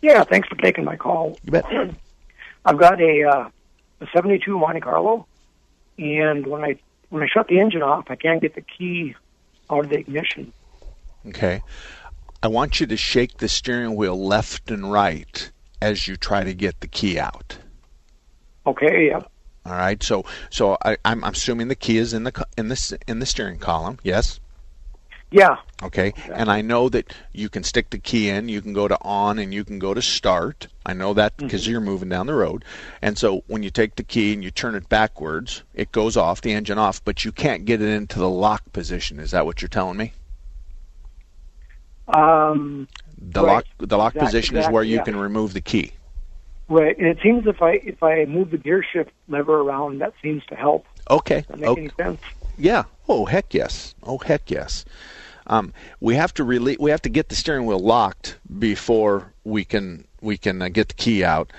Yeah, 0.00 0.22
thanks 0.24 0.48
for 0.48 0.56
taking 0.56 0.84
my 0.84 0.96
call. 0.96 1.38
You 1.44 1.52
bet. 1.52 1.64
I've 2.64 2.78
got 2.78 3.00
a 3.00 3.24
uh, 3.24 3.48
a 4.00 4.06
72 4.14 4.56
Monte 4.56 4.80
Carlo, 4.80 5.26
and 5.98 6.46
when 6.46 6.62
I 6.62 6.78
when 7.08 7.22
I 7.22 7.26
shut 7.26 7.48
the 7.48 7.58
engine 7.58 7.82
off, 7.82 8.10
I 8.10 8.16
can't 8.16 8.40
get 8.40 8.54
the 8.54 8.60
key 8.60 9.16
out 9.70 9.84
of 9.84 9.90
the 9.90 9.98
ignition. 9.98 10.52
Okay. 11.26 11.62
I 12.42 12.48
want 12.48 12.80
you 12.80 12.86
to 12.86 12.96
shake 12.96 13.38
the 13.38 13.48
steering 13.48 13.96
wheel 13.96 14.18
left 14.18 14.70
and 14.70 14.90
right 14.90 15.50
as 15.82 16.06
you 16.06 16.16
try 16.16 16.44
to 16.44 16.54
get 16.54 16.80
the 16.80 16.86
key 16.86 17.18
out. 17.18 17.58
Okay, 18.66 19.08
yeah. 19.08 19.20
All 19.66 19.72
right. 19.72 20.02
So 20.02 20.24
so 20.50 20.76
I, 20.84 20.96
I'm 21.04 21.24
assuming 21.24 21.68
the 21.68 21.74
key 21.74 21.98
is 21.98 22.14
in 22.14 22.24
the 22.24 22.46
in 22.56 22.68
the 22.68 22.98
in 23.06 23.18
the 23.18 23.26
steering 23.26 23.58
column. 23.58 23.98
Yes. 24.02 24.40
Yeah. 25.30 25.56
Okay. 25.82 26.14
And 26.32 26.50
I 26.50 26.62
know 26.62 26.88
that 26.88 27.12
you 27.32 27.50
can 27.50 27.62
stick 27.62 27.90
the 27.90 27.98
key 27.98 28.30
in. 28.30 28.48
You 28.48 28.62
can 28.62 28.72
go 28.72 28.88
to 28.88 28.98
on 29.02 29.38
and 29.38 29.52
you 29.52 29.62
can 29.62 29.78
go 29.78 29.92
to 29.92 30.00
start. 30.00 30.68
I 30.86 30.94
know 30.94 31.12
that 31.14 31.36
mm-hmm. 31.36 31.46
because 31.46 31.66
you're 31.66 31.82
moving 31.82 32.08
down 32.08 32.26
the 32.26 32.34
road. 32.34 32.64
And 33.02 33.18
so 33.18 33.44
when 33.46 33.62
you 33.62 33.70
take 33.70 33.96
the 33.96 34.02
key 34.02 34.32
and 34.32 34.42
you 34.42 34.50
turn 34.50 34.74
it 34.74 34.88
backwards, 34.88 35.62
it 35.74 35.92
goes 35.92 36.16
off 36.16 36.40
the 36.40 36.52
engine 36.52 36.78
off, 36.78 37.04
but 37.04 37.26
you 37.26 37.32
can't 37.32 37.66
get 37.66 37.82
it 37.82 37.88
into 37.88 38.18
the 38.18 38.28
lock 38.28 38.72
position. 38.72 39.20
Is 39.20 39.32
that 39.32 39.44
what 39.44 39.60
you're 39.60 39.68
telling 39.68 39.98
me? 39.98 40.12
Um, 42.08 42.88
The 43.20 43.42
Right. 43.42 43.52
lock 43.54 43.64
the 43.78 43.98
lock 43.98 44.14
Exact- 44.14 44.26
position 44.26 44.56
is 44.56 44.68
where 44.68 44.82
you 44.84 44.96
yeah. 44.96 45.02
can 45.02 45.16
remove 45.16 45.52
the 45.52 45.60
key. 45.60 45.92
right, 46.68 46.96
and 46.98 47.06
it 47.06 47.18
seems 47.22 47.46
if 47.46 47.60
I 47.62 47.72
if 47.84 48.02
I 48.02 48.24
move 48.26 48.50
the 48.50 48.58
gear 48.58 48.82
shift 48.92 49.10
lever 49.28 49.60
around, 49.60 50.00
that 50.00 50.12
seems 50.22 50.44
to 50.46 50.54
help. 50.54 50.86
Okay. 51.10 51.40
Does 51.40 51.46
that 51.48 51.76
make 51.76 51.98
okay. 52.00 52.18
Yeah. 52.58 52.84
Oh 53.08 53.24
heck 53.24 53.52
yes. 53.54 53.94
Oh 54.04 54.18
heck 54.18 54.50
yes. 54.50 54.84
Um, 55.48 55.72
we 56.00 56.14
have 56.14 56.32
to 56.34 56.44
really 56.44 56.76
we 56.78 56.90
have 56.90 57.02
to 57.02 57.08
get 57.08 57.28
the 57.30 57.34
steering 57.34 57.64
wheel 57.66 57.78
locked 57.80 58.36
before 58.58 59.32
we 59.44 59.64
can 59.64 60.04
we 60.20 60.36
can 60.36 60.60
uh, 60.62 60.68
get 60.68 60.88
the 60.88 60.94
key 60.94 61.24
out, 61.24 61.50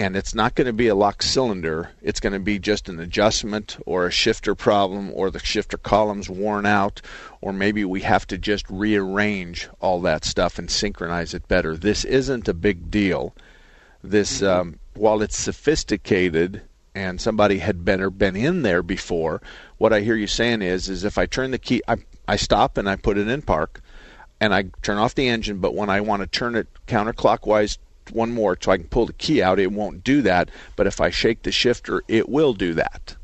and 0.00 0.16
it's 0.16 0.34
not 0.34 0.54
going 0.54 0.66
to 0.66 0.72
be 0.72 0.88
a 0.88 0.94
lock 0.94 1.22
cylinder. 1.22 1.90
It's 2.00 2.20
going 2.20 2.32
to 2.32 2.38
be 2.38 2.58
just 2.58 2.88
an 2.88 2.98
adjustment 3.00 3.76
or 3.84 4.06
a 4.06 4.10
shifter 4.10 4.54
problem, 4.54 5.10
or 5.12 5.30
the 5.30 5.38
shifter 5.38 5.76
column's 5.76 6.30
worn 6.30 6.64
out, 6.64 7.02
or 7.42 7.52
maybe 7.52 7.84
we 7.84 8.00
have 8.00 8.26
to 8.28 8.38
just 8.38 8.64
rearrange 8.70 9.68
all 9.78 10.00
that 10.00 10.24
stuff 10.24 10.58
and 10.58 10.70
synchronize 10.70 11.34
it 11.34 11.46
better. 11.48 11.76
This 11.76 12.06
isn't 12.06 12.48
a 12.48 12.54
big 12.54 12.90
deal. 12.90 13.34
This 14.02 14.42
um, 14.42 14.78
while 14.94 15.20
it's 15.20 15.36
sophisticated 15.36 16.62
and 16.94 17.20
somebody 17.20 17.58
had 17.58 17.84
better 17.84 18.08
been 18.08 18.36
in 18.36 18.62
there 18.62 18.82
before, 18.82 19.42
what 19.76 19.92
I 19.92 20.00
hear 20.00 20.16
you 20.16 20.26
saying 20.26 20.62
is 20.62 20.88
is 20.88 21.04
if 21.04 21.18
I 21.18 21.26
turn 21.26 21.50
the 21.50 21.58
key, 21.58 21.82
I 21.86 21.96
I 22.26 22.36
stop 22.36 22.78
and 22.78 22.88
I 22.88 22.96
put 22.96 23.18
it 23.18 23.28
in 23.28 23.42
park, 23.42 23.82
and 24.40 24.54
I 24.54 24.64
turn 24.80 24.96
off 24.96 25.14
the 25.14 25.28
engine. 25.28 25.58
But 25.58 25.74
when 25.74 25.90
I 25.90 26.00
want 26.00 26.22
to 26.22 26.26
turn 26.26 26.56
it 26.56 26.68
counterclockwise 26.86 27.76
one 28.12 28.32
more 28.32 28.56
so 28.60 28.72
I 28.72 28.76
can 28.76 28.86
pull 28.86 29.06
the 29.06 29.12
key 29.14 29.42
out, 29.42 29.58
it 29.58 29.72
won't 29.72 30.04
do 30.04 30.22
that. 30.22 30.50
But 30.76 30.86
if 30.86 31.00
I 31.00 31.10
shake 31.10 31.42
the 31.42 31.52
shifter, 31.52 32.02
it 32.08 32.28
will 32.28 32.52
do 32.54 32.74
that. 32.74 33.16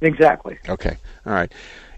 Exactly. 0.00 0.58
Okay. 0.68 0.96
All 1.26 1.32
right. 1.32 1.52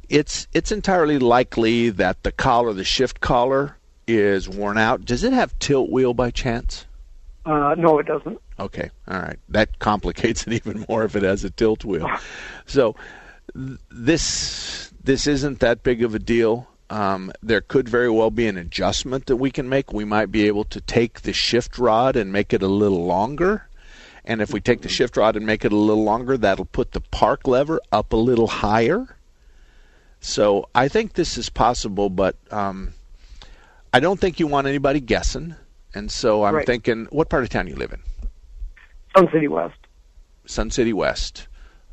It's 0.09 0.47
it's 0.53 0.71
entirely 0.71 1.19
likely 1.19 1.91
that 1.91 2.23
the 2.23 2.33
collar, 2.33 2.73
the 2.73 2.85
shift 2.85 3.21
collar, 3.21 3.77
is 4.07 4.49
worn 4.49 4.79
out. 4.79 5.05
Does 5.05 5.25
it 5.25 5.33
have 5.33 5.59
tilt 5.59 5.91
wheel 5.91 6.15
by 6.15 6.31
chance? 6.31 6.87
Uh, 7.47 7.75
no, 7.77 7.99
it 7.99 8.07
doesn't. 8.07 8.39
Okay, 8.59 8.91
all 9.09 9.19
right. 9.19 9.39
That 9.49 9.79
complicates 9.79 10.47
it 10.47 10.53
even 10.53 10.85
more 10.89 11.05
if 11.05 11.17
it 11.17 11.23
has 11.23 11.45
a 11.45 11.51
tilt 11.51 11.85
wheel. 11.85 12.09
So 12.67 12.97
th- 13.55 13.79
this 13.91 14.91
this 15.03 15.27
isn't 15.27 15.61
that 15.61 15.83
big 15.83 16.03
of 16.03 16.15
a 16.15 16.19
deal. 16.19 16.67
Um, 16.91 17.33
there 17.43 17.61
could 17.61 17.89
very 17.89 18.11
well 18.11 18.31
be 18.31 18.47
an 18.47 18.57
adjustment 18.57 19.27
that 19.27 19.37
we 19.37 19.51
can 19.51 19.69
make. 19.69 19.93
We 19.93 20.05
might 20.05 20.31
be 20.31 20.47
able 20.47 20.65
to 20.65 20.81
take 20.81 21.23
the 21.23 21.33
shift 21.33 21.79
rod 21.79 22.15
and 22.17 22.33
make 22.33 22.53
it 22.53 22.63
a 22.63 22.69
little 22.69 23.05
longer. 23.05 23.69
And 24.25 24.41
if 24.41 24.53
we 24.53 24.61
take 24.61 24.83
the 24.83 24.89
shift 24.89 25.17
rod 25.17 25.37
and 25.37 25.45
make 25.45 25.65
it 25.65 25.73
a 25.73 25.77
little 25.77 26.05
longer, 26.05 26.37
that'll 26.37 26.65
put 26.65 26.93
the 26.93 27.01
park 27.01 27.47
lever 27.47 27.81
up 27.93 28.13
a 28.13 28.17
little 28.17 28.47
higher. 28.47 29.17
So 30.21 30.69
I 30.75 30.89
think 30.89 31.15
this 31.15 31.37
is 31.37 31.51
possible, 31.51 32.09
but 32.09 32.37
um, 32.51 32.95
I 33.93 34.01
don't 34.01 34.19
think 34.19 34.41
you 34.41 34.47
want 34.47 34.67
anybody 34.67 35.01
guessing. 35.01 35.57
And 35.95 36.11
so 36.11 36.45
I'm 36.45 36.55
Right. 36.55 36.67
thinking, 36.67 37.07
what 37.11 37.29
part 37.29 37.43
of 37.43 37.51
town 37.51 37.67
you 37.67 37.77
live 37.77 37.93
in? 37.93 38.01
Sun 39.17 39.29
City 39.33 39.49
West. 39.49 39.79
Sun 40.47 40.71
City 40.71 40.93
West, 40.93 41.47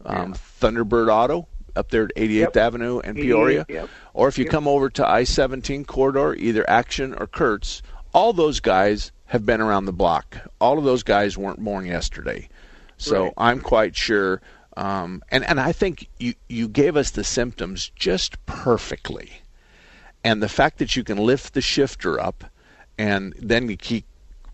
um, 0.05 0.33
Thunderbird 0.33 1.09
Auto 1.09 1.47
up 1.75 1.89
there 1.89 2.03
at 2.03 2.11
88th 2.15 2.55
Yep. 2.55 2.57
Avenue 2.57 2.99
and 2.99 3.15
Peoria. 3.15 3.65
yep. 3.69 3.89
Or 4.13 4.27
if 4.27 4.37
you 4.37 4.45
Yep. 4.45 4.51
come 4.51 4.67
over 4.67 4.89
to 4.89 5.07
I-17 5.07 5.85
corridor, 5.85 6.33
either 6.35 6.67
Action 6.69 7.13
or 7.17 7.27
Kurtz, 7.27 7.81
all 8.13 8.33
those 8.33 8.59
guys 8.59 9.11
have 9.27 9.45
been 9.45 9.61
around 9.61 9.85
the 9.85 9.93
block. 9.93 10.37
All 10.59 10.77
of 10.77 10.83
those 10.83 11.03
guys 11.03 11.37
weren't 11.37 11.63
born 11.63 11.85
yesterday, 11.85 12.49
so 12.97 13.23
Right. 13.25 13.33
I'm 13.37 13.59
quite 13.61 13.95
sure. 13.95 14.41
Um, 14.77 15.21
and 15.29 15.43
and 15.45 15.59
I 15.59 15.71
think 15.73 16.07
you 16.17 16.33
you 16.47 16.67
gave 16.67 16.95
us 16.95 17.11
the 17.11 17.23
symptoms 17.25 17.91
just 17.95 18.43
perfectly, 18.45 19.41
and 20.23 20.41
the 20.41 20.47
fact 20.49 20.77
that 20.79 20.95
you 20.95 21.03
can 21.03 21.17
lift 21.17 21.53
the 21.53 21.61
shifter 21.61 22.19
up, 22.19 22.45
and 22.97 23.33
then 23.39 23.67
the 23.67 23.75
key 23.75 24.03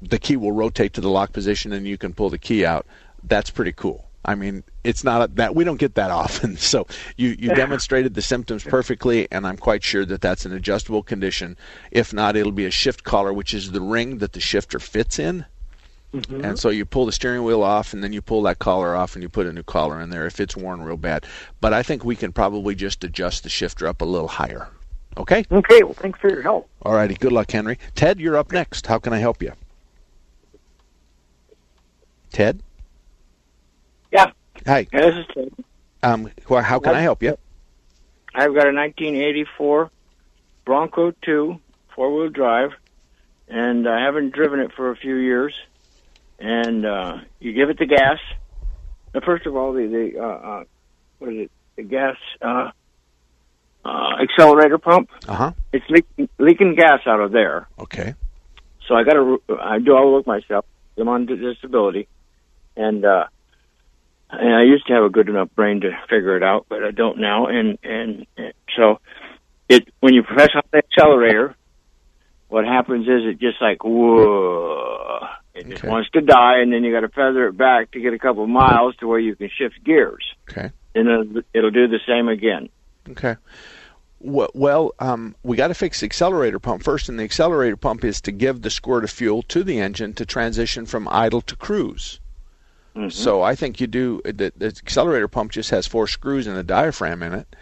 the 0.02 0.18
key 0.20 0.36
will 0.36 0.52
rotate 0.52 0.94
to 0.94 1.02
the 1.02 1.10
lock 1.10 1.34
position 1.34 1.72
and 1.74 1.88
you 1.88 1.98
can 1.98 2.14
pull 2.14 2.30
the 2.30 2.38
key 2.38 2.64
out. 2.66 2.86
That's 3.24 3.50
pretty 3.50 3.72
cool. 3.74 4.07
I 4.28 4.36
mean, 4.36 4.64
it's 4.84 5.06
not 5.06 5.36
that 5.36 5.56
we 5.56 5.64
don't 5.64 5.78
get 5.78 5.96
that 5.96 6.12
often. 6.12 6.58
So 6.68 6.86
you 7.16 7.30
you 7.40 7.56
demonstrated 7.56 8.14
the 8.14 8.22
symptoms 8.22 8.64
perfectly, 8.64 9.28
and 9.32 9.48
I'm 9.48 9.58
quite 9.58 9.84
sure 9.84 10.04
that 10.06 10.20
that's 10.20 10.46
an 10.46 10.52
adjustable 10.52 11.02
condition. 11.02 11.56
If 11.92 12.14
not, 12.14 12.36
it'll 12.36 12.52
be 12.52 12.66
a 12.66 12.72
shift 12.72 13.06
collar, 13.06 13.32
which 13.32 13.54
is 13.54 13.72
the 13.72 13.80
ring 13.80 14.18
that 14.18 14.34
the 14.34 14.42
shifter 14.42 14.80
fits 14.80 15.18
in. 15.18 15.46
Mm-hmm. 16.14 16.44
And 16.44 16.60
so 16.60 16.70
you 16.70 16.84
pull 16.84 17.06
the 17.06 17.12
steering 17.12 17.44
wheel 17.44 17.64
off, 17.64 17.94
and 17.94 18.04
then 18.04 18.12
you 18.12 18.22
pull 18.22 18.42
that 18.44 18.60
collar 18.60 18.96
off, 18.96 19.16
and 19.16 19.24
you 19.24 19.30
put 19.30 19.46
a 19.46 19.54
new 19.54 19.64
collar 19.64 20.02
in 20.02 20.10
there 20.10 20.26
if 20.26 20.40
it's 20.42 20.58
worn 20.58 20.82
real 20.82 20.98
bad. 20.98 21.26
But 21.62 21.74
I 21.74 21.84
think 21.84 22.04
we 22.04 22.16
can 22.16 22.34
probably 22.34 22.76
just 22.76 23.04
adjust 23.04 23.44
the 23.44 23.50
shifter 23.50 23.88
up 23.88 24.02
a 24.02 24.06
little 24.06 24.28
higher. 24.28 24.68
Okay. 25.16 25.46
Okay. 25.52 25.84
Well, 25.84 25.94
thanks 25.94 26.20
for 26.20 26.30
your 26.30 26.42
help. 26.42 26.70
All 26.82 26.94
righty. 26.94 27.16
Good 27.16 27.32
luck, 27.32 27.52
Henry. 27.52 27.80
Ted, 27.96 28.20
you're 28.20 28.38
up 28.38 28.52
next. 28.52 28.88
How 28.88 29.00
can 29.00 29.14
I 29.14 29.20
help 29.20 29.42
you? 29.42 29.54
Ted. 32.32 32.62
Yeah. 34.12 34.32
Hi. 34.66 34.88
Yeah, 34.92 35.02
this 35.02 35.16
is 35.16 35.26
Ted. 35.34 35.54
Um, 36.04 36.32
wh- 36.50 36.62
how 36.62 36.80
can 36.80 36.96
I 36.96 37.02
help 37.02 37.22
you? 37.24 37.38
I've 38.34 38.54
got 38.54 38.68
a 38.68 38.74
1984 38.74 39.90
Bronco 40.66 41.12
2 41.24 41.60
four 41.96 42.14
wheel 42.16 42.30
drive, 42.30 42.72
and 43.48 43.88
I 43.88 44.02
haven't 44.04 44.34
driven 44.34 44.60
it 44.60 44.72
for 44.74 44.92
a 44.92 44.96
few 44.96 45.16
years. 45.16 45.54
And 46.40 46.86
uh, 46.86 47.18
you 47.40 47.54
give 47.54 47.70
it 47.70 47.80
the 47.80 47.88
gas. 47.88 48.20
Uh, 49.16 49.22
First 49.26 49.48
of 49.48 49.56
all, 49.56 49.74
the 49.74 49.88
the 49.88 50.20
uh, 50.22 50.26
uh, 50.28 50.64
what 51.18 51.34
is 51.34 51.40
it? 51.46 51.52
The 51.78 51.84
gas 51.84 52.16
uh, 52.42 52.70
uh, 53.84 54.16
accelerator 54.22 54.78
pump. 54.78 55.10
Uh 55.28 55.34
huh. 55.34 55.52
It's 55.74 55.86
leaking, 55.90 56.30
leaking 56.38 56.76
gas 56.76 57.02
out 57.08 57.20
of 57.22 57.32
there. 57.32 57.68
Okay. 57.80 58.14
So 58.88 58.94
I 58.96 59.04
got 59.04 59.14
to. 59.14 59.42
I 59.60 59.80
do 59.80 59.96
all 59.96 60.06
the 60.06 60.12
work 60.12 60.28
myself. 60.28 60.66
I'm 60.98 61.08
on 61.10 61.26
disability, 61.26 62.08
and 62.76 63.04
uh, 63.04 63.26
and 64.30 64.56
I 64.56 64.64
used 64.64 64.88
to 64.88 64.94
have 64.94 65.04
a 65.04 65.10
good 65.10 65.30
enough 65.30 65.50
brain 65.56 65.82
to 65.82 65.92
figure 66.10 66.36
it 66.36 66.44
out, 66.44 66.66
but 66.70 66.84
I 66.84 66.92
don't 66.92 67.20
now. 67.20 67.48
And 67.48 67.78
and, 67.84 68.26
and 68.38 68.54
so 68.76 69.00
it 69.70 69.88
when 70.00 70.14
you 70.14 70.24
press 70.24 70.50
on 70.56 70.64
the 70.72 70.80
accelerator, 70.80 71.56
what 72.50 72.66
happens 72.66 73.08
is 73.08 73.26
it 73.26 73.40
just 73.40 73.62
like 73.62 73.84
whoa, 73.84 75.28
it 75.54 75.68
just 75.70 75.84
wants 75.84 76.10
to 76.12 76.22
die, 76.22 76.60
and 76.60 76.72
then 76.72 76.84
you 76.84 76.92
got 76.92 77.02
to 77.02 77.10
feather 77.10 77.48
it 77.48 77.58
back 77.58 77.92
to 77.92 78.00
get 78.00 78.14
a 78.14 78.20
couple 78.20 78.46
miles 78.48 78.96
to 78.98 79.08
where 79.08 79.20
you 79.20 79.36
can 79.36 79.50
shift 79.50 79.84
gears. 79.84 80.26
Okay. 80.50 80.72
Then 80.94 81.08
it'll, 81.08 81.42
it'll 81.54 81.72
do 81.72 81.88
the 81.88 82.00
same 82.08 82.28
again. 82.28 82.70
Okay. 83.10 83.36
Well, 84.20 84.50
well 84.54 84.94
um, 85.00 85.36
we 85.44 85.56
got 85.58 85.68
to 85.68 85.74
fix 85.74 86.02
the 86.02 86.06
accelerator 86.06 86.60
pump 86.60 86.84
first, 86.84 87.08
and 87.08 87.20
the 87.20 87.24
accelerator 87.24 87.78
pump 87.78 88.04
is 88.04 88.20
to 88.22 88.32
give 88.32 88.62
the 88.62 88.70
squirt 88.70 89.04
of 89.04 89.12
fuel 89.12 89.42
to 89.44 89.64
the 89.64 89.80
engine 89.80 90.14
to 90.16 90.26
transition 90.26 90.86
from 90.86 91.08
idle 91.08 91.42
to 91.42 91.56
cruise. 91.56 92.20
Mm-hmm. 92.98 93.10
So 93.10 93.44
I 93.44 93.54
think 93.54 93.80
you 93.80 93.86
do. 93.86 94.22
The, 94.26 94.52
the 94.58 94.66
accelerator 94.66 95.28
pump 95.28 95.52
just 95.52 95.70
has 95.70 95.86
four 95.86 96.08
screws 96.08 96.48
and 96.48 96.58
a 96.58 96.64
diaphragm 96.64 97.22
in 97.22 97.34
it. 97.34 97.56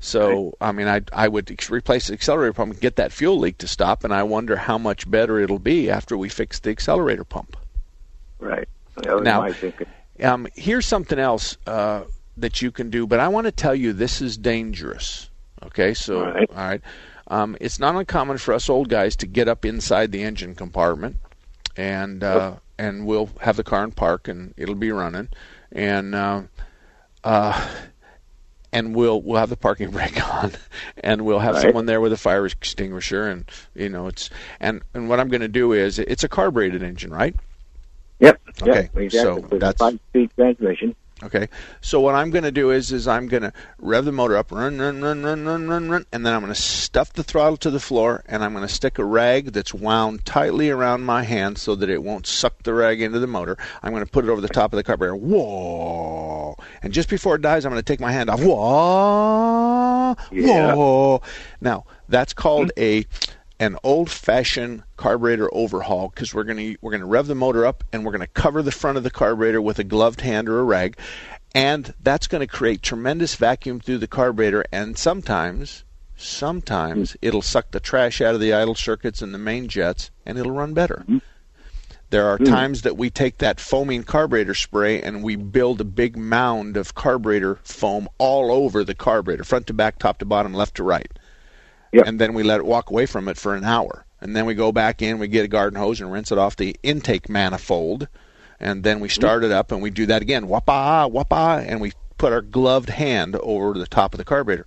So 0.00 0.54
I 0.60 0.72
mean, 0.72 0.88
I 0.88 1.02
I 1.12 1.28
would 1.28 1.48
ex- 1.52 1.70
replace 1.70 2.08
the 2.08 2.14
accelerator 2.14 2.52
pump 2.52 2.72
and 2.72 2.80
get 2.80 2.96
that 2.96 3.12
fuel 3.12 3.38
leak 3.38 3.58
to 3.58 3.68
stop, 3.68 4.02
and 4.02 4.12
I 4.12 4.24
wonder 4.24 4.56
how 4.56 4.76
much 4.76 5.08
better 5.08 5.38
it'll 5.38 5.60
be 5.60 5.88
after 5.88 6.16
we 6.16 6.28
fix 6.28 6.58
the 6.58 6.70
accelerator 6.70 7.22
pump. 7.22 7.56
Right. 8.40 8.68
Now-. 9.22 9.42
Um, 10.20 10.48
here's 10.54 10.86
something 10.86 11.18
else 11.18 11.56
uh, 11.68 12.02
that 12.36 12.60
you 12.60 12.72
can 12.72 12.90
do, 12.90 13.06
but 13.06 13.20
I 13.20 13.28
want 13.28 13.44
to 13.46 13.52
tell 13.52 13.74
you 13.74 13.92
this 13.92 14.20
is 14.20 14.36
dangerous. 14.36 15.30
Okay, 15.62 15.94
so 15.94 16.24
All 16.24 16.32
right. 16.32 16.50
all 16.50 16.56
right. 16.56 16.80
Um, 17.28 17.56
it's 17.60 17.78
not 17.78 17.94
uncommon 17.94 18.38
for 18.38 18.52
us 18.52 18.68
old 18.68 18.88
guys 18.88 19.14
to 19.16 19.26
get 19.26 19.46
up 19.46 19.64
inside 19.64 20.10
the 20.10 20.24
engine 20.24 20.56
compartment, 20.56 21.18
and 21.76 22.24
uh, 22.24 22.56
and 22.82 23.06
we'll 23.06 23.30
have 23.40 23.56
the 23.56 23.62
car 23.62 23.84
in 23.84 23.92
park, 23.92 24.26
and 24.26 24.54
it'll 24.56 24.74
be 24.74 24.90
running, 24.90 25.28
and 25.70 26.16
uh, 26.16 26.42
uh, 27.22 27.68
and 28.72 28.96
we'll 28.96 29.22
we'll 29.22 29.38
have 29.38 29.50
the 29.50 29.56
parking 29.56 29.90
brake 29.96 30.20
on, 30.34 30.50
and 30.98 31.24
we'll 31.24 31.38
have 31.38 31.54
Right. 31.54 31.62
someone 31.62 31.86
there 31.86 32.00
with 32.00 32.12
a 32.12 32.16
fire 32.16 32.44
extinguisher, 32.44 33.28
and 33.28 33.44
you 33.74 33.88
know 33.88 34.08
it's 34.08 34.30
and 34.58 34.82
and 34.94 35.08
what 35.08 35.20
I'm 35.20 35.28
going 35.28 35.42
to 35.42 35.48
do 35.48 35.72
is 35.72 36.00
it's 36.00 36.24
a 36.24 36.28
carbureted 36.28 36.82
engine, 36.82 37.12
right? 37.12 37.36
Yep. 38.18 38.40
Okay, 38.62 38.90
Yep, 38.94 38.96
exactly. 38.96 39.42
so 39.50 39.58
that's- 39.58 39.78
five-speed 39.78 40.30
transmission. 40.34 40.96
Okay. 41.22 41.48
So 41.80 42.00
what 42.00 42.14
I'm 42.14 42.30
going 42.30 42.44
to 42.44 42.52
do 42.52 42.70
is 42.70 42.90
is 42.90 43.06
I'm 43.06 43.28
going 43.28 43.42
to 43.42 43.52
rev 43.78 44.04
the 44.04 44.12
motor 44.12 44.36
up, 44.36 44.50
run, 44.50 44.78
run, 44.78 45.00
run, 45.00 45.22
run, 45.22 45.44
run, 45.44 45.68
run, 45.68 45.88
run, 45.88 46.06
and 46.12 46.26
then 46.26 46.34
I'm 46.34 46.40
going 46.40 46.52
to 46.52 46.60
stuff 46.60 47.12
the 47.12 47.22
throttle 47.22 47.56
to 47.58 47.70
the 47.70 47.80
floor, 47.80 48.24
and 48.26 48.42
I'm 48.42 48.52
going 48.52 48.66
to 48.66 48.72
stick 48.72 48.98
a 48.98 49.04
rag 49.04 49.52
that's 49.52 49.72
wound 49.72 50.24
tightly 50.24 50.70
around 50.70 51.02
my 51.02 51.22
hand 51.22 51.58
so 51.58 51.74
that 51.76 51.88
it 51.88 52.02
won't 52.02 52.26
suck 52.26 52.62
the 52.64 52.74
rag 52.74 53.00
into 53.00 53.18
the 53.18 53.26
motor. 53.26 53.56
I'm 53.82 53.92
going 53.92 54.04
to 54.04 54.10
put 54.10 54.24
it 54.24 54.30
over 54.30 54.40
the 54.40 54.48
top 54.48 54.72
of 54.72 54.76
the 54.76 54.82
carburetor. 54.82 55.16
Whoa! 55.16 56.56
And 56.82 56.92
just 56.92 57.08
before 57.08 57.36
it 57.36 57.42
dies, 57.42 57.64
I'm 57.64 57.70
going 57.70 57.82
to 57.82 57.92
take 57.92 58.00
my 58.00 58.12
hand 58.12 58.28
off. 58.28 58.42
Whoa! 58.42 60.16
Yeah. 60.32 60.74
Whoa! 60.74 61.22
Now 61.60 61.84
that's 62.08 62.34
called 62.34 62.72
a 62.76 63.06
an 63.62 63.78
old-fashioned 63.84 64.82
carburetor 64.96 65.48
overhaul 65.54 66.08
because 66.08 66.34
we're 66.34 66.42
going 66.42 66.56
to 66.56 66.76
we're 66.80 66.90
going 66.90 67.00
to 67.00 67.06
rev 67.06 67.28
the 67.28 67.34
motor 67.34 67.64
up 67.64 67.84
and 67.92 68.04
we're 68.04 68.10
going 68.10 68.20
to 68.20 68.26
cover 68.26 68.60
the 68.60 68.72
front 68.72 68.98
of 68.98 69.04
the 69.04 69.10
carburetor 69.10 69.62
with 69.62 69.78
a 69.78 69.84
gloved 69.84 70.20
hand 70.20 70.48
or 70.48 70.58
a 70.58 70.64
rag, 70.64 70.98
and 71.54 71.94
that's 72.02 72.26
going 72.26 72.40
to 72.40 72.46
create 72.48 72.82
tremendous 72.82 73.36
vacuum 73.36 73.78
through 73.78 73.98
the 73.98 74.08
carburetor 74.08 74.64
and 74.72 74.98
sometimes 74.98 75.84
sometimes 76.16 77.12
mm-hmm. 77.12 77.26
it'll 77.28 77.40
suck 77.40 77.70
the 77.70 77.78
trash 77.78 78.20
out 78.20 78.34
of 78.34 78.40
the 78.40 78.52
idle 78.52 78.74
circuits 78.74 79.22
and 79.22 79.32
the 79.32 79.38
main 79.38 79.68
jets 79.68 80.10
and 80.26 80.38
it'll 80.38 80.50
run 80.50 80.74
better. 80.74 81.04
Mm-hmm. 81.06 81.18
There 82.10 82.26
are 82.26 82.38
times 82.38 82.82
that 82.82 82.98
we 82.98 83.10
take 83.10 83.38
that 83.38 83.60
foaming 83.60 84.02
carburetor 84.02 84.54
spray 84.54 85.00
and 85.00 85.22
we 85.22 85.36
build 85.36 85.80
a 85.80 85.84
big 85.84 86.16
mound 86.16 86.76
of 86.76 86.94
carburetor 86.94 87.60
foam 87.62 88.06
all 88.18 88.50
over 88.50 88.84
the 88.84 88.94
carburetor, 88.94 89.44
front 89.44 89.68
to 89.68 89.72
back, 89.72 89.98
top 89.98 90.18
to 90.18 90.26
bottom, 90.26 90.52
left 90.52 90.74
to 90.74 90.82
right. 90.82 91.10
And 91.92 92.18
then 92.18 92.34
we 92.34 92.42
let 92.42 92.58
it 92.58 92.66
walk 92.66 92.90
away 92.90 93.06
from 93.06 93.28
it 93.28 93.36
for 93.36 93.54
an 93.54 93.64
hour. 93.64 94.04
And 94.20 94.36
then 94.36 94.46
we 94.46 94.54
go 94.54 94.72
back 94.72 95.02
in, 95.02 95.18
we 95.18 95.28
get 95.28 95.44
a 95.44 95.48
garden 95.48 95.78
hose 95.78 96.00
and 96.00 96.12
rinse 96.12 96.30
it 96.30 96.38
off 96.38 96.56
the 96.56 96.76
intake 96.82 97.28
manifold. 97.28 98.08
And 98.60 98.84
then 98.84 99.00
we 99.00 99.08
mm-hmm. 99.08 99.20
start 99.20 99.44
it 99.44 99.50
up 99.50 99.72
and 99.72 99.82
we 99.82 99.90
do 99.90 100.06
that 100.06 100.22
again. 100.22 100.46
Wapa, 100.46 101.10
wapa, 101.12 101.66
and 101.66 101.80
we 101.80 101.92
put 102.18 102.32
our 102.32 102.40
gloved 102.40 102.88
hand 102.88 103.34
over 103.36 103.74
the 103.74 103.86
top 103.86 104.14
of 104.14 104.18
the 104.18 104.24
carburetor. 104.24 104.66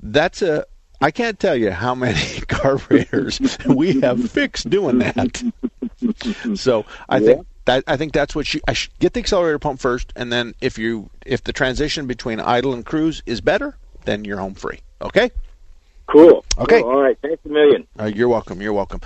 That's 0.00 0.42
a 0.42 0.66
I 1.00 1.12
can't 1.12 1.38
tell 1.38 1.56
you 1.56 1.70
how 1.70 1.94
many 1.94 2.40
carburetors 2.48 3.40
we 3.66 4.00
have 4.00 4.30
fixed 4.30 4.68
doing 4.70 4.98
that. 4.98 5.42
So 6.54 6.86
I 7.08 7.18
think 7.18 7.44
that 7.64 7.82
I 7.88 7.96
think 7.96 8.12
that's 8.12 8.34
what 8.34 8.54
you 8.54 8.60
I 8.68 8.72
should 8.72 8.96
get 9.00 9.14
the 9.14 9.20
accelerator 9.20 9.58
pump 9.58 9.80
first, 9.80 10.12
and 10.14 10.32
then 10.32 10.54
if 10.60 10.78
you 10.78 11.10
if 11.26 11.42
the 11.42 11.52
transition 11.52 12.06
between 12.06 12.38
idle 12.38 12.72
and 12.72 12.86
cruise 12.86 13.20
is 13.26 13.40
better, 13.40 13.76
then 14.04 14.24
you're 14.24 14.38
home 14.38 14.54
free. 14.54 14.78
Okay. 15.02 15.30
Cool. 16.08 16.44
Okay. 16.58 16.80
Cool. 16.82 16.90
All 16.90 17.02
right. 17.02 17.18
Thanks 17.20 17.44
a 17.44 17.48
million. 17.48 17.86
Uh, 17.98 18.06
you're 18.06 18.28
welcome. 18.28 18.60
You're 18.62 18.72
welcome. 18.72 19.00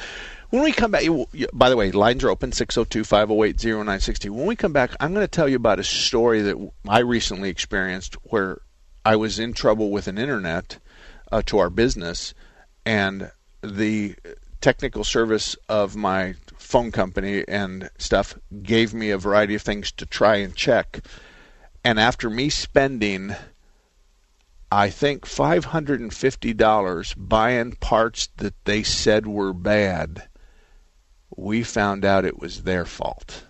When 0.50 0.62
we 0.62 0.72
come 0.72 0.90
back, 0.90 1.02
you, 1.02 1.26
you- 1.32 1.48
by 1.52 1.68
the 1.70 1.76
way, 1.76 1.90
lines 1.92 2.22
are 2.24 2.30
open 2.30 2.52
602 2.52 3.04
508 3.04 3.56
0960. 3.64 4.28
When 4.30 4.46
we 4.46 4.54
come 4.56 4.72
back, 4.72 4.92
I'm 5.00 5.12
going 5.14 5.24
to 5.24 5.30
tell 5.30 5.48
you 5.48 5.56
about 5.56 5.78
a 5.80 5.84
story 5.84 6.42
that 6.42 6.70
I 6.88 7.00
recently 7.00 7.48
experienced 7.48 8.14
where 8.24 8.60
I 9.04 9.16
was 9.16 9.38
in 9.38 9.52
trouble 9.52 9.90
with 9.90 10.06
an 10.06 10.18
internet 10.18 10.78
uh, 11.32 11.42
to 11.46 11.58
our 11.58 11.70
business, 11.70 12.34
and 12.86 13.30
the 13.62 14.14
technical 14.60 15.02
service 15.02 15.56
of 15.68 15.96
my 15.96 16.34
phone 16.56 16.92
company 16.92 17.44
and 17.48 17.90
stuff 17.98 18.38
gave 18.62 18.94
me 18.94 19.10
a 19.10 19.18
variety 19.18 19.54
of 19.56 19.62
things 19.62 19.90
to 19.92 20.06
try 20.06 20.36
and 20.36 20.54
check. 20.54 21.00
And 21.84 21.98
after 21.98 22.30
me 22.30 22.48
spending 22.48 23.34
I 24.74 24.88
think 24.88 25.26
$550 25.26 27.14
buying 27.18 27.72
parts 27.72 28.28
that 28.38 28.54
they 28.64 28.82
said 28.82 29.26
were 29.26 29.52
bad, 29.52 30.30
we 31.36 31.62
found 31.62 32.06
out 32.06 32.24
it 32.24 32.38
was 32.38 32.62
their 32.62 32.86
fault. 32.86 33.44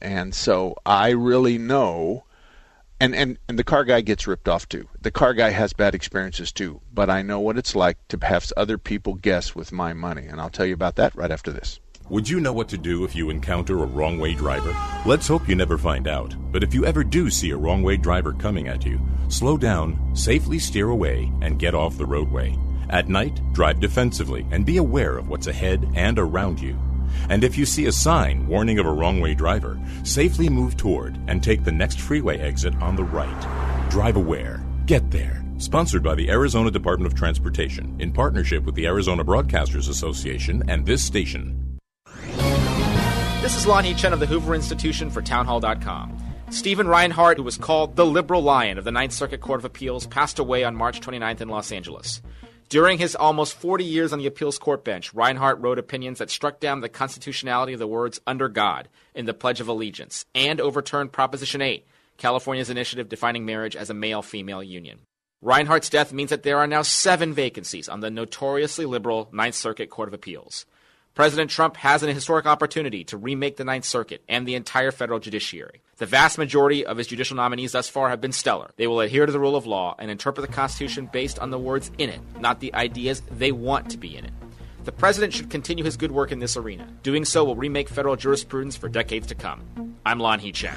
And 0.00 0.34
so 0.34 0.76
I 0.86 1.10
really 1.10 1.58
know 1.58 2.24
and, 2.98 3.14
and, 3.14 3.36
and 3.50 3.58
the 3.58 3.64
car 3.64 3.84
guy 3.84 4.00
gets 4.00 4.26
ripped 4.26 4.48
off 4.48 4.66
too. 4.66 4.88
The 4.98 5.10
car 5.10 5.34
guy 5.34 5.50
has 5.50 5.74
bad 5.74 5.94
experiences 5.94 6.52
too, 6.52 6.80
but 6.90 7.10
I 7.10 7.20
know 7.20 7.40
what 7.40 7.58
it's 7.58 7.76
like 7.76 7.98
to 8.08 8.18
have 8.22 8.50
other 8.56 8.78
people 8.78 9.12
guess 9.12 9.54
with 9.54 9.72
my 9.72 9.92
money, 9.92 10.26
and 10.26 10.40
I'll 10.40 10.48
tell 10.48 10.64
you 10.64 10.74
about 10.74 10.96
that 10.96 11.14
right 11.14 11.30
after 11.30 11.52
this. 11.52 11.80
Would 12.10 12.26
you 12.26 12.40
know 12.40 12.54
what 12.54 12.70
to 12.70 12.78
do 12.78 13.04
if 13.04 13.14
you 13.14 13.28
encounter 13.28 13.82
a 13.82 13.86
wrong 13.86 14.18
way 14.18 14.32
driver? 14.32 14.74
Let's 15.04 15.28
hope 15.28 15.46
you 15.46 15.54
never 15.54 15.76
find 15.76 16.08
out. 16.08 16.34
But 16.50 16.62
if 16.62 16.72
you 16.72 16.86
ever 16.86 17.04
do 17.04 17.28
see 17.28 17.50
a 17.50 17.56
wrong 17.56 17.82
way 17.82 17.98
driver 17.98 18.32
coming 18.32 18.66
at 18.66 18.86
you, 18.86 18.98
slow 19.28 19.58
down, 19.58 20.16
safely 20.16 20.58
steer 20.58 20.88
away, 20.88 21.30
and 21.42 21.58
get 21.58 21.74
off 21.74 21.98
the 21.98 22.06
roadway. 22.06 22.56
At 22.88 23.10
night, 23.10 23.42
drive 23.52 23.80
defensively 23.80 24.46
and 24.50 24.64
be 24.64 24.78
aware 24.78 25.18
of 25.18 25.28
what's 25.28 25.48
ahead 25.48 25.86
and 25.94 26.18
around 26.18 26.58
you. 26.58 26.78
And 27.28 27.44
if 27.44 27.58
you 27.58 27.66
see 27.66 27.84
a 27.86 27.92
sign 27.92 28.46
warning 28.46 28.78
of 28.78 28.86
a 28.86 28.92
wrong 28.92 29.20
way 29.20 29.34
driver, 29.34 29.78
safely 30.02 30.48
move 30.48 30.78
toward 30.78 31.20
and 31.26 31.42
take 31.42 31.62
the 31.62 31.72
next 31.72 32.00
freeway 32.00 32.38
exit 32.38 32.74
on 32.76 32.96
the 32.96 33.04
right. 33.04 33.90
Drive 33.90 34.16
aware. 34.16 34.64
Get 34.86 35.10
there. 35.10 35.44
Sponsored 35.58 36.04
by 36.04 36.14
the 36.14 36.30
Arizona 36.30 36.70
Department 36.70 37.12
of 37.12 37.18
Transportation 37.18 37.94
in 37.98 38.12
partnership 38.12 38.64
with 38.64 38.76
the 38.76 38.86
Arizona 38.86 39.22
Broadcasters 39.22 39.90
Association 39.90 40.62
and 40.68 40.86
this 40.86 41.02
station. 41.02 41.67
This 43.42 43.56
is 43.56 43.66
Lanhee 43.66 43.96
Chen 43.96 44.12
of 44.12 44.20
the 44.20 44.26
Hoover 44.26 44.54
Institution 44.54 45.10
for 45.10 45.22
Townhall.com. 45.22 46.16
Stephen 46.50 46.88
Reinhardt, 46.88 47.36
who 47.36 47.42
was 47.42 47.58
called 47.58 47.96
the 47.96 48.06
Liberal 48.06 48.42
Lion 48.42 48.78
of 48.78 48.84
the 48.84 48.90
Ninth 48.90 49.12
Circuit 49.12 49.40
Court 49.40 49.60
of 49.60 49.64
Appeals, 49.64 50.06
passed 50.06 50.38
away 50.38 50.64
on 50.64 50.74
March 50.74 51.00
29th 51.00 51.40
in 51.40 51.48
Los 51.48 51.70
Angeles. 51.70 52.22
During 52.68 52.98
his 52.98 53.14
almost 53.14 53.54
40 53.54 53.84
years 53.84 54.12
on 54.12 54.18
the 54.18 54.26
appeals 54.26 54.58
court 54.58 54.84
bench, 54.84 55.14
Reinhardt 55.14 55.60
wrote 55.60 55.78
opinions 55.78 56.18
that 56.18 56.30
struck 56.30 56.60
down 56.60 56.80
the 56.80 56.88
constitutionality 56.88 57.72
of 57.72 57.78
the 57.78 57.86
words 57.86 58.20
under 58.26 58.48
God 58.48 58.88
in 59.14 59.24
the 59.24 59.32
Pledge 59.32 59.60
of 59.60 59.68
Allegiance 59.68 60.26
and 60.34 60.60
overturned 60.60 61.12
Proposition 61.12 61.62
8, 61.62 61.86
California's 62.18 62.68
initiative 62.68 63.08
defining 63.08 63.46
marriage 63.46 63.74
as 63.74 63.88
a 63.88 63.94
male 63.94 64.20
female 64.20 64.62
union. 64.62 65.00
Reinhardt's 65.40 65.88
death 65.88 66.12
means 66.12 66.30
that 66.30 66.42
there 66.42 66.58
are 66.58 66.66
now 66.66 66.82
seven 66.82 67.32
vacancies 67.32 67.88
on 67.88 68.00
the 68.00 68.10
notoriously 68.10 68.84
liberal 68.84 69.30
Ninth 69.32 69.54
Circuit 69.54 69.88
Court 69.88 70.08
of 70.08 70.14
Appeals. 70.14 70.66
President 71.18 71.50
Trump 71.50 71.76
has 71.78 72.04
an 72.04 72.14
historic 72.14 72.46
opportunity 72.46 73.02
to 73.02 73.16
remake 73.16 73.56
the 73.56 73.64
Ninth 73.64 73.84
Circuit 73.84 74.22
and 74.28 74.46
the 74.46 74.54
entire 74.54 74.92
federal 74.92 75.18
judiciary. 75.18 75.82
The 75.96 76.06
vast 76.06 76.38
majority 76.38 76.86
of 76.86 76.96
his 76.96 77.08
judicial 77.08 77.36
nominees 77.36 77.72
thus 77.72 77.88
far 77.88 78.08
have 78.08 78.20
been 78.20 78.30
stellar. 78.30 78.70
They 78.76 78.86
will 78.86 79.00
adhere 79.00 79.26
to 79.26 79.32
the 79.32 79.40
rule 79.40 79.56
of 79.56 79.66
law 79.66 79.96
and 79.98 80.12
interpret 80.12 80.46
the 80.46 80.52
Constitution 80.52 81.10
based 81.12 81.40
on 81.40 81.50
the 81.50 81.58
words 81.58 81.90
in 81.98 82.08
it, 82.08 82.20
not 82.38 82.60
the 82.60 82.72
ideas 82.72 83.20
they 83.32 83.50
want 83.50 83.90
to 83.90 83.98
be 83.98 84.16
in 84.16 84.26
it. 84.26 84.32
The 84.84 84.92
president 84.92 85.32
should 85.32 85.50
continue 85.50 85.82
his 85.82 85.96
good 85.96 86.12
work 86.12 86.30
in 86.30 86.38
this 86.38 86.56
arena. 86.56 86.86
Doing 87.02 87.24
so 87.24 87.42
will 87.42 87.56
remake 87.56 87.88
federal 87.88 88.14
jurisprudence 88.14 88.76
for 88.76 88.88
decades 88.88 89.26
to 89.26 89.34
come. 89.34 89.96
I'm 90.06 90.20
Lanhee 90.20 90.54
Chen. 90.54 90.76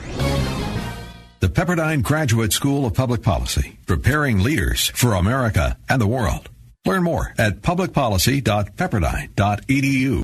The 1.40 1.50
Pepperdine 1.50 2.02
Graduate 2.02 2.52
School 2.52 2.88
of 2.88 2.96
Public 2.96 3.22
Policy, 3.22 3.78
preparing 3.86 4.40
leaders 4.40 4.90
for 4.96 5.14
America 5.14 5.78
and 5.88 6.02
the 6.02 6.08
world. 6.08 6.50
Learn 6.84 7.04
more 7.04 7.32
at 7.38 7.62
publicpolicy.pepperdine.edu. 7.62 10.24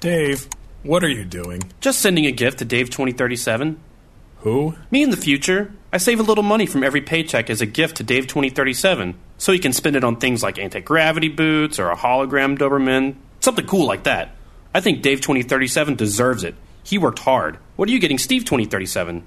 Dave, 0.00 0.48
what 0.82 1.02
are 1.02 1.08
you 1.08 1.24
doing? 1.24 1.62
Just 1.80 2.00
sending 2.00 2.26
a 2.26 2.32
gift 2.32 2.58
to 2.58 2.64
Dave 2.66 2.90
2037. 2.90 3.80
Who? 4.40 4.74
Me 4.90 5.02
in 5.02 5.10
the 5.10 5.16
future. 5.16 5.72
I 5.90 5.96
save 5.96 6.20
a 6.20 6.22
little 6.22 6.44
money 6.44 6.66
from 6.66 6.84
every 6.84 7.00
paycheck 7.00 7.48
as 7.48 7.62
a 7.62 7.66
gift 7.66 7.96
to 7.96 8.04
Dave 8.04 8.26
2037, 8.26 9.14
so 9.38 9.52
he 9.52 9.58
can 9.58 9.72
spend 9.72 9.96
it 9.96 10.04
on 10.04 10.16
things 10.16 10.42
like 10.42 10.58
anti 10.58 10.80
gravity 10.80 11.28
boots 11.28 11.78
or 11.78 11.90
a 11.90 11.96
hologram 11.96 12.58
Doberman. 12.58 13.16
Something 13.40 13.66
cool 13.66 13.86
like 13.86 14.04
that. 14.04 14.36
I 14.74 14.80
think 14.80 15.00
Dave 15.00 15.22
2037 15.22 15.94
deserves 15.94 16.44
it. 16.44 16.54
He 16.82 16.98
worked 16.98 17.20
hard. 17.20 17.58
What 17.76 17.88
are 17.88 17.92
you 17.92 17.98
getting 17.98 18.18
Steve 18.18 18.44
2037? 18.44 19.24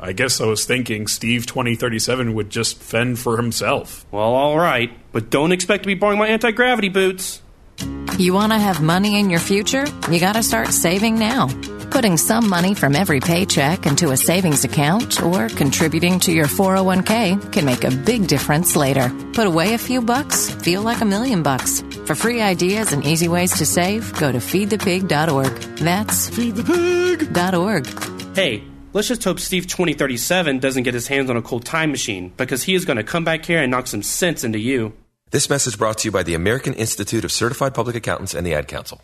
I 0.00 0.12
guess 0.12 0.40
I 0.40 0.46
was 0.46 0.64
thinking 0.64 1.06
Steve 1.06 1.44
2037 1.44 2.32
would 2.32 2.48
just 2.48 2.80
fend 2.80 3.18
for 3.18 3.36
himself. 3.36 4.06
Well, 4.10 4.34
all 4.34 4.56
right, 4.56 4.90
but 5.12 5.28
don't 5.28 5.52
expect 5.52 5.82
to 5.82 5.88
be 5.88 5.94
borrowing 5.94 6.18
my 6.18 6.28
anti 6.28 6.50
gravity 6.52 6.88
boots. 6.88 7.42
You 8.18 8.32
want 8.32 8.52
to 8.52 8.58
have 8.58 8.82
money 8.82 9.20
in 9.20 9.30
your 9.30 9.38
future? 9.38 9.84
You 10.10 10.18
got 10.18 10.32
to 10.32 10.42
start 10.42 10.68
saving 10.68 11.20
now. 11.20 11.48
Putting 11.90 12.16
some 12.16 12.48
money 12.48 12.74
from 12.74 12.96
every 12.96 13.20
paycheck 13.20 13.86
into 13.86 14.10
a 14.10 14.16
savings 14.16 14.64
account 14.64 15.22
or 15.22 15.48
contributing 15.48 16.18
to 16.20 16.32
your 16.32 16.46
401k 16.46 17.52
can 17.52 17.64
make 17.64 17.84
a 17.84 17.90
big 17.90 18.26
difference 18.26 18.76
later. 18.76 19.10
Put 19.32 19.46
away 19.46 19.74
a 19.74 19.78
few 19.78 20.02
bucks, 20.02 20.50
feel 20.50 20.82
like 20.82 21.00
a 21.00 21.04
million 21.04 21.42
bucks. 21.42 21.82
For 22.06 22.14
free 22.14 22.40
ideas 22.40 22.92
and 22.92 23.06
easy 23.06 23.28
ways 23.28 23.52
to 23.52 23.66
save, 23.66 24.12
go 24.18 24.32
to 24.32 24.38
feedthepig.org. 24.38 25.52
That's 25.78 26.30
feedthepig.org. 26.30 28.36
Hey, 28.36 28.64
let's 28.92 29.08
just 29.08 29.24
hope 29.24 29.40
Steve 29.40 29.66
2037 29.68 30.58
doesn't 30.58 30.82
get 30.82 30.94
his 30.94 31.06
hands 31.06 31.30
on 31.30 31.36
a 31.36 31.42
cool 31.42 31.60
time 31.60 31.92
machine 31.92 32.32
because 32.36 32.64
he 32.64 32.74
is 32.74 32.84
going 32.84 32.96
to 32.96 33.04
come 33.04 33.24
back 33.24 33.44
here 33.44 33.62
and 33.62 33.70
knock 33.70 33.86
some 33.86 34.02
sense 34.02 34.44
into 34.44 34.58
you. 34.58 34.92
This 35.30 35.50
message 35.50 35.76
brought 35.76 35.98
to 35.98 36.08
you 36.08 36.10
by 36.10 36.22
the 36.22 36.32
American 36.32 36.72
Institute 36.72 37.22
of 37.22 37.30
Certified 37.30 37.74
Public 37.74 37.94
Accountants 37.94 38.32
and 38.32 38.46
the 38.46 38.54
Ad 38.54 38.66
Council. 38.66 39.02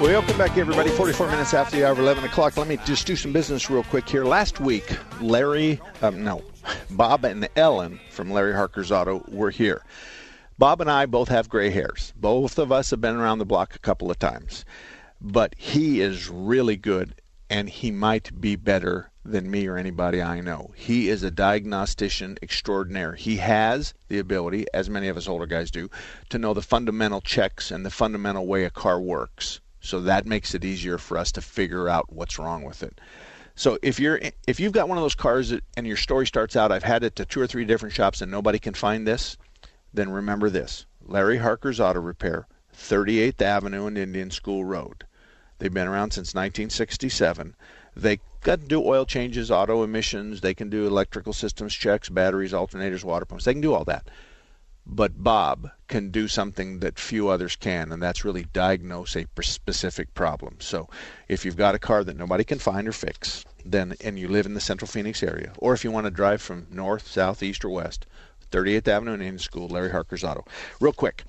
Welcome 0.00 0.38
back, 0.38 0.56
everybody. 0.56 0.88
44 0.90 1.28
minutes 1.28 1.52
after 1.52 1.78
the 1.78 1.84
hour 1.84 1.90
of 1.90 1.98
11 1.98 2.22
o'clock. 2.22 2.56
Let 2.56 2.68
me 2.68 2.78
just 2.84 3.08
do 3.08 3.16
some 3.16 3.32
business 3.32 3.68
real 3.68 3.82
quick 3.82 4.08
here. 4.08 4.24
Last 4.24 4.60
week, 4.60 4.96
Larry, 5.20 5.80
um, 6.00 6.22
no, 6.22 6.44
Bob 6.90 7.24
and 7.24 7.48
Ellen 7.56 7.98
from 8.10 8.30
Larry 8.30 8.54
Harker's 8.54 8.92
Auto 8.92 9.24
were 9.26 9.50
here. 9.50 9.82
Bob 10.58 10.80
and 10.80 10.88
I 10.88 11.06
both 11.06 11.28
have 11.28 11.48
gray 11.48 11.70
hairs. 11.70 12.12
Both 12.14 12.56
of 12.56 12.70
us 12.70 12.90
have 12.90 13.00
been 13.00 13.16
around 13.16 13.38
the 13.38 13.44
block 13.44 13.74
a 13.74 13.80
couple 13.80 14.12
of 14.12 14.18
times. 14.20 14.64
But 15.20 15.56
he 15.58 16.00
is 16.00 16.28
really 16.28 16.76
good, 16.76 17.20
and 17.50 17.68
he 17.68 17.90
might 17.90 18.40
be 18.40 18.54
better 18.54 19.10
than 19.30 19.50
me 19.50 19.66
or 19.66 19.76
anybody 19.76 20.22
I 20.22 20.40
know. 20.40 20.72
He 20.76 21.08
is 21.08 21.22
a 21.22 21.30
diagnostician 21.30 22.38
extraordinaire. 22.42 23.14
He 23.14 23.36
has 23.36 23.94
the 24.08 24.18
ability, 24.18 24.66
as 24.72 24.88
many 24.88 25.08
of 25.08 25.16
us 25.16 25.28
older 25.28 25.46
guys 25.46 25.70
do, 25.70 25.90
to 26.30 26.38
know 26.38 26.54
the 26.54 26.62
fundamental 26.62 27.20
checks 27.20 27.70
and 27.70 27.84
the 27.84 27.90
fundamental 27.90 28.46
way 28.46 28.64
a 28.64 28.70
car 28.70 29.00
works. 29.00 29.60
So 29.80 30.00
that 30.00 30.26
makes 30.26 30.54
it 30.54 30.64
easier 30.64 30.98
for 30.98 31.16
us 31.16 31.30
to 31.32 31.40
figure 31.40 31.88
out 31.88 32.12
what's 32.12 32.38
wrong 32.38 32.64
with 32.64 32.82
it. 32.82 33.00
So 33.54 33.78
if 33.82 33.98
you're 33.98 34.20
if 34.46 34.60
you've 34.60 34.72
got 34.72 34.88
one 34.88 34.98
of 34.98 35.04
those 35.04 35.14
cars 35.14 35.52
and 35.76 35.86
your 35.86 35.96
story 35.96 36.26
starts 36.26 36.56
out, 36.56 36.72
I've 36.72 36.82
had 36.82 37.04
it 37.04 37.16
to 37.16 37.24
two 37.24 37.40
or 37.40 37.46
three 37.46 37.64
different 37.64 37.94
shops 37.94 38.20
and 38.20 38.30
nobody 38.30 38.58
can 38.58 38.74
find 38.74 39.06
this, 39.06 39.36
then 39.94 40.10
remember 40.10 40.50
this: 40.50 40.86
Larry 41.00 41.38
Harker's 41.38 41.80
Auto 41.80 42.00
Repair, 42.00 42.46
38th 42.74 43.40
Avenue 43.40 43.86
and 43.86 43.96
Indian 43.96 44.30
School 44.30 44.64
Road. 44.64 45.04
They've 45.58 45.72
been 45.72 45.88
around 45.88 46.10
since 46.10 46.34
1967. 46.34 47.54
They 47.96 48.20
to 48.44 48.56
do 48.56 48.84
oil 48.84 49.06
changes, 49.06 49.50
auto 49.50 49.82
emissions. 49.82 50.40
They 50.40 50.54
can 50.54 50.68
do 50.68 50.86
electrical 50.86 51.32
systems 51.32 51.74
checks, 51.74 52.08
batteries, 52.08 52.52
alternators, 52.52 53.02
water 53.02 53.24
pumps. 53.24 53.44
They 53.44 53.54
can 53.54 53.62
do 53.62 53.74
all 53.74 53.84
that. 53.84 54.08
But 54.88 55.24
Bob 55.24 55.70
can 55.88 56.10
do 56.10 56.28
something 56.28 56.78
that 56.78 56.98
few 56.98 57.28
others 57.28 57.56
can, 57.56 57.90
and 57.90 58.00
that's 58.00 58.24
really 58.24 58.44
diagnose 58.52 59.16
a 59.16 59.26
specific 59.40 60.14
problem. 60.14 60.58
So 60.60 60.88
if 61.26 61.44
you've 61.44 61.56
got 61.56 61.74
a 61.74 61.80
car 61.80 62.04
that 62.04 62.16
nobody 62.16 62.44
can 62.44 62.60
find 62.60 62.86
or 62.86 62.92
fix, 62.92 63.44
then 63.64 63.96
and 64.00 64.16
you 64.16 64.28
live 64.28 64.46
in 64.46 64.54
the 64.54 64.60
Central 64.60 64.86
Phoenix 64.86 65.24
area, 65.24 65.54
or 65.58 65.74
if 65.74 65.82
you 65.82 65.90
want 65.90 66.04
to 66.04 66.12
drive 66.12 66.40
from 66.40 66.68
north, 66.70 67.08
south, 67.08 67.42
east, 67.42 67.64
or 67.64 67.70
west, 67.70 68.06
38th 68.52 68.86
Avenue 68.86 69.14
and 69.14 69.22
Indian 69.22 69.38
School, 69.40 69.66
Larry 69.66 69.90
Harker's 69.90 70.22
Auto. 70.22 70.44
Real 70.80 70.92
quick. 70.92 71.24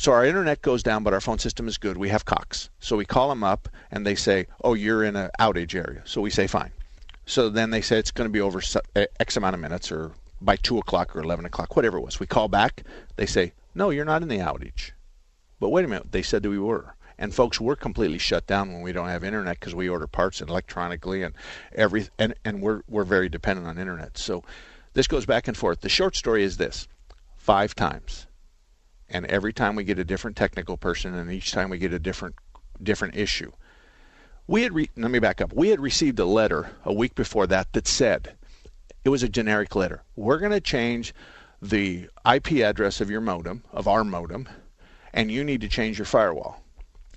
So 0.00 0.12
our 0.12 0.24
internet 0.24 0.62
goes 0.62 0.82
down, 0.82 1.02
but 1.02 1.12
our 1.12 1.20
phone 1.20 1.38
system 1.38 1.68
is 1.68 1.76
good. 1.76 1.98
We 1.98 2.08
have 2.08 2.24
Cox. 2.24 2.70
So 2.80 2.96
we 2.96 3.04
call 3.04 3.28
them 3.28 3.44
up, 3.44 3.68
and 3.90 4.06
they 4.06 4.14
say, 4.14 4.46
"Oh, 4.64 4.72
you're 4.72 5.04
in 5.04 5.14
an 5.14 5.28
outage 5.38 5.74
area." 5.74 6.00
So 6.06 6.22
we 6.22 6.30
say, 6.30 6.46
"Fine." 6.46 6.72
So 7.26 7.50
then 7.50 7.68
they 7.68 7.82
say 7.82 7.98
it's 7.98 8.10
going 8.10 8.26
to 8.26 8.32
be 8.32 8.40
over 8.40 8.62
eh, 8.96 9.04
X 9.20 9.36
amount 9.36 9.56
of 9.56 9.60
minutes, 9.60 9.92
or 9.92 10.12
by 10.40 10.56
2 10.56 10.78
o'clock 10.78 11.14
or 11.14 11.20
11 11.20 11.44
o'clock, 11.44 11.76
whatever 11.76 11.98
it 11.98 12.00
was. 12.00 12.18
We 12.18 12.24
call 12.24 12.48
back. 12.48 12.82
They 13.16 13.26
say, 13.26 13.52
no, 13.74 13.90
you're 13.90 14.06
not 14.06 14.22
in 14.22 14.28
the 14.28 14.38
outage. 14.38 14.92
But 15.58 15.68
wait 15.68 15.84
a 15.84 15.88
minute, 15.88 16.12
they 16.12 16.22
said 16.22 16.44
that 16.44 16.48
we 16.48 16.58
were. 16.58 16.94
And 17.18 17.34
folks, 17.34 17.60
we're 17.60 17.76
completely 17.76 18.16
shut 18.16 18.46
down 18.46 18.72
when 18.72 18.80
we 18.80 18.92
don't 18.92 19.08
have 19.08 19.22
internet 19.22 19.60
because 19.60 19.74
we 19.74 19.90
order 19.90 20.06
parts 20.06 20.40
electronically 20.40 21.22
and 21.22 21.34
every 21.74 22.08
and, 22.18 22.32
and 22.42 22.62
we're 22.62 22.80
we're 22.88 23.04
very 23.04 23.28
dependent 23.28 23.68
on 23.68 23.76
internet. 23.76 24.16
So 24.16 24.42
this 24.94 25.06
goes 25.06 25.26
back 25.26 25.46
and 25.46 25.54
forth. 25.54 25.82
The 25.82 25.90
short 25.90 26.16
story 26.16 26.42
is 26.42 26.56
this: 26.56 26.88
five 27.36 27.74
times, 27.74 28.26
and 29.10 29.26
every 29.26 29.52
time 29.52 29.74
we 29.74 29.84
get 29.84 29.98
a 29.98 30.04
different 30.04 30.36
technical 30.36 30.76
person, 30.76 31.14
and 31.14 31.30
each 31.30 31.52
time 31.52 31.70
we 31.70 31.78
get 31.78 31.92
a 31.92 31.98
different 31.98 32.34
different 32.82 33.16
issue. 33.16 33.52
We 34.46 34.62
had 34.62 34.72
re- 34.72 34.90
let 34.96 35.10
me 35.10 35.18
back 35.18 35.40
up. 35.40 35.52
We 35.52 35.68
had 35.68 35.80
received 35.80 36.18
a 36.18 36.24
letter 36.24 36.70
a 36.84 36.92
week 36.92 37.14
before 37.14 37.46
that 37.48 37.72
that 37.72 37.86
said 37.86 38.36
it 39.04 39.10
was 39.10 39.22
a 39.22 39.28
generic 39.28 39.74
letter. 39.76 40.02
We're 40.16 40.38
going 40.38 40.52
to 40.52 40.60
change 40.60 41.14
the 41.62 42.08
IP 42.30 42.52
address 42.52 43.00
of 43.00 43.10
your 43.10 43.20
modem, 43.20 43.62
of 43.72 43.86
our 43.86 44.02
modem, 44.02 44.48
and 45.12 45.30
you 45.30 45.44
need 45.44 45.60
to 45.60 45.68
change 45.68 45.98
your 45.98 46.06
firewall. 46.06 46.62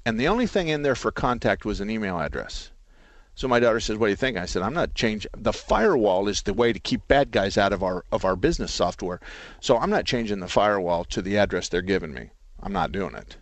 And 0.05 0.19
the 0.19 0.27
only 0.27 0.47
thing 0.47 0.67
in 0.67 0.81
there 0.81 0.95
for 0.95 1.11
contact 1.11 1.63
was 1.63 1.79
an 1.79 1.89
email 1.89 2.19
address. 2.19 2.71
So 3.35 3.47
my 3.47 3.59
daughter 3.59 3.79
says, 3.79 3.97
"What 3.97 4.07
do 4.07 4.11
you 4.11 4.15
think?" 4.15 4.37
I 4.37 4.45
said, 4.45 4.61
"I'm 4.61 4.75
not 4.75 4.93
changing. 4.93 5.31
The 5.35 5.53
firewall 5.53 6.27
is 6.27 6.43
the 6.43 6.53
way 6.53 6.71
to 6.71 6.79
keep 6.79 7.07
bad 7.07 7.31
guys 7.31 7.57
out 7.57 7.73
of 7.73 7.81
our 7.81 8.05
of 8.11 8.23
our 8.25 8.35
business 8.35 8.71
software. 8.71 9.19
So 9.59 9.77
I'm 9.77 9.89
not 9.89 10.05
changing 10.05 10.39
the 10.39 10.47
firewall 10.47 11.03
to 11.05 11.21
the 11.21 11.37
address 11.37 11.67
they're 11.67 11.81
giving 11.81 12.13
me. 12.13 12.29
I'm 12.61 12.73
not 12.73 12.91
doing 12.91 13.15
it." 13.15 13.37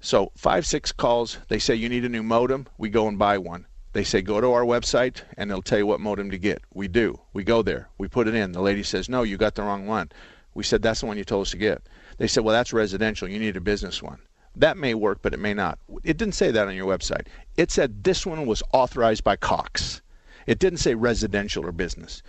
So 0.00 0.30
five 0.36 0.64
six 0.64 0.92
calls. 0.92 1.38
They 1.48 1.58
say 1.58 1.74
you 1.74 1.88
need 1.88 2.04
a 2.04 2.08
new 2.08 2.22
modem. 2.22 2.68
We 2.78 2.88
go 2.88 3.08
and 3.08 3.18
buy 3.18 3.36
one. 3.36 3.66
They 3.92 4.04
say 4.04 4.22
go 4.22 4.40
to 4.40 4.52
our 4.52 4.64
website 4.64 5.22
and 5.36 5.50
they'll 5.50 5.60
tell 5.60 5.78
you 5.78 5.86
what 5.86 6.00
modem 6.00 6.30
to 6.30 6.38
get. 6.38 6.62
We 6.72 6.86
do. 6.86 7.20
We 7.32 7.42
go 7.42 7.62
there. 7.62 7.88
We 7.98 8.06
put 8.06 8.28
it 8.28 8.34
in. 8.36 8.52
The 8.52 8.62
lady 8.62 8.84
says, 8.84 9.08
"No, 9.08 9.24
you 9.24 9.36
got 9.36 9.56
the 9.56 9.62
wrong 9.62 9.86
one." 9.86 10.10
We 10.54 10.62
said, 10.62 10.82
"That's 10.82 11.00
the 11.00 11.06
one 11.06 11.18
you 11.18 11.24
told 11.24 11.46
us 11.46 11.50
to 11.50 11.56
get." 11.56 11.82
They 12.18 12.28
said, 12.28 12.44
"Well, 12.44 12.54
that's 12.54 12.72
residential. 12.72 13.28
You 13.28 13.40
need 13.40 13.56
a 13.56 13.60
business 13.60 14.00
one." 14.00 14.20
That 14.56 14.76
may 14.76 14.94
work, 14.94 15.20
but 15.22 15.34
it 15.34 15.38
may 15.38 15.54
not. 15.54 15.78
It 16.04 16.16
didn't 16.16 16.34
say 16.34 16.50
that 16.50 16.68
on 16.68 16.74
your 16.74 16.86
website. 16.86 17.26
It 17.56 17.70
said 17.70 18.04
this 18.04 18.26
one 18.26 18.46
was 18.46 18.62
authorized 18.72 19.24
by 19.24 19.36
Cox. 19.36 20.02
It 20.46 20.58
didn't 20.58 20.78
say 20.78 20.94
residential 20.94 21.64
or 21.64 21.72
business. 21.72 22.22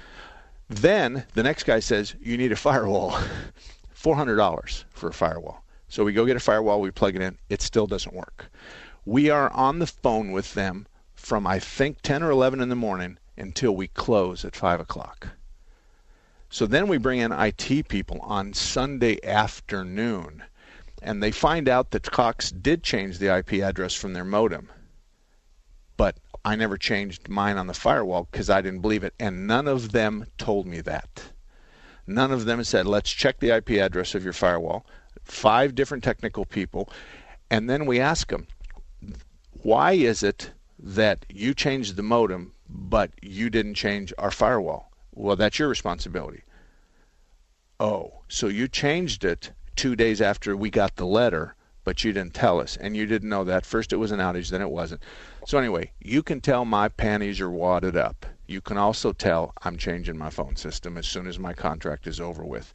Then 0.70 1.26
the 1.34 1.44
next 1.44 1.64
guy 1.64 1.80
says, 1.80 2.16
"You 2.22 2.38
need 2.38 2.52
a 2.52 2.56
firewall." 2.56 3.18
$400 4.02 4.86
for 4.90 5.10
a 5.10 5.14
firewall. 5.14 5.64
So 5.88 6.04
we 6.04 6.14
go 6.14 6.26
get 6.26 6.38
a 6.38 6.40
firewall, 6.40 6.82
we 6.82 6.90
plug 6.92 7.16
it 7.16 7.22
in. 7.22 7.38
It 7.50 7.62
still 7.62 7.86
doesn't 7.86 8.16
work. 8.16 8.50
We 9.06 9.30
are 9.30 9.52
on 9.52 9.80
the 9.80 9.88
phone 9.88 10.32
with 10.32 10.54
them 10.54 10.88
from 11.14 11.46
I 11.46 11.60
think 11.60 12.02
10 12.02 12.24
or 12.24 12.32
11 12.32 12.62
in 12.62 12.70
the 12.70 12.76
morning 12.76 13.18
until 13.38 13.76
we 13.76 13.88
close 13.88 14.44
at 14.44 14.56
5 14.56 14.80
o'clock. 14.80 15.28
So 16.50 16.66
then 16.66 16.88
we 16.88 16.98
bring 16.98 17.20
in 17.20 17.32
IT 17.32 17.88
people 17.88 18.20
on 18.22 18.54
Sunday 18.54 19.20
afternoon, 19.24 20.44
and 21.02 21.22
they 21.22 21.32
find 21.32 21.68
out 21.68 21.92
that 21.92 22.12
Cox 22.12 22.52
did 22.52 22.84
change 22.84 23.18
the 23.18 23.36
IP 23.36 23.54
address 23.54 23.94
from 23.94 24.14
their 24.14 24.26
modem. 24.26 24.70
But 25.98 26.18
I 26.44 26.56
never 26.56 26.78
changed 26.78 27.30
mine 27.30 27.58
on 27.58 27.68
the 27.68 27.74
firewall 27.74 28.28
because 28.32 28.50
I 28.50 28.62
didn't 28.62 28.82
believe 28.82 29.04
it, 29.04 29.14
and 29.20 29.48
none 29.48 29.68
of 29.68 29.92
them 29.92 30.26
told 30.38 30.66
me 30.66 30.82
that. 30.82 31.24
None 32.08 32.32
of 32.32 32.46
them 32.46 32.64
said, 32.64 32.86
let's 32.86 33.12
check 33.12 33.40
the 33.40 33.56
IP 33.56 33.72
address 33.72 34.16
of 34.16 34.24
your 34.24 34.34
firewall. 34.34 34.86
Five 35.24 35.76
different 35.76 36.04
technical 36.04 36.46
people. 36.46 36.90
And 37.50 37.70
then 37.70 37.86
we 37.86 38.00
ask 38.00 38.30
them, 38.30 38.48
why 39.62 39.94
is 39.94 40.24
it 40.24 40.52
that 40.82 41.26
you 41.30 41.54
changed 41.54 41.96
the 41.96 42.04
modem, 42.04 42.54
but 42.68 43.12
you 43.22 43.50
didn't 43.50 43.76
change 43.76 44.14
our 44.18 44.32
firewall. 44.32 44.92
Well, 45.14 45.36
that's 45.36 45.60
your 45.60 45.68
responsibility. 45.68 46.42
Oh, 47.80 48.22
so 48.28 48.48
you 48.48 48.68
changed 48.68 49.24
it 49.24 49.52
two 49.82 49.96
days 49.96 50.22
after 50.22 50.56
we 50.56 50.70
got 50.70 50.96
the 50.96 51.08
letter, 51.08 51.56
but 51.84 52.04
you 52.04 52.14
didn't 52.14 52.36
tell 52.36 52.62
us, 52.62 52.78
and 52.78 52.96
you 52.96 53.08
didn't 53.08 53.30
know 53.30 53.44
that. 53.44 53.66
First 53.66 53.92
it 53.92 53.96
was 53.96 54.12
an 54.12 54.20
outage, 54.20 54.52
then 54.52 54.62
it 54.62 54.70
wasn't. 54.70 55.02
So, 55.48 55.58
anyway, 55.58 55.92
you 56.00 56.22
can 56.22 56.40
tell 56.40 56.66
my 56.66 56.88
panties 56.88 57.42
are 57.42 57.50
wadded 57.50 57.98
up. 57.98 58.28
You 58.46 58.62
can 58.62 58.78
also 58.78 59.12
tell 59.12 59.56
I'm 59.64 59.78
changing 59.78 60.20
my 60.20 60.30
phone 60.30 60.56
system 60.56 61.00
as 61.00 61.08
soon 61.08 61.26
as 61.26 61.40
my 61.40 61.54
contract 61.54 62.06
is 62.06 62.20
over 62.20 62.46
with. 62.46 62.72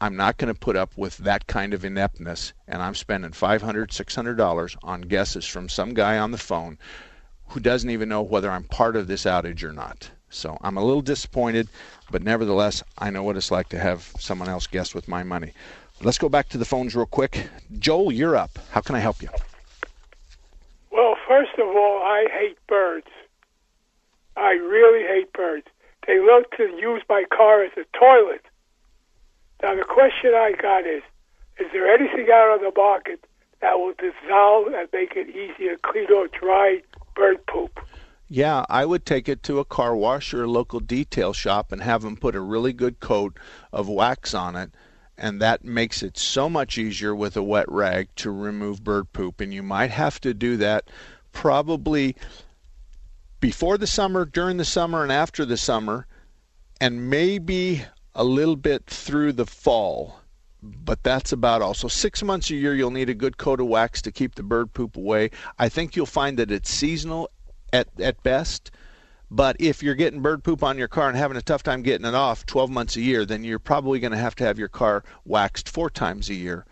I'm 0.00 0.16
not 0.16 0.36
going 0.36 0.52
to 0.52 0.58
put 0.58 0.74
up 0.74 0.98
with 0.98 1.18
that 1.18 1.46
kind 1.46 1.72
of 1.74 1.84
ineptness, 1.84 2.52
and 2.66 2.82
I'm 2.82 2.96
spending 2.96 3.30
$500, 3.30 3.60
$600 3.60 4.76
on 4.82 5.02
guesses 5.02 5.46
from 5.46 5.68
some 5.68 5.94
guy 5.94 6.18
on 6.18 6.32
the 6.32 6.38
phone 6.38 6.76
who 7.50 7.60
doesn't 7.60 7.90
even 7.90 8.08
know 8.08 8.22
whether 8.22 8.50
I'm 8.50 8.64
part 8.64 8.96
of 8.96 9.06
this 9.06 9.26
outage 9.26 9.62
or 9.62 9.72
not. 9.72 10.10
So 10.28 10.58
I'm 10.60 10.76
a 10.76 10.84
little 10.84 11.02
disappointed, 11.02 11.68
but 12.10 12.24
nevertheless, 12.24 12.82
I 12.98 13.10
know 13.10 13.22
what 13.22 13.36
it's 13.36 13.52
like 13.52 13.68
to 13.68 13.78
have 13.78 14.12
someone 14.18 14.48
else 14.48 14.66
guess 14.66 14.92
with 14.92 15.06
my 15.06 15.22
money. 15.22 15.52
Let's 16.02 16.18
go 16.18 16.28
back 16.28 16.48
to 16.50 16.58
the 16.58 16.64
phones 16.64 16.94
real 16.94 17.06
quick. 17.06 17.48
Joel, 17.78 18.12
you're 18.12 18.36
up. 18.36 18.58
How 18.70 18.80
can 18.80 18.94
I 18.94 19.00
help 19.00 19.20
you? 19.20 19.28
Well, 20.92 21.16
first 21.26 21.52
of 21.58 21.66
all, 21.66 22.02
I 22.02 22.26
hate 22.30 22.58
birds. 22.68 23.08
I 24.36 24.52
really 24.52 25.04
hate 25.06 25.32
birds. 25.32 25.66
They 26.06 26.20
love 26.20 26.44
to 26.56 26.64
use 26.80 27.02
my 27.08 27.24
car 27.36 27.64
as 27.64 27.72
a 27.76 27.84
toilet. 27.98 28.44
Now 29.62 29.74
the 29.74 29.84
question 29.84 30.32
I 30.34 30.52
got 30.52 30.86
is: 30.86 31.02
Is 31.58 31.66
there 31.72 31.92
anything 31.92 32.28
out 32.32 32.58
on 32.58 32.62
the 32.62 32.72
market 32.76 33.24
that 33.60 33.78
will 33.78 33.92
dissolve 33.98 34.68
and 34.68 34.88
make 34.92 35.16
it 35.16 35.28
easier 35.30 35.74
to 35.74 35.80
clean 35.82 36.12
or 36.12 36.28
dry 36.28 36.80
bird 37.16 37.44
poop? 37.46 37.80
Yeah, 38.28 38.64
I 38.68 38.86
would 38.86 39.04
take 39.04 39.28
it 39.28 39.42
to 39.44 39.58
a 39.58 39.64
car 39.64 39.96
wash 39.96 40.32
or 40.32 40.44
a 40.44 40.50
local 40.50 40.80
detail 40.80 41.32
shop 41.32 41.72
and 41.72 41.82
have 41.82 42.02
them 42.02 42.16
put 42.16 42.36
a 42.36 42.40
really 42.40 42.72
good 42.72 43.00
coat 43.00 43.36
of 43.72 43.88
wax 43.88 44.32
on 44.32 44.54
it. 44.54 44.70
And 45.18 45.42
that 45.42 45.64
makes 45.64 46.02
it 46.02 46.16
so 46.16 46.48
much 46.48 46.78
easier 46.78 47.14
with 47.14 47.36
a 47.36 47.42
wet 47.42 47.68
rag 47.68 48.08
to 48.16 48.30
remove 48.30 48.84
bird 48.84 49.12
poop. 49.12 49.40
And 49.40 49.52
you 49.52 49.62
might 49.62 49.90
have 49.90 50.20
to 50.20 50.32
do 50.32 50.56
that 50.58 50.88
probably 51.32 52.14
before 53.40 53.78
the 53.78 53.86
summer, 53.86 54.24
during 54.24 54.56
the 54.56 54.64
summer, 54.64 55.02
and 55.02 55.12
after 55.12 55.44
the 55.44 55.56
summer, 55.56 56.06
and 56.80 57.10
maybe 57.10 57.84
a 58.14 58.24
little 58.24 58.56
bit 58.56 58.86
through 58.86 59.32
the 59.32 59.46
fall. 59.46 60.20
But 60.60 61.02
that's 61.04 61.32
about 61.32 61.62
all. 61.62 61.74
So, 61.74 61.86
six 61.86 62.22
months 62.22 62.50
a 62.50 62.56
year, 62.56 62.74
you'll 62.74 62.90
need 62.90 63.08
a 63.08 63.14
good 63.14 63.38
coat 63.38 63.60
of 63.60 63.68
wax 63.68 64.02
to 64.02 64.12
keep 64.12 64.34
the 64.34 64.42
bird 64.42 64.72
poop 64.72 64.96
away. 64.96 65.30
I 65.58 65.68
think 65.68 65.94
you'll 65.94 66.06
find 66.06 66.36
that 66.38 66.50
it's 66.50 66.70
seasonal 66.70 67.30
at, 67.72 67.88
at 68.00 68.22
best. 68.24 68.72
But 69.30 69.56
if 69.58 69.82
you're 69.82 69.94
getting 69.94 70.22
bird 70.22 70.42
poop 70.42 70.62
on 70.62 70.78
your 70.78 70.88
car 70.88 71.08
and 71.08 71.16
having 71.16 71.36
a 71.36 71.42
tough 71.42 71.62
time 71.62 71.82
getting 71.82 72.06
it 72.06 72.14
off 72.14 72.46
12 72.46 72.70
months 72.70 72.96
a 72.96 73.02
year, 73.02 73.26
then 73.26 73.44
you're 73.44 73.58
probably 73.58 74.00
going 74.00 74.12
to 74.12 74.18
have 74.18 74.34
to 74.36 74.44
have 74.44 74.58
your 74.58 74.68
car 74.68 75.04
waxed 75.24 75.68
four 75.68 75.90
times 75.90 76.30
a 76.30 76.34
year. 76.34 76.64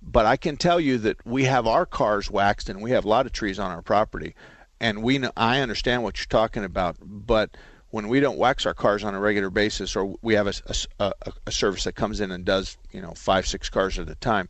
But 0.00 0.26
I 0.26 0.36
can 0.36 0.56
tell 0.56 0.78
you 0.78 0.98
that 0.98 1.24
we 1.26 1.44
have 1.44 1.66
our 1.66 1.86
cars 1.86 2.30
waxed 2.30 2.68
and 2.68 2.82
we 2.82 2.92
have 2.92 3.04
a 3.04 3.08
lot 3.08 3.26
of 3.26 3.32
trees 3.32 3.58
on 3.58 3.70
our 3.70 3.82
property. 3.82 4.34
And 4.80 5.02
we 5.02 5.18
know, 5.18 5.32
I 5.36 5.60
understand 5.60 6.02
what 6.02 6.18
you're 6.18 6.26
talking 6.26 6.62
about, 6.62 6.96
but 7.00 7.56
when 7.90 8.08
we 8.08 8.20
don't 8.20 8.38
wax 8.38 8.66
our 8.66 8.74
cars 8.74 9.02
on 9.04 9.14
a 9.14 9.20
regular 9.20 9.50
basis, 9.50 9.96
or 9.96 10.16
we 10.20 10.34
have 10.34 10.48
a, 10.48 10.74
a, 10.98 11.12
a 11.46 11.52
service 11.52 11.84
that 11.84 11.94
comes 11.94 12.20
in 12.20 12.32
and 12.32 12.44
does, 12.44 12.76
you 12.92 13.00
know, 13.00 13.12
five, 13.12 13.46
six 13.46 13.68
cars 13.68 13.98
at 13.98 14.10
a 14.10 14.16
time, 14.16 14.48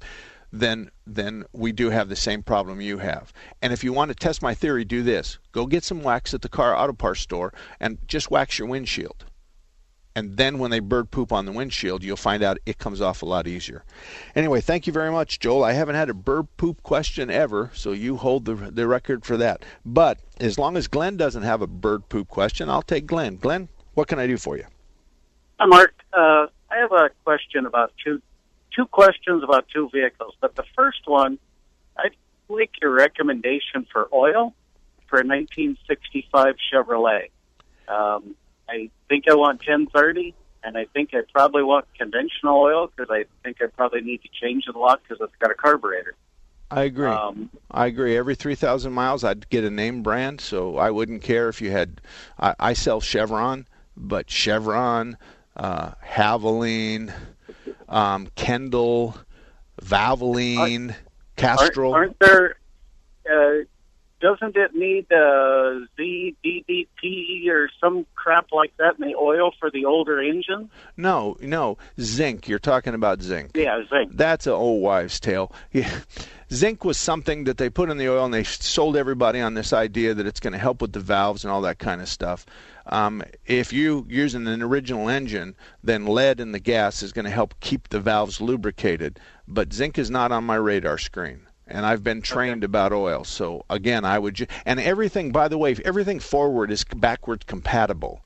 then 0.60 0.90
then 1.06 1.44
we 1.52 1.72
do 1.72 1.90
have 1.90 2.08
the 2.08 2.16
same 2.16 2.42
problem 2.42 2.80
you 2.80 2.98
have. 2.98 3.32
And 3.60 3.72
if 3.72 3.82
you 3.84 3.92
want 3.92 4.10
to 4.10 4.14
test 4.14 4.42
my 4.42 4.54
theory, 4.54 4.84
do 4.84 5.02
this: 5.02 5.38
go 5.52 5.66
get 5.66 5.84
some 5.84 6.02
wax 6.02 6.32
at 6.32 6.42
the 6.42 6.48
car 6.48 6.76
auto 6.76 6.92
parts 6.92 7.20
store 7.20 7.52
and 7.80 7.98
just 8.06 8.30
wax 8.30 8.58
your 8.58 8.68
windshield. 8.68 9.24
And 10.16 10.36
then 10.36 10.60
when 10.60 10.70
they 10.70 10.78
bird 10.78 11.10
poop 11.10 11.32
on 11.32 11.44
the 11.44 11.50
windshield, 11.50 12.04
you'll 12.04 12.16
find 12.16 12.44
out 12.44 12.58
it 12.66 12.78
comes 12.78 13.00
off 13.00 13.22
a 13.22 13.26
lot 13.26 13.48
easier. 13.48 13.84
Anyway, 14.36 14.60
thank 14.60 14.86
you 14.86 14.92
very 14.92 15.10
much, 15.10 15.40
Joel. 15.40 15.64
I 15.64 15.72
haven't 15.72 15.96
had 15.96 16.08
a 16.08 16.14
bird 16.14 16.46
poop 16.56 16.84
question 16.84 17.30
ever, 17.30 17.72
so 17.74 17.90
you 17.90 18.16
hold 18.16 18.44
the 18.44 18.54
the 18.54 18.86
record 18.86 19.24
for 19.24 19.36
that. 19.38 19.64
But 19.84 20.20
as 20.38 20.56
long 20.56 20.76
as 20.76 20.86
Glenn 20.86 21.16
doesn't 21.16 21.42
have 21.42 21.62
a 21.62 21.66
bird 21.66 22.08
poop 22.08 22.28
question, 22.28 22.70
I'll 22.70 22.82
take 22.82 23.06
Glenn. 23.06 23.36
Glenn, 23.36 23.68
what 23.94 24.06
can 24.06 24.20
I 24.20 24.28
do 24.28 24.36
for 24.36 24.56
you? 24.56 24.64
Hi, 25.58 25.66
Mark. 25.66 25.94
Uh, 26.12 26.46
I 26.70 26.76
have 26.76 26.92
a 26.92 27.10
question 27.24 27.66
about 27.66 27.92
two 28.04 28.22
two 28.74 28.86
questions 28.86 29.42
about 29.42 29.66
two 29.72 29.88
vehicles. 29.92 30.34
But 30.40 30.56
the 30.56 30.64
first 30.76 31.06
one, 31.06 31.38
I'd 31.96 32.16
like 32.48 32.70
your 32.80 32.92
recommendation 32.92 33.86
for 33.92 34.08
oil 34.12 34.54
for 35.06 35.20
a 35.20 35.26
1965 35.26 36.56
Chevrolet. 36.72 37.30
Um, 37.88 38.34
I 38.68 38.90
think 39.08 39.24
I 39.28 39.34
want 39.34 39.60
1030, 39.60 40.34
and 40.62 40.76
I 40.76 40.86
think 40.86 41.10
I 41.12 41.20
probably 41.32 41.62
want 41.62 41.86
conventional 41.96 42.60
oil 42.60 42.90
because 42.94 43.10
I 43.10 43.24
think 43.42 43.58
I 43.60 43.66
probably 43.66 44.00
need 44.00 44.22
to 44.22 44.28
change 44.28 44.64
it 44.66 44.74
a 44.74 44.78
lot 44.78 45.02
because 45.02 45.22
it's 45.22 45.36
got 45.38 45.50
a 45.50 45.54
carburetor. 45.54 46.14
I 46.70 46.84
agree. 46.84 47.08
Um, 47.08 47.50
I 47.70 47.86
agree. 47.86 48.16
Every 48.16 48.34
3,000 48.34 48.92
miles, 48.92 49.22
I'd 49.22 49.48
get 49.50 49.64
a 49.64 49.70
name 49.70 50.02
brand, 50.02 50.40
so 50.40 50.78
I 50.78 50.90
wouldn't 50.90 51.22
care 51.22 51.48
if 51.48 51.60
you 51.60 51.70
had. 51.70 52.00
I, 52.38 52.54
I 52.58 52.72
sell 52.72 53.00
Chevron, 53.00 53.66
but 53.96 54.30
Chevron, 54.30 55.18
uh, 55.56 55.92
Havoline, 56.04 57.12
um, 57.88 58.28
Kendall, 58.34 59.16
Valvoline, 59.82 60.94
Castrol. 61.36 61.94
Aren't, 61.94 62.16
aren't 62.20 62.20
there? 62.20 62.56
Uh, 63.30 63.64
doesn't 64.24 64.56
it 64.56 64.74
need 64.74 65.06
uh, 65.12 65.84
ZDDP 65.98 67.46
or 67.48 67.68
some 67.78 68.06
crap 68.14 68.52
like 68.52 68.74
that 68.78 68.94
in 68.98 69.06
the 69.06 69.14
oil 69.16 69.52
for 69.60 69.70
the 69.70 69.84
older 69.84 70.18
engine? 70.18 70.70
No, 70.96 71.36
no, 71.42 71.76
zinc. 72.00 72.48
You're 72.48 72.58
talking 72.58 72.94
about 72.94 73.20
zinc. 73.20 73.50
Yeah, 73.54 73.82
zinc. 73.90 74.16
That's 74.16 74.46
an 74.46 74.54
old 74.54 74.82
wives' 74.82 75.20
tale. 75.20 75.52
Yeah. 75.72 75.90
Zinc 76.54 76.84
was 76.84 76.96
something 76.96 77.44
that 77.44 77.58
they 77.58 77.68
put 77.68 77.90
in 77.90 77.98
the 77.98 78.08
oil, 78.08 78.24
and 78.24 78.32
they 78.32 78.44
sold 78.44 78.96
everybody 78.96 79.40
on 79.40 79.54
this 79.54 79.72
idea 79.72 80.14
that 80.14 80.26
it's 80.26 80.38
going 80.38 80.52
to 80.52 80.58
help 80.58 80.80
with 80.80 80.92
the 80.92 81.00
valves 81.00 81.44
and 81.44 81.50
all 81.50 81.62
that 81.62 81.80
kind 81.80 82.00
of 82.00 82.08
stuff. 82.08 82.46
Um, 82.86 83.24
if 83.44 83.72
you're 83.72 84.04
using 84.08 84.46
an 84.46 84.62
original 84.62 85.08
engine, 85.08 85.56
then 85.82 86.06
lead 86.06 86.38
in 86.38 86.52
the 86.52 86.60
gas 86.60 87.02
is 87.02 87.12
going 87.12 87.24
to 87.24 87.30
help 87.30 87.58
keep 87.58 87.88
the 87.88 87.98
valves 87.98 88.40
lubricated. 88.40 89.18
But 89.48 89.72
zinc 89.72 89.98
is 89.98 90.10
not 90.10 90.30
on 90.30 90.44
my 90.44 90.54
radar 90.54 90.96
screen 90.98 91.48
and 91.66 91.86
I've 91.86 92.04
been 92.04 92.22
trained 92.22 92.62
okay. 92.62 92.66
about 92.66 92.92
oil. 92.92 93.24
So 93.24 93.64
again, 93.70 94.04
I 94.04 94.18
would 94.18 94.34
ju- 94.34 94.46
and 94.66 94.78
everything. 94.78 95.32
By 95.32 95.48
the 95.48 95.58
way, 95.58 95.74
everything 95.84 96.20
forward 96.20 96.70
is 96.70 96.84
backwards 96.84 97.44
compatible. 97.46 98.22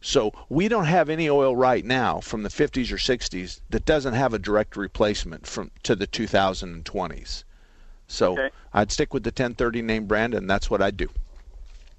So 0.00 0.32
we 0.48 0.68
don't 0.68 0.84
have 0.84 1.10
any 1.10 1.28
oil 1.28 1.56
right 1.56 1.84
now 1.84 2.20
from 2.20 2.42
the 2.42 2.48
50s 2.48 2.92
or 2.92 2.96
60s 2.96 3.60
that 3.70 3.84
doesn't 3.84 4.14
have 4.14 4.32
a 4.32 4.38
direct 4.38 4.76
replacement 4.76 5.46
from 5.46 5.72
to 5.82 5.96
the 5.96 6.06
2020s. 6.06 7.44
So 8.06 8.32
okay. 8.32 8.50
I'd 8.72 8.92
stick 8.92 9.12
with 9.12 9.24
the 9.24 9.30
1030 9.30 9.82
name 9.82 10.06
brand, 10.06 10.34
and 10.34 10.48
that's 10.48 10.70
what 10.70 10.82
I'd 10.82 10.96
do. 10.96 11.08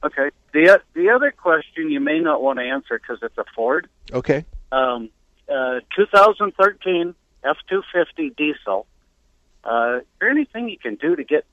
Okay. 0.03 0.29
The 0.53 0.81
the 0.93 1.09
other 1.09 1.31
question 1.31 1.91
you 1.91 1.99
may 1.99 2.19
not 2.19 2.41
want 2.41 2.59
to 2.59 2.65
answer 2.65 2.99
because 2.99 3.19
it's 3.21 3.37
a 3.37 3.45
Ford. 3.55 3.89
Okay. 4.13 4.45
Um, 4.71 5.09
uh, 5.49 5.79
2013 5.95 7.15
F250 7.43 8.35
diesel. 8.35 8.85
Uh, 9.63 9.97
is 9.97 10.05
there 10.19 10.29
anything 10.29 10.69
you 10.69 10.77
can 10.77 10.95
do 10.95 11.15
to 11.15 11.23
get 11.23 11.45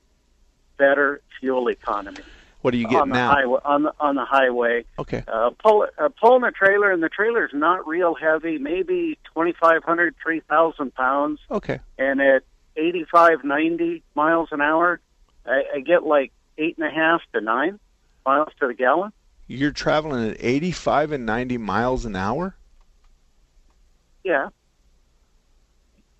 better 0.77 1.21
fuel 1.39 1.69
economy? 1.69 2.21
What 2.61 2.73
are 2.73 2.77
you 2.77 2.85
getting 2.85 2.97
on 2.99 3.09
the 3.09 3.15
now? 3.15 3.29
Highway, 3.29 3.59
on 3.63 3.83
the 3.83 3.93
on 3.99 4.15
the 4.15 4.25
highway. 4.25 4.85
Okay. 4.97 5.23
Uh, 5.27 5.51
pull 5.63 5.85
uh, 5.99 6.09
pulling 6.19 6.43
a 6.43 6.51
trailer, 6.51 6.91
and 6.91 7.03
the 7.03 7.09
trailer's 7.09 7.51
not 7.53 7.85
real 7.87 8.15
heavy, 8.15 8.57
maybe 8.57 9.19
2,500, 9.35 10.15
3,000 10.23 10.95
pounds. 10.95 11.39
Okay. 11.51 11.79
And 11.99 12.19
at 12.21 12.43
85, 12.77 13.43
90 13.43 14.03
miles 14.15 14.49
an 14.51 14.61
hour, 14.61 14.99
I, 15.45 15.63
I 15.75 15.79
get 15.79 16.03
like 16.03 16.31
eight 16.57 16.77
and 16.77 16.87
a 16.87 16.91
half 16.91 17.21
to 17.33 17.41
nine 17.41 17.79
miles 18.25 18.49
to 18.59 18.67
the 18.67 18.73
gallon. 18.73 19.11
You're 19.47 19.71
traveling 19.71 20.29
at 20.31 20.37
85 20.39 21.11
and 21.11 21.25
90 21.25 21.57
miles 21.57 22.05
an 22.05 22.15
hour? 22.15 22.55
Yeah. 24.23 24.49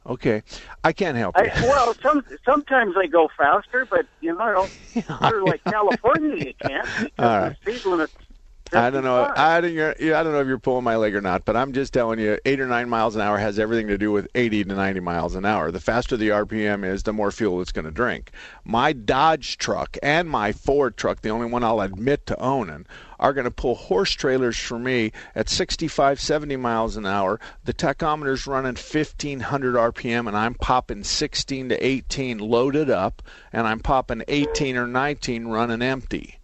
Okay, 0.07 0.43
I 0.83 0.93
can't 0.93 1.17
help 1.17 1.35
I, 1.35 1.45
you. 1.45 1.51
well, 1.63 1.95
some 2.03 2.23
sometimes 2.45 2.93
they 2.93 3.07
go 3.07 3.27
faster, 3.35 3.87
but 3.89 4.05
you 4.21 4.35
know, 4.35 4.67
you're 4.93 5.43
like 5.43 5.63
California, 5.63 6.35
you 6.35 6.53
can't. 6.61 6.87
because 6.99 7.11
All 7.17 7.39
right. 7.39 7.57
The 7.65 7.71
speed 7.73 7.85
limit's 7.89 8.13
I 8.73 8.89
don't 8.89 9.03
know. 9.03 9.31
I 9.35 9.61
don't. 9.61 9.77
I 9.77 9.93
don't 10.23 10.33
know 10.33 10.41
if 10.41 10.47
you're 10.47 10.57
pulling 10.57 10.83
my 10.83 10.95
leg 10.95 11.15
or 11.15 11.21
not, 11.21 11.45
but 11.45 11.55
I'm 11.55 11.71
just 11.71 11.93
telling 11.93 12.19
you, 12.19 12.39
eight 12.45 12.59
or 12.59 12.67
nine 12.67 12.89
miles 12.89 13.15
an 13.15 13.21
hour 13.21 13.37
has 13.37 13.59
everything 13.59 13.87
to 13.87 13.97
do 13.97 14.11
with 14.11 14.27
80 14.33 14.65
to 14.65 14.75
90 14.75 14.99
miles 15.01 15.35
an 15.35 15.45
hour. 15.45 15.71
The 15.71 15.79
faster 15.79 16.17
the 16.17 16.29
RPM 16.29 16.83
is, 16.83 17.03
the 17.03 17.13
more 17.13 17.31
fuel 17.31 17.61
it's 17.61 17.71
going 17.71 17.85
to 17.85 17.91
drink. 17.91 18.31
My 18.63 18.91
Dodge 18.91 19.57
truck 19.57 19.97
and 20.01 20.29
my 20.29 20.51
Ford 20.51 20.97
truck, 20.97 21.21
the 21.21 21.29
only 21.29 21.45
one 21.45 21.63
I'll 21.63 21.81
admit 21.81 22.25
to 22.25 22.39
owning, 22.39 22.87
are 23.19 23.33
going 23.33 23.45
to 23.45 23.51
pull 23.51 23.75
horse 23.75 24.11
trailers 24.11 24.57
for 24.57 24.79
me 24.79 25.11
at 25.35 25.47
65, 25.47 26.19
70 26.19 26.57
miles 26.57 26.97
an 26.97 27.05
hour. 27.05 27.39
The 27.63 27.73
tachometer's 27.73 28.47
running 28.47 28.75
1500 28.75 29.75
RPM, 29.75 30.27
and 30.27 30.35
I'm 30.35 30.55
popping 30.55 31.03
16 31.03 31.69
to 31.69 31.85
18 31.85 32.39
loaded 32.39 32.89
up, 32.89 33.21
and 33.53 33.67
I'm 33.67 33.79
popping 33.79 34.23
18 34.27 34.75
or 34.75 34.87
19 34.87 35.47
running 35.47 35.81
empty. 35.83 36.34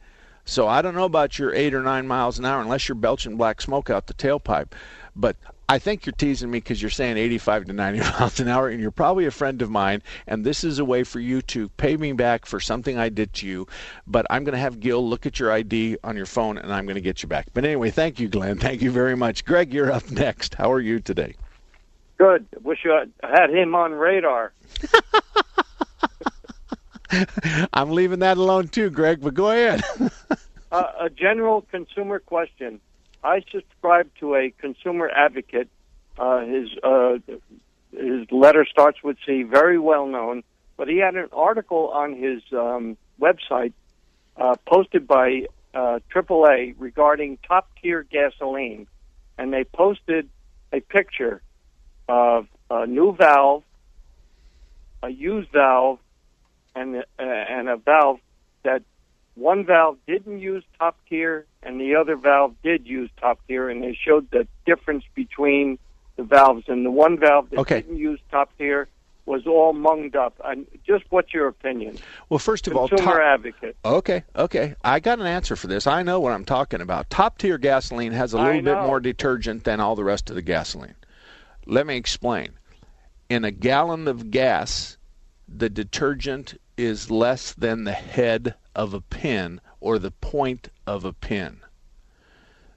So 0.52 0.68
I 0.68 0.82
don't 0.82 0.96
know 0.96 1.06
about 1.06 1.40
your 1.40 1.56
eight 1.56 1.74
or 1.74 1.82
nine 1.82 2.08
miles 2.08 2.38
an 2.38 2.44
hour 2.44 2.62
unless 2.62 2.90
you're 2.90 2.98
belching 2.98 3.38
black 3.38 3.62
smoke 3.62 3.90
out 3.90 4.08
the 4.08 4.14
tailpipe. 4.14 4.74
But 5.16 5.38
I 5.70 5.80
think 5.80 6.06
you're 6.06 6.12
teasing 6.12 6.52
me 6.52 6.58
because 6.58 6.82
you're 6.82 6.92
saying 6.92 7.16
85 7.16 7.68
to 7.68 7.74
90 7.74 8.00
miles 8.20 8.38
an 8.42 8.50
hour, 8.50 8.68
and 8.68 8.82
you're 8.82 8.92
probably 8.92 9.26
a 9.26 9.32
friend 9.32 9.62
of 9.62 9.70
mine. 9.70 10.04
And 10.28 10.44
this 10.44 10.66
is 10.66 10.78
a 10.78 10.84
way 10.84 11.06
for 11.06 11.22
you 11.22 11.42
to 11.44 11.70
pay 11.70 11.96
me 11.96 12.12
back 12.12 12.46
for 12.46 12.60
something 12.60 12.98
I 12.98 13.08
did 13.08 13.32
to 13.36 13.48
you. 13.48 13.66
But 14.06 14.26
I'm 14.30 14.44
going 14.44 14.52
to 14.52 14.60
have 14.60 14.82
Gil 14.82 15.08
look 15.08 15.26
at 15.26 15.40
your 15.40 15.54
ID 15.54 15.96
on 16.04 16.18
your 16.18 16.26
phone, 16.26 16.58
and 16.58 16.74
I'm 16.74 16.86
going 16.86 16.96
to 16.96 17.02
get 17.02 17.24
you 17.24 17.30
back. 17.30 17.48
But 17.54 17.64
anyway, 17.64 17.90
thank 17.90 18.20
you, 18.20 18.28
Glenn. 18.28 18.58
Thank 18.58 18.82
you 18.82 18.92
very 18.92 19.16
much. 19.16 19.46
Greg, 19.46 19.74
you're 19.74 19.90
up 19.90 20.12
next. 20.12 20.56
How 20.56 20.70
are 20.74 20.82
you 20.82 21.00
today? 21.00 21.36
Good. 22.18 22.46
Wish 22.62 22.80
you 22.84 22.92
had- 22.92 23.14
had 23.24 23.52
him 23.52 23.74
on 23.74 23.94
radar. 23.94 24.52
I'm 27.74 27.92
leaving 27.92 28.20
that 28.20 28.38
alone 28.38 28.68
too, 28.68 28.90
Greg. 28.90 29.22
But 29.22 29.34
go 29.34 29.52
ahead. 29.52 29.82
Uh, 30.72 30.92
a 31.02 31.10
general 31.10 31.64
consumer 31.70 32.20
question. 32.20 32.80
I 33.24 33.44
subscribe 33.52 34.10
to 34.20 34.36
a 34.36 34.52
consumer 34.52 35.10
advocate. 35.10 35.70
Uh, 36.18 36.46
his 36.46 36.70
uh, 36.84 37.18
his 37.92 38.32
letter 38.32 38.66
starts 38.66 39.04
with 39.04 39.18
C, 39.26 39.44
very 39.44 39.78
well 39.78 40.08
known. 40.08 40.44
But 40.78 40.88
he 40.88 40.98
had 40.98 41.16
an 41.16 41.28
article 41.34 41.90
on 41.90 42.16
his 42.16 42.42
um, 42.54 42.98
website 43.20 43.74
uh, 44.38 44.56
posted 44.66 45.08
by 45.08 45.48
uh, 45.74 46.00
AAA 46.14 46.76
regarding 46.80 47.38
top 47.48 47.70
tier 47.82 48.04
gasoline, 48.04 48.88
and 49.38 49.54
they 49.54 49.64
posted 49.66 50.30
a 50.72 50.80
picture 50.80 51.42
of 52.08 52.48
a 52.70 52.88
new 52.88 53.14
valve, 53.16 53.64
a 55.04 55.10
used 55.10 55.52
valve, 55.52 56.00
and 56.76 56.96
uh, 56.96 57.02
and 57.20 57.70
a 57.70 57.78
valve 57.78 58.20
that 58.64 58.84
one 59.36 59.66
valve 59.66 59.98
didn't 60.08 60.40
use 60.40 60.64
top 60.78 60.98
tier 61.10 61.46
and 61.64 61.80
the 61.80 61.96
other 61.96 62.16
valve 62.16 62.56
did 62.64 62.88
use 62.88 63.10
top 63.20 63.40
tier, 63.48 63.70
and 63.70 63.84
they 63.84 63.98
showed 64.06 64.30
the 64.32 64.48
difference 64.66 65.04
between 65.16 65.78
the 66.16 66.24
valves. 66.24 66.66
And 66.68 66.86
the 66.86 66.92
one 66.92 67.20
valve 67.20 67.50
that 67.52 67.60
Okay. 67.60 67.82
didn't 67.82 67.98
use 67.98 68.20
top 68.32 68.50
tier 68.58 68.88
was 69.26 69.46
all 69.46 69.74
munged 69.74 70.16
up. 70.16 70.34
And 70.44 70.66
just 70.86 71.06
what's 71.10 71.34
your 71.34 71.48
opinion? 71.48 71.98
Well, 72.30 72.40
first 72.40 72.68
of 72.68 72.76
all, 72.76 72.90
Consumer 72.90 73.22
advocate. 73.22 73.76
Okay, 73.86 74.24
okay. 74.36 74.76
I 74.84 75.00
got 75.00 75.20
an 75.20 75.28
answer 75.28 75.56
for 75.56 75.68
this. 75.68 75.86
I 75.86 76.02
know 76.02 76.20
what 76.20 76.34
I'm 76.34 76.46
talking 76.46 76.82
about. 76.82 77.10
Top 77.10 77.38
tier 77.38 77.58
gasoline 77.60 78.12
has 78.14 78.34
a 78.34 78.38
little 78.40 78.62
bit 78.62 78.80
more 78.80 79.00
detergent 79.00 79.64
than 79.64 79.80
all 79.80 79.96
the 79.96 80.04
rest 80.04 80.30
of 80.30 80.36
the 80.36 80.42
gasoline. 80.42 80.96
Let 81.68 81.86
me 81.86 81.96
explain. 81.96 82.50
In 83.30 83.46
a 83.46 83.52
gallon 83.52 84.08
of 84.08 84.32
gas, 84.32 84.98
the 85.48 85.70
detergent 85.70 86.60
is 86.82 87.12
less 87.12 87.54
than 87.54 87.84
the 87.84 87.94
head 87.94 88.56
of 88.76 88.94
a 88.94 89.02
pin 89.02 89.62
or 89.80 90.00
the 90.00 90.12
point 90.12 90.70
of 90.88 91.06
a 91.06 91.14
pin. 91.14 91.62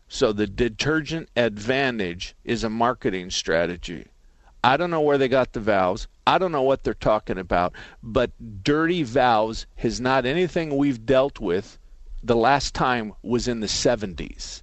So 0.08 0.32
the 0.32 0.46
detergent 0.46 1.30
advantage 1.36 2.34
is 2.44 2.62
a 2.62 2.70
marketing 2.70 3.30
strategy. 3.30 4.06
I 4.62 4.76
don't 4.76 4.90
know 4.90 5.00
where 5.00 5.18
they 5.18 5.28
got 5.28 5.52
the 5.52 5.60
valves. 5.60 6.06
I 6.26 6.38
don't 6.38 6.52
know 6.52 6.62
what 6.62 6.84
they're 6.84 6.94
talking 6.94 7.38
about. 7.38 7.74
But 8.02 8.30
dirty 8.62 9.02
valves 9.02 9.66
is 9.82 10.00
not 10.00 10.26
anything 10.26 10.76
we've 10.76 11.04
dealt 11.04 11.40
with. 11.40 11.78
The 12.22 12.36
last 12.36 12.74
time 12.74 13.12
was 13.22 13.48
in 13.48 13.60
the 13.60 13.66
70s. 13.66 14.62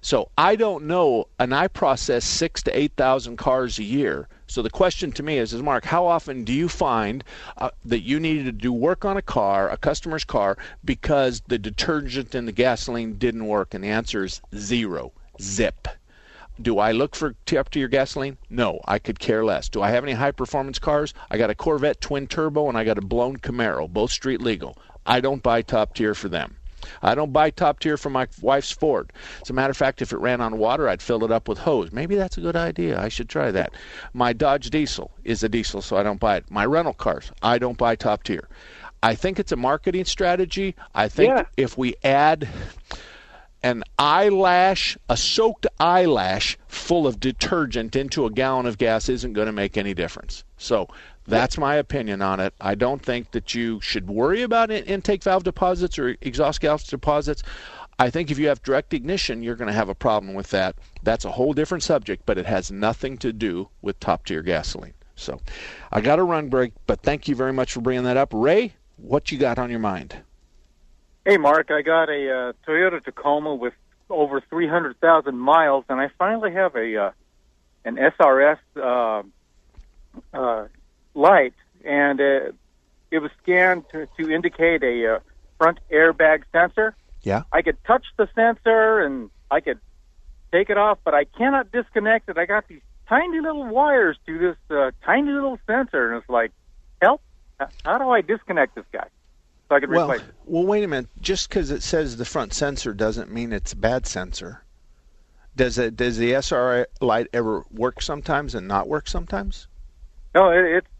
So 0.00 0.30
I 0.38 0.56
don't 0.56 0.84
know, 0.84 1.28
and 1.38 1.54
I 1.54 1.68
process 1.68 2.24
six 2.24 2.62
to 2.64 2.76
eight 2.76 2.92
thousand 2.96 3.36
cars 3.36 3.78
a 3.78 3.84
year. 3.84 4.28
So 4.50 4.62
the 4.62 4.70
question 4.70 5.12
to 5.12 5.22
me 5.22 5.36
is, 5.36 5.52
is 5.52 5.62
Mark, 5.62 5.84
how 5.84 6.06
often 6.06 6.42
do 6.42 6.54
you 6.54 6.70
find 6.70 7.22
uh, 7.58 7.68
that 7.84 8.00
you 8.00 8.18
needed 8.18 8.46
to 8.46 8.52
do 8.52 8.72
work 8.72 9.04
on 9.04 9.18
a 9.18 9.22
car, 9.22 9.68
a 9.68 9.76
customer's 9.76 10.24
car, 10.24 10.56
because 10.84 11.42
the 11.48 11.58
detergent 11.58 12.34
in 12.34 12.46
the 12.46 12.52
gasoline 12.52 13.18
didn't 13.18 13.46
work? 13.46 13.74
And 13.74 13.84
the 13.84 13.88
answer 13.88 14.24
is 14.24 14.40
zero, 14.56 15.12
zip. 15.38 15.86
Do 16.60 16.78
I 16.78 16.92
look 16.92 17.14
for 17.14 17.34
top 17.44 17.70
tier 17.70 17.88
gasoline? 17.88 18.38
No, 18.48 18.80
I 18.86 18.98
could 18.98 19.18
care 19.18 19.44
less. 19.44 19.68
Do 19.68 19.82
I 19.82 19.90
have 19.90 20.02
any 20.02 20.14
high 20.14 20.32
performance 20.32 20.78
cars? 20.78 21.12
I 21.30 21.36
got 21.36 21.50
a 21.50 21.54
Corvette 21.54 22.00
twin 22.00 22.26
turbo 22.26 22.68
and 22.68 22.78
I 22.78 22.84
got 22.84 22.98
a 22.98 23.02
blown 23.02 23.36
Camaro, 23.36 23.88
both 23.88 24.10
street 24.10 24.40
legal. 24.40 24.78
I 25.04 25.20
don't 25.20 25.42
buy 25.42 25.62
top 25.62 25.94
tier 25.94 26.14
for 26.14 26.28
them. 26.28 26.57
I 27.02 27.14
don't 27.14 27.32
buy 27.32 27.50
top 27.50 27.80
tier 27.80 27.96
for 27.96 28.10
my 28.10 28.26
wife's 28.40 28.70
Ford. 28.70 29.12
As 29.42 29.50
a 29.50 29.52
matter 29.52 29.70
of 29.70 29.76
fact, 29.76 30.02
if 30.02 30.12
it 30.12 30.18
ran 30.18 30.40
on 30.40 30.58
water, 30.58 30.88
I'd 30.88 31.02
fill 31.02 31.24
it 31.24 31.30
up 31.32 31.48
with 31.48 31.58
hose. 31.58 31.92
Maybe 31.92 32.16
that's 32.16 32.38
a 32.38 32.42
good 32.42 32.56
idea. 32.56 33.00
I 33.00 33.08
should 33.08 33.28
try 33.28 33.50
that. 33.50 33.72
My 34.12 34.32
Dodge 34.32 34.70
diesel 34.70 35.10
is 35.24 35.42
a 35.42 35.48
diesel, 35.48 35.82
so 35.82 35.96
I 35.96 36.02
don't 36.02 36.20
buy 36.20 36.36
it. 36.36 36.50
My 36.50 36.64
rental 36.64 36.94
cars, 36.94 37.30
I 37.42 37.58
don't 37.58 37.78
buy 37.78 37.96
top 37.96 38.22
tier. 38.22 38.48
I 39.02 39.14
think 39.14 39.38
it's 39.38 39.52
a 39.52 39.56
marketing 39.56 40.04
strategy. 40.06 40.74
I 40.94 41.08
think 41.08 41.30
Yeah. 41.30 41.44
if 41.56 41.78
we 41.78 41.94
add 42.02 42.48
an 43.62 43.82
eyelash, 43.98 44.96
a 45.08 45.16
soaked 45.16 45.66
eyelash 45.80 46.56
full 46.68 47.06
of 47.06 47.18
detergent 47.20 47.96
into 47.96 48.24
a 48.24 48.30
gallon 48.30 48.66
of 48.66 48.78
gas 48.78 49.08
isn't 49.08 49.32
going 49.32 49.46
to 49.46 49.52
make 49.52 49.76
any 49.76 49.94
difference. 49.94 50.44
So 50.58 50.88
that's 51.28 51.58
my 51.58 51.76
opinion 51.76 52.22
on 52.22 52.40
it. 52.40 52.54
I 52.60 52.74
don't 52.74 53.02
think 53.02 53.32
that 53.32 53.54
you 53.54 53.80
should 53.80 54.08
worry 54.08 54.42
about 54.42 54.70
in- 54.70 54.84
intake 54.84 55.22
valve 55.22 55.44
deposits 55.44 55.98
or 55.98 56.16
exhaust 56.20 56.60
gas 56.60 56.84
deposits. 56.84 57.42
I 57.98 58.10
think 58.10 58.30
if 58.30 58.38
you 58.38 58.48
have 58.48 58.62
direct 58.62 58.94
ignition, 58.94 59.42
you're 59.42 59.56
going 59.56 59.68
to 59.68 59.74
have 59.74 59.88
a 59.88 59.94
problem 59.94 60.34
with 60.34 60.50
that. 60.50 60.76
That's 61.02 61.24
a 61.24 61.32
whole 61.32 61.52
different 61.52 61.82
subject, 61.82 62.24
but 62.26 62.38
it 62.38 62.46
has 62.46 62.70
nothing 62.70 63.18
to 63.18 63.32
do 63.32 63.68
with 63.82 63.98
top 64.00 64.24
tier 64.24 64.42
gasoline. 64.42 64.94
So 65.16 65.40
I 65.90 66.00
got 66.00 66.20
a 66.20 66.22
run 66.22 66.48
break, 66.48 66.72
but 66.86 67.02
thank 67.02 67.26
you 67.26 67.34
very 67.34 67.52
much 67.52 67.72
for 67.72 67.80
bringing 67.80 68.04
that 68.04 68.16
up. 68.16 68.30
Ray, 68.32 68.74
what 68.96 69.32
you 69.32 69.38
got 69.38 69.58
on 69.58 69.68
your 69.68 69.80
mind? 69.80 70.16
Hey, 71.24 71.36
Mark, 71.36 71.70
I 71.70 71.82
got 71.82 72.08
a 72.08 72.30
uh, 72.30 72.52
Toyota 72.66 73.04
Tacoma 73.04 73.54
with 73.54 73.74
over 74.08 74.40
300,000 74.40 75.36
miles, 75.36 75.84
and 75.88 76.00
I 76.00 76.08
finally 76.18 76.52
have 76.52 76.74
a 76.76 76.96
uh, 76.96 77.10
an 77.84 77.96
SRS 77.96 78.58
uh, 78.76 79.22
uh, 80.32 80.68
light, 81.18 81.54
and 81.84 82.20
uh, 82.20 82.52
it 83.10 83.18
was 83.18 83.30
scanned 83.42 83.84
to, 83.90 84.06
to 84.18 84.30
indicate 84.30 84.82
a 84.82 85.16
uh, 85.16 85.18
front 85.58 85.78
airbag 85.92 86.44
sensor. 86.52 86.94
Yeah. 87.22 87.42
I 87.52 87.62
could 87.62 87.82
touch 87.84 88.06
the 88.16 88.28
sensor 88.34 89.00
and 89.00 89.30
I 89.50 89.60
could 89.60 89.80
take 90.52 90.70
it 90.70 90.78
off, 90.78 90.98
but 91.04 91.14
I 91.14 91.24
cannot 91.24 91.72
disconnect 91.72 92.28
it. 92.28 92.38
I 92.38 92.46
got 92.46 92.68
these 92.68 92.80
tiny 93.08 93.40
little 93.40 93.66
wires 93.66 94.16
to 94.26 94.38
this 94.38 94.56
uh, 94.70 94.92
tiny 95.04 95.30
little 95.32 95.58
sensor, 95.66 96.12
and 96.12 96.22
it's 96.22 96.30
like, 96.30 96.52
help! 97.02 97.20
How 97.84 97.98
do 97.98 98.08
I 98.10 98.20
disconnect 98.20 98.76
this 98.76 98.84
guy 98.92 99.08
so 99.68 99.74
I 99.74 99.80
can 99.80 99.90
Well, 99.90 100.08
replace 100.10 100.28
it? 100.28 100.34
well, 100.46 100.64
wait 100.64 100.84
a 100.84 100.88
minute. 100.88 101.10
Just 101.20 101.48
because 101.48 101.72
it 101.72 101.82
says 101.82 102.16
the 102.16 102.24
front 102.24 102.54
sensor 102.54 102.94
doesn't 102.94 103.32
mean 103.32 103.52
it's 103.52 103.72
a 103.72 103.76
bad 103.76 104.06
sensor. 104.06 104.62
Does 105.56 105.76
it? 105.76 105.96
Does 105.96 106.18
the 106.18 106.34
SRI 106.34 106.86
light 107.00 107.26
ever 107.32 107.64
work 107.72 108.00
sometimes 108.00 108.54
and 108.54 108.68
not 108.68 108.86
work 108.86 109.08
sometimes? 109.08 109.66
No, 110.34 110.50
it, 110.50 110.58
it 110.58 110.76
it's 110.76 110.86
it, 110.86 110.97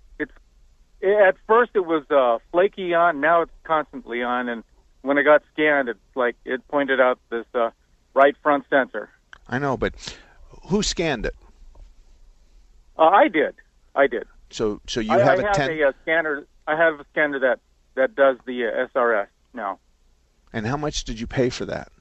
at 1.02 1.36
first 1.46 1.72
it 1.74 1.86
was 1.86 2.04
uh, 2.10 2.38
flaky 2.50 2.94
on. 2.94 3.20
Now 3.20 3.42
it's 3.42 3.52
constantly 3.64 4.22
on, 4.22 4.48
and 4.48 4.64
when 5.02 5.18
it 5.18 5.24
got 5.24 5.42
scanned, 5.52 5.88
it's 5.88 5.98
like 6.14 6.36
it 6.44 6.66
pointed 6.68 7.00
out 7.00 7.18
this 7.30 7.46
uh, 7.54 7.70
right 8.14 8.36
front 8.42 8.64
sensor. 8.68 9.10
I 9.48 9.58
know, 9.58 9.76
but 9.76 9.94
who 10.66 10.82
scanned 10.82 11.24
it? 11.26 11.36
Uh, 12.98 13.04
I 13.04 13.28
did, 13.28 13.54
I 13.94 14.06
did. 14.06 14.26
So, 14.50 14.80
so 14.86 15.00
you 15.00 15.12
I, 15.12 15.18
have 15.18 15.38
I 15.38 15.42
a 15.42 15.46
have 15.46 15.54
ten. 15.54 15.70
a 15.70 15.88
uh, 15.88 15.92
scanner. 16.02 16.46
I 16.66 16.76
have 16.76 17.00
a 17.00 17.04
scanner 17.12 17.38
that 17.40 17.60
that 17.94 18.14
does 18.14 18.36
the 18.46 18.66
uh, 18.66 18.86
SRS 18.94 19.28
now. 19.54 19.78
And 20.52 20.66
how 20.66 20.76
much 20.76 21.04
did 21.04 21.20
you 21.20 21.26
pay 21.26 21.50
for 21.50 21.64
that? 21.66 21.92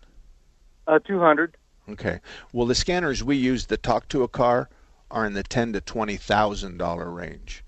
Uh, 0.88 1.00
two 1.00 1.20
hundred. 1.20 1.56
Okay. 1.90 2.20
Well, 2.52 2.66
the 2.66 2.76
scanners 2.76 3.24
we 3.24 3.36
use 3.36 3.68
that 3.68 3.84
talk 3.84 4.08
to 4.10 4.24
a 4.24 4.28
car 4.28 4.70
are 5.12 5.26
in 5.26 5.34
the 5.34 5.44
ten 5.44 5.74
to 5.74 5.82
twenty 5.82 6.18
thousand 6.18 6.78
dollar 6.78 7.10
range. 7.10 7.64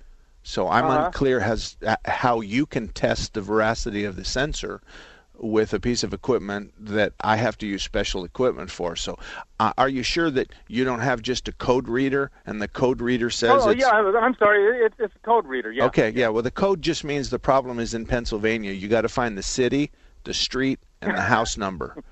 So 0.50 0.68
I'm 0.68 0.86
Uh-huh. 0.86 1.06
unclear 1.06 1.40
as 1.42 1.78
uh, 1.86 1.96
how 2.06 2.42
you 2.42 2.66
can 2.66 2.88
test 2.88 3.36
the 3.36 3.42
veracity 3.42 4.04
of 4.04 4.16
the 4.16 4.26
sensor 4.26 4.82
with 5.38 5.76
a 5.76 5.80
piece 5.80 6.04
of 6.04 6.12
equipment 6.12 6.74
that 6.80 7.14
I 7.22 7.36
have 7.36 7.56
to 7.60 7.68
use 7.68 7.84
special 7.84 8.26
equipment 8.26 8.72
for. 8.72 8.96
So, 8.96 9.20
uh, 9.60 9.74
are 9.78 9.88
you 9.88 10.02
sure 10.02 10.32
that 10.32 10.52
you 10.68 10.84
don't 10.84 11.02
have 11.02 11.22
just 11.22 11.48
a 11.48 11.52
code 11.52 11.88
reader 11.88 12.32
and 12.48 12.60
the 12.60 12.68
code 12.68 13.00
reader 13.00 13.30
says 13.30 13.62
Oh 13.64 13.70
it's 13.70 13.80
yeah, 13.80 13.92
I'm 13.92 14.36
sorry. 14.38 14.86
It, 14.86 14.94
it's 14.98 15.14
a 15.16 15.20
code 15.20 15.46
reader. 15.46 15.72
Yeah. 15.72 15.86
Okay, 15.86 16.10
yeah. 16.16 16.30
Well, 16.30 16.42
the 16.42 16.50
code 16.52 16.82
just 16.82 17.04
means 17.04 17.30
the 17.30 17.38
problem 17.38 17.78
is 17.80 17.94
in 17.94 18.08
Pennsylvania. 18.08 18.72
You 18.72 18.88
got 18.88 19.02
to 19.02 19.10
find 19.10 19.38
the 19.38 19.44
city, 19.44 19.92
the 20.24 20.34
street, 20.34 20.80
and 21.04 21.16
the 21.16 21.22
house 21.22 21.58
number. 21.66 22.04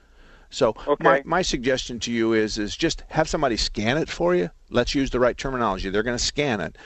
So 0.51 0.75
my, 0.99 1.23
my 1.25 1.41
suggestion 1.41 1.99
to 2.01 2.11
you 2.11 2.33
is 2.33 2.59
is 2.59 2.77
just 2.77 3.03
have 3.07 3.27
somebody 3.27 3.57
scan 3.57 3.97
it 3.97 4.09
for 4.09 4.35
you. 4.35 4.51
Let's 4.69 4.93
use 4.93 5.09
the 5.09 5.19
right 5.19 5.35
terminology. 5.38 5.89
They're 5.89 6.03
going 6.03 6.17
to 6.17 6.23
scan 6.23 6.61
it, 6.61 6.77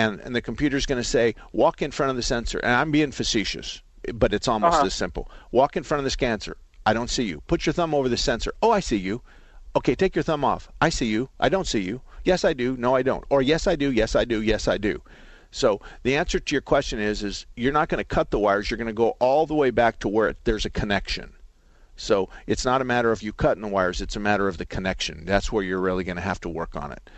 and 0.00 0.20
and 0.24 0.32
the 0.36 0.42
computer's 0.50 0.86
going 0.86 1.02
to 1.04 1.08
say 1.16 1.34
walk 1.52 1.82
in 1.82 1.90
front 1.90 2.10
of 2.10 2.16
the 2.16 2.22
sensor. 2.34 2.58
And 2.64 2.72
I'm 2.80 2.90
being 2.98 3.12
facetious, 3.12 3.82
but 4.14 4.32
it's 4.36 4.48
almost 4.48 4.76
Uh-huh. 4.76 4.86
as 4.86 4.94
simple. 4.94 5.24
Walk 5.50 5.76
in 5.76 5.82
front 5.84 6.00
of 6.00 6.04
the 6.04 6.16
sensor. 6.26 6.56
I 6.86 6.92
don't 6.96 7.10
see 7.10 7.24
you. 7.24 7.42
Put 7.46 7.66
your 7.66 7.72
thumb 7.78 7.94
over 7.94 8.08
the 8.08 8.16
sensor. 8.16 8.52
Oh, 8.62 8.70
I 8.70 8.80
see 8.80 8.96
you. 9.08 9.20
Okay, 9.76 9.94
take 9.94 10.14
your 10.16 10.22
thumb 10.24 10.44
off. 10.44 10.68
I 10.80 10.88
see 10.88 11.06
you. 11.06 11.28
I 11.38 11.48
don't 11.48 11.66
see 11.66 11.80
you. 11.90 12.00
Yes, 12.24 12.44
I 12.44 12.52
do. 12.52 12.76
No, 12.76 12.94
I 12.96 13.02
don't. 13.02 13.24
Or 13.30 13.42
yes, 13.42 13.66
I 13.66 13.76
do. 13.76 13.92
Yes, 13.92 14.16
I 14.16 14.24
do. 14.24 14.40
Yes, 14.42 14.66
I 14.68 14.78
do. 14.78 15.02
So 15.50 15.80
the 16.02 16.16
answer 16.16 16.38
to 16.40 16.54
your 16.54 16.62
question 16.74 16.98
is 17.00 17.22
is 17.22 17.46
you're 17.56 17.72
not 17.80 17.88
going 17.88 18.04
to 18.04 18.14
cut 18.16 18.30
the 18.30 18.38
wires. 18.38 18.70
You're 18.70 18.78
going 18.84 18.94
to 18.96 19.02
go 19.04 19.16
all 19.18 19.46
the 19.46 19.54
way 19.62 19.70
back 19.70 19.98
to 20.00 20.08
where 20.08 20.28
it, 20.30 20.36
there's 20.44 20.64
a 20.66 20.70
connection. 20.70 21.32
So 21.96 22.28
it's 22.46 22.64
not 22.64 22.80
a 22.80 22.84
matter 22.84 23.10
of 23.12 23.22
you 23.22 23.32
cutting 23.32 23.62
the 23.62 23.68
wires. 23.76 24.00
It's 24.00 24.16
a 24.16 24.20
matter 24.20 24.46
of 24.46 24.56
the 24.58 24.66
connection. 24.66 25.24
That's 25.24 25.50
where 25.52 25.64
you're 25.64 25.80
really 25.80 26.04
going 26.04 26.16
to 26.22 26.28
have 26.30 26.40
to 26.42 26.48
work 26.48 26.76
on 26.76 26.92
it. 26.92 27.10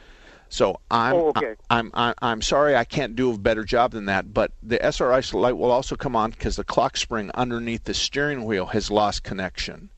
So 0.51 0.81
I'm 0.91 1.15
Oh, 1.15 1.29
okay. 1.29 1.55
I'm, 1.71 1.91
I'm 1.95 2.15
I'm 2.21 2.43
sorry 2.43 2.77
I 2.77 2.85
can't 2.85 3.17
do 3.17 3.33
a 3.33 3.39
better 3.39 3.65
job 3.65 3.93
than 3.93 4.07
that. 4.07 4.35
But 4.35 4.53
the 4.63 4.85
SRI 4.85 5.23
light 5.33 5.57
will 5.57 5.71
also 5.71 5.97
come 5.97 6.17
on 6.17 6.33
because 6.33 6.57
the 6.57 6.65
clock 6.65 6.97
spring 6.97 7.31
underneath 7.35 7.85
the 7.85 7.95
steering 7.95 8.45
wheel 8.45 8.67
has 8.67 8.91
lost 8.91 9.23
connection. 9.23 9.91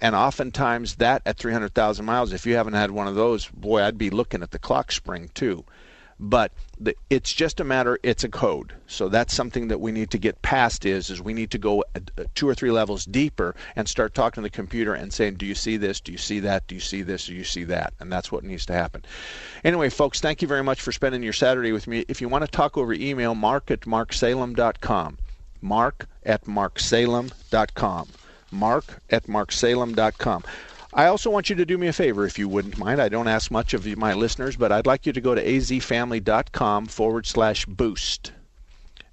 And 0.00 0.14
oftentimes 0.14 0.96
that 0.96 1.22
at 1.24 1.38
300,000 1.38 2.04
miles, 2.04 2.32
if 2.32 2.44
you 2.44 2.56
haven't 2.56 2.72
had 2.74 2.90
one 2.90 3.06
of 3.06 3.14
those, 3.14 3.46
boy, 3.46 3.82
I'd 3.82 3.96
be 3.96 4.10
looking 4.10 4.42
at 4.42 4.50
the 4.50 4.58
clock 4.58 4.90
spring 4.92 5.30
too. 5.32 5.64
But 6.24 6.52
the, 6.78 6.94
it's 7.10 7.32
just 7.32 7.58
a 7.58 7.64
matter. 7.64 7.98
It's 8.04 8.22
a 8.22 8.28
code. 8.28 8.74
So 8.86 9.08
that's 9.08 9.34
something 9.34 9.66
that 9.68 9.80
we 9.80 9.90
need 9.90 10.10
to 10.12 10.18
get 10.18 10.40
past. 10.40 10.86
Is 10.86 11.10
is 11.10 11.20
we 11.20 11.34
need 11.34 11.50
to 11.50 11.58
go 11.58 11.80
uh, 11.96 12.00
uh, 12.16 12.24
two 12.36 12.48
or 12.48 12.54
three 12.54 12.70
levels 12.70 13.04
deeper 13.04 13.56
and 13.74 13.88
start 13.88 14.14
talking 14.14 14.40
to 14.40 14.48
the 14.48 14.54
computer 14.54 14.94
and 14.94 15.12
saying, 15.12 15.34
"Do 15.34 15.46
you 15.46 15.56
see 15.56 15.76
this? 15.76 16.00
Do 16.00 16.12
you 16.12 16.18
see 16.18 16.38
that? 16.38 16.68
Do 16.68 16.76
you 16.76 16.80
see 16.80 17.02
this? 17.02 17.26
Do 17.26 17.34
you 17.34 17.42
see 17.42 17.64
that?" 17.64 17.92
And 17.98 18.10
that's 18.12 18.30
what 18.30 18.44
needs 18.44 18.64
to 18.66 18.72
happen. 18.72 19.04
Anyway, 19.64 19.88
folks, 19.88 20.20
thank 20.20 20.40
you 20.42 20.46
very 20.46 20.62
much 20.62 20.80
for 20.80 20.92
spending 20.92 21.24
your 21.24 21.32
Saturday 21.32 21.72
with 21.72 21.88
me. 21.88 22.04
If 22.06 22.20
you 22.20 22.28
want 22.28 22.44
to 22.44 22.50
talk 22.50 22.78
over 22.78 22.92
email, 22.92 23.34
mark 23.34 23.72
at 23.72 23.80
marksalem.com. 23.80 25.18
Mark 25.60 26.06
at 26.24 26.44
marksalem.com. 26.44 28.08
Mark 28.52 29.02
at 29.10 29.24
marksalem.com. 29.26 30.44
I 30.94 31.06
also 31.06 31.30
want 31.30 31.48
you 31.48 31.56
to 31.56 31.64
do 31.64 31.78
me 31.78 31.86
a 31.86 31.92
favor, 31.92 32.26
if 32.26 32.38
you 32.38 32.48
wouldn't 32.48 32.76
mind. 32.76 33.00
I 33.00 33.08
don't 33.08 33.28
ask 33.28 33.50
much 33.50 33.72
of 33.72 33.86
my 33.96 34.12
listeners, 34.12 34.56
but 34.56 34.70
I'd 34.70 34.86
like 34.86 35.06
you 35.06 35.12
to 35.14 35.22
go 35.22 35.34
to 35.34 35.42
azfamily.com 35.42 36.86
forward 36.86 37.26
slash 37.26 37.64
boost. 37.64 38.32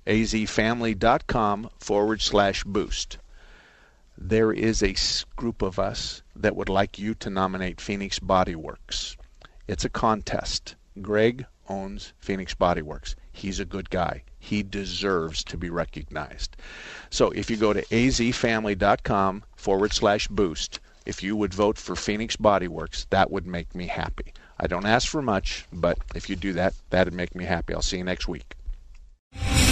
azfamily.com 0.06 1.70
forward 1.80 2.22
slash 2.22 2.66
boost. 2.66 3.18
There 4.18 4.52
is 4.52 4.84
a 4.84 4.96
group 5.38 5.62
of 5.62 5.80
us 5.80 6.22
that 6.36 6.58
would 6.58 6.68
like 6.68 7.00
you 7.00 7.14
to 7.16 7.30
nominate 7.30 7.80
Phoenix 7.80 8.20
Body 8.20 8.56
Works. 8.56 9.16
It's 9.66 9.86
a 9.86 9.90
contest. 9.90 10.76
Greg 11.02 11.46
owns 11.70 12.12
Phoenix 12.20 12.54
Body 12.54 12.82
Works. 12.82 13.16
He's 13.32 13.62
a 13.62 13.66
good 13.66 13.90
guy. 13.90 14.24
He 14.38 14.64
deserves 14.64 15.46
to 15.46 15.58
be 15.58 15.70
recognized. 15.70 16.58
So 17.10 17.30
if 17.32 17.50
you 17.50 17.56
go 17.56 17.72
to 17.72 17.86
azfamily.com 17.86 19.44
forward 19.56 19.94
slash 19.94 20.28
boost, 20.28 20.82
if 21.10 21.24
you 21.24 21.36
would 21.36 21.55
vote 21.55 21.80
for 21.80 21.95
Phoenix 21.95 22.36
Body 22.36 22.68
Works, 22.68 23.07
that 23.10 23.32
would 23.32 23.47
make 23.47 23.74
me 23.74 23.88
happy. 23.88 24.32
I 24.60 24.68
don't 24.68 24.86
ask 24.86 25.07
for 25.10 25.24
much, 25.24 25.66
but 25.74 25.97
if 26.14 26.30
you 26.30 26.36
do 26.36 26.53
that, 26.53 26.76
that'd 26.91 27.14
make 27.14 27.34
me 27.34 27.45
happy. 27.45 27.74
I'll 27.74 27.82
see 27.82 27.97
you 27.97 28.03
next 28.03 28.28
week. 28.28 28.53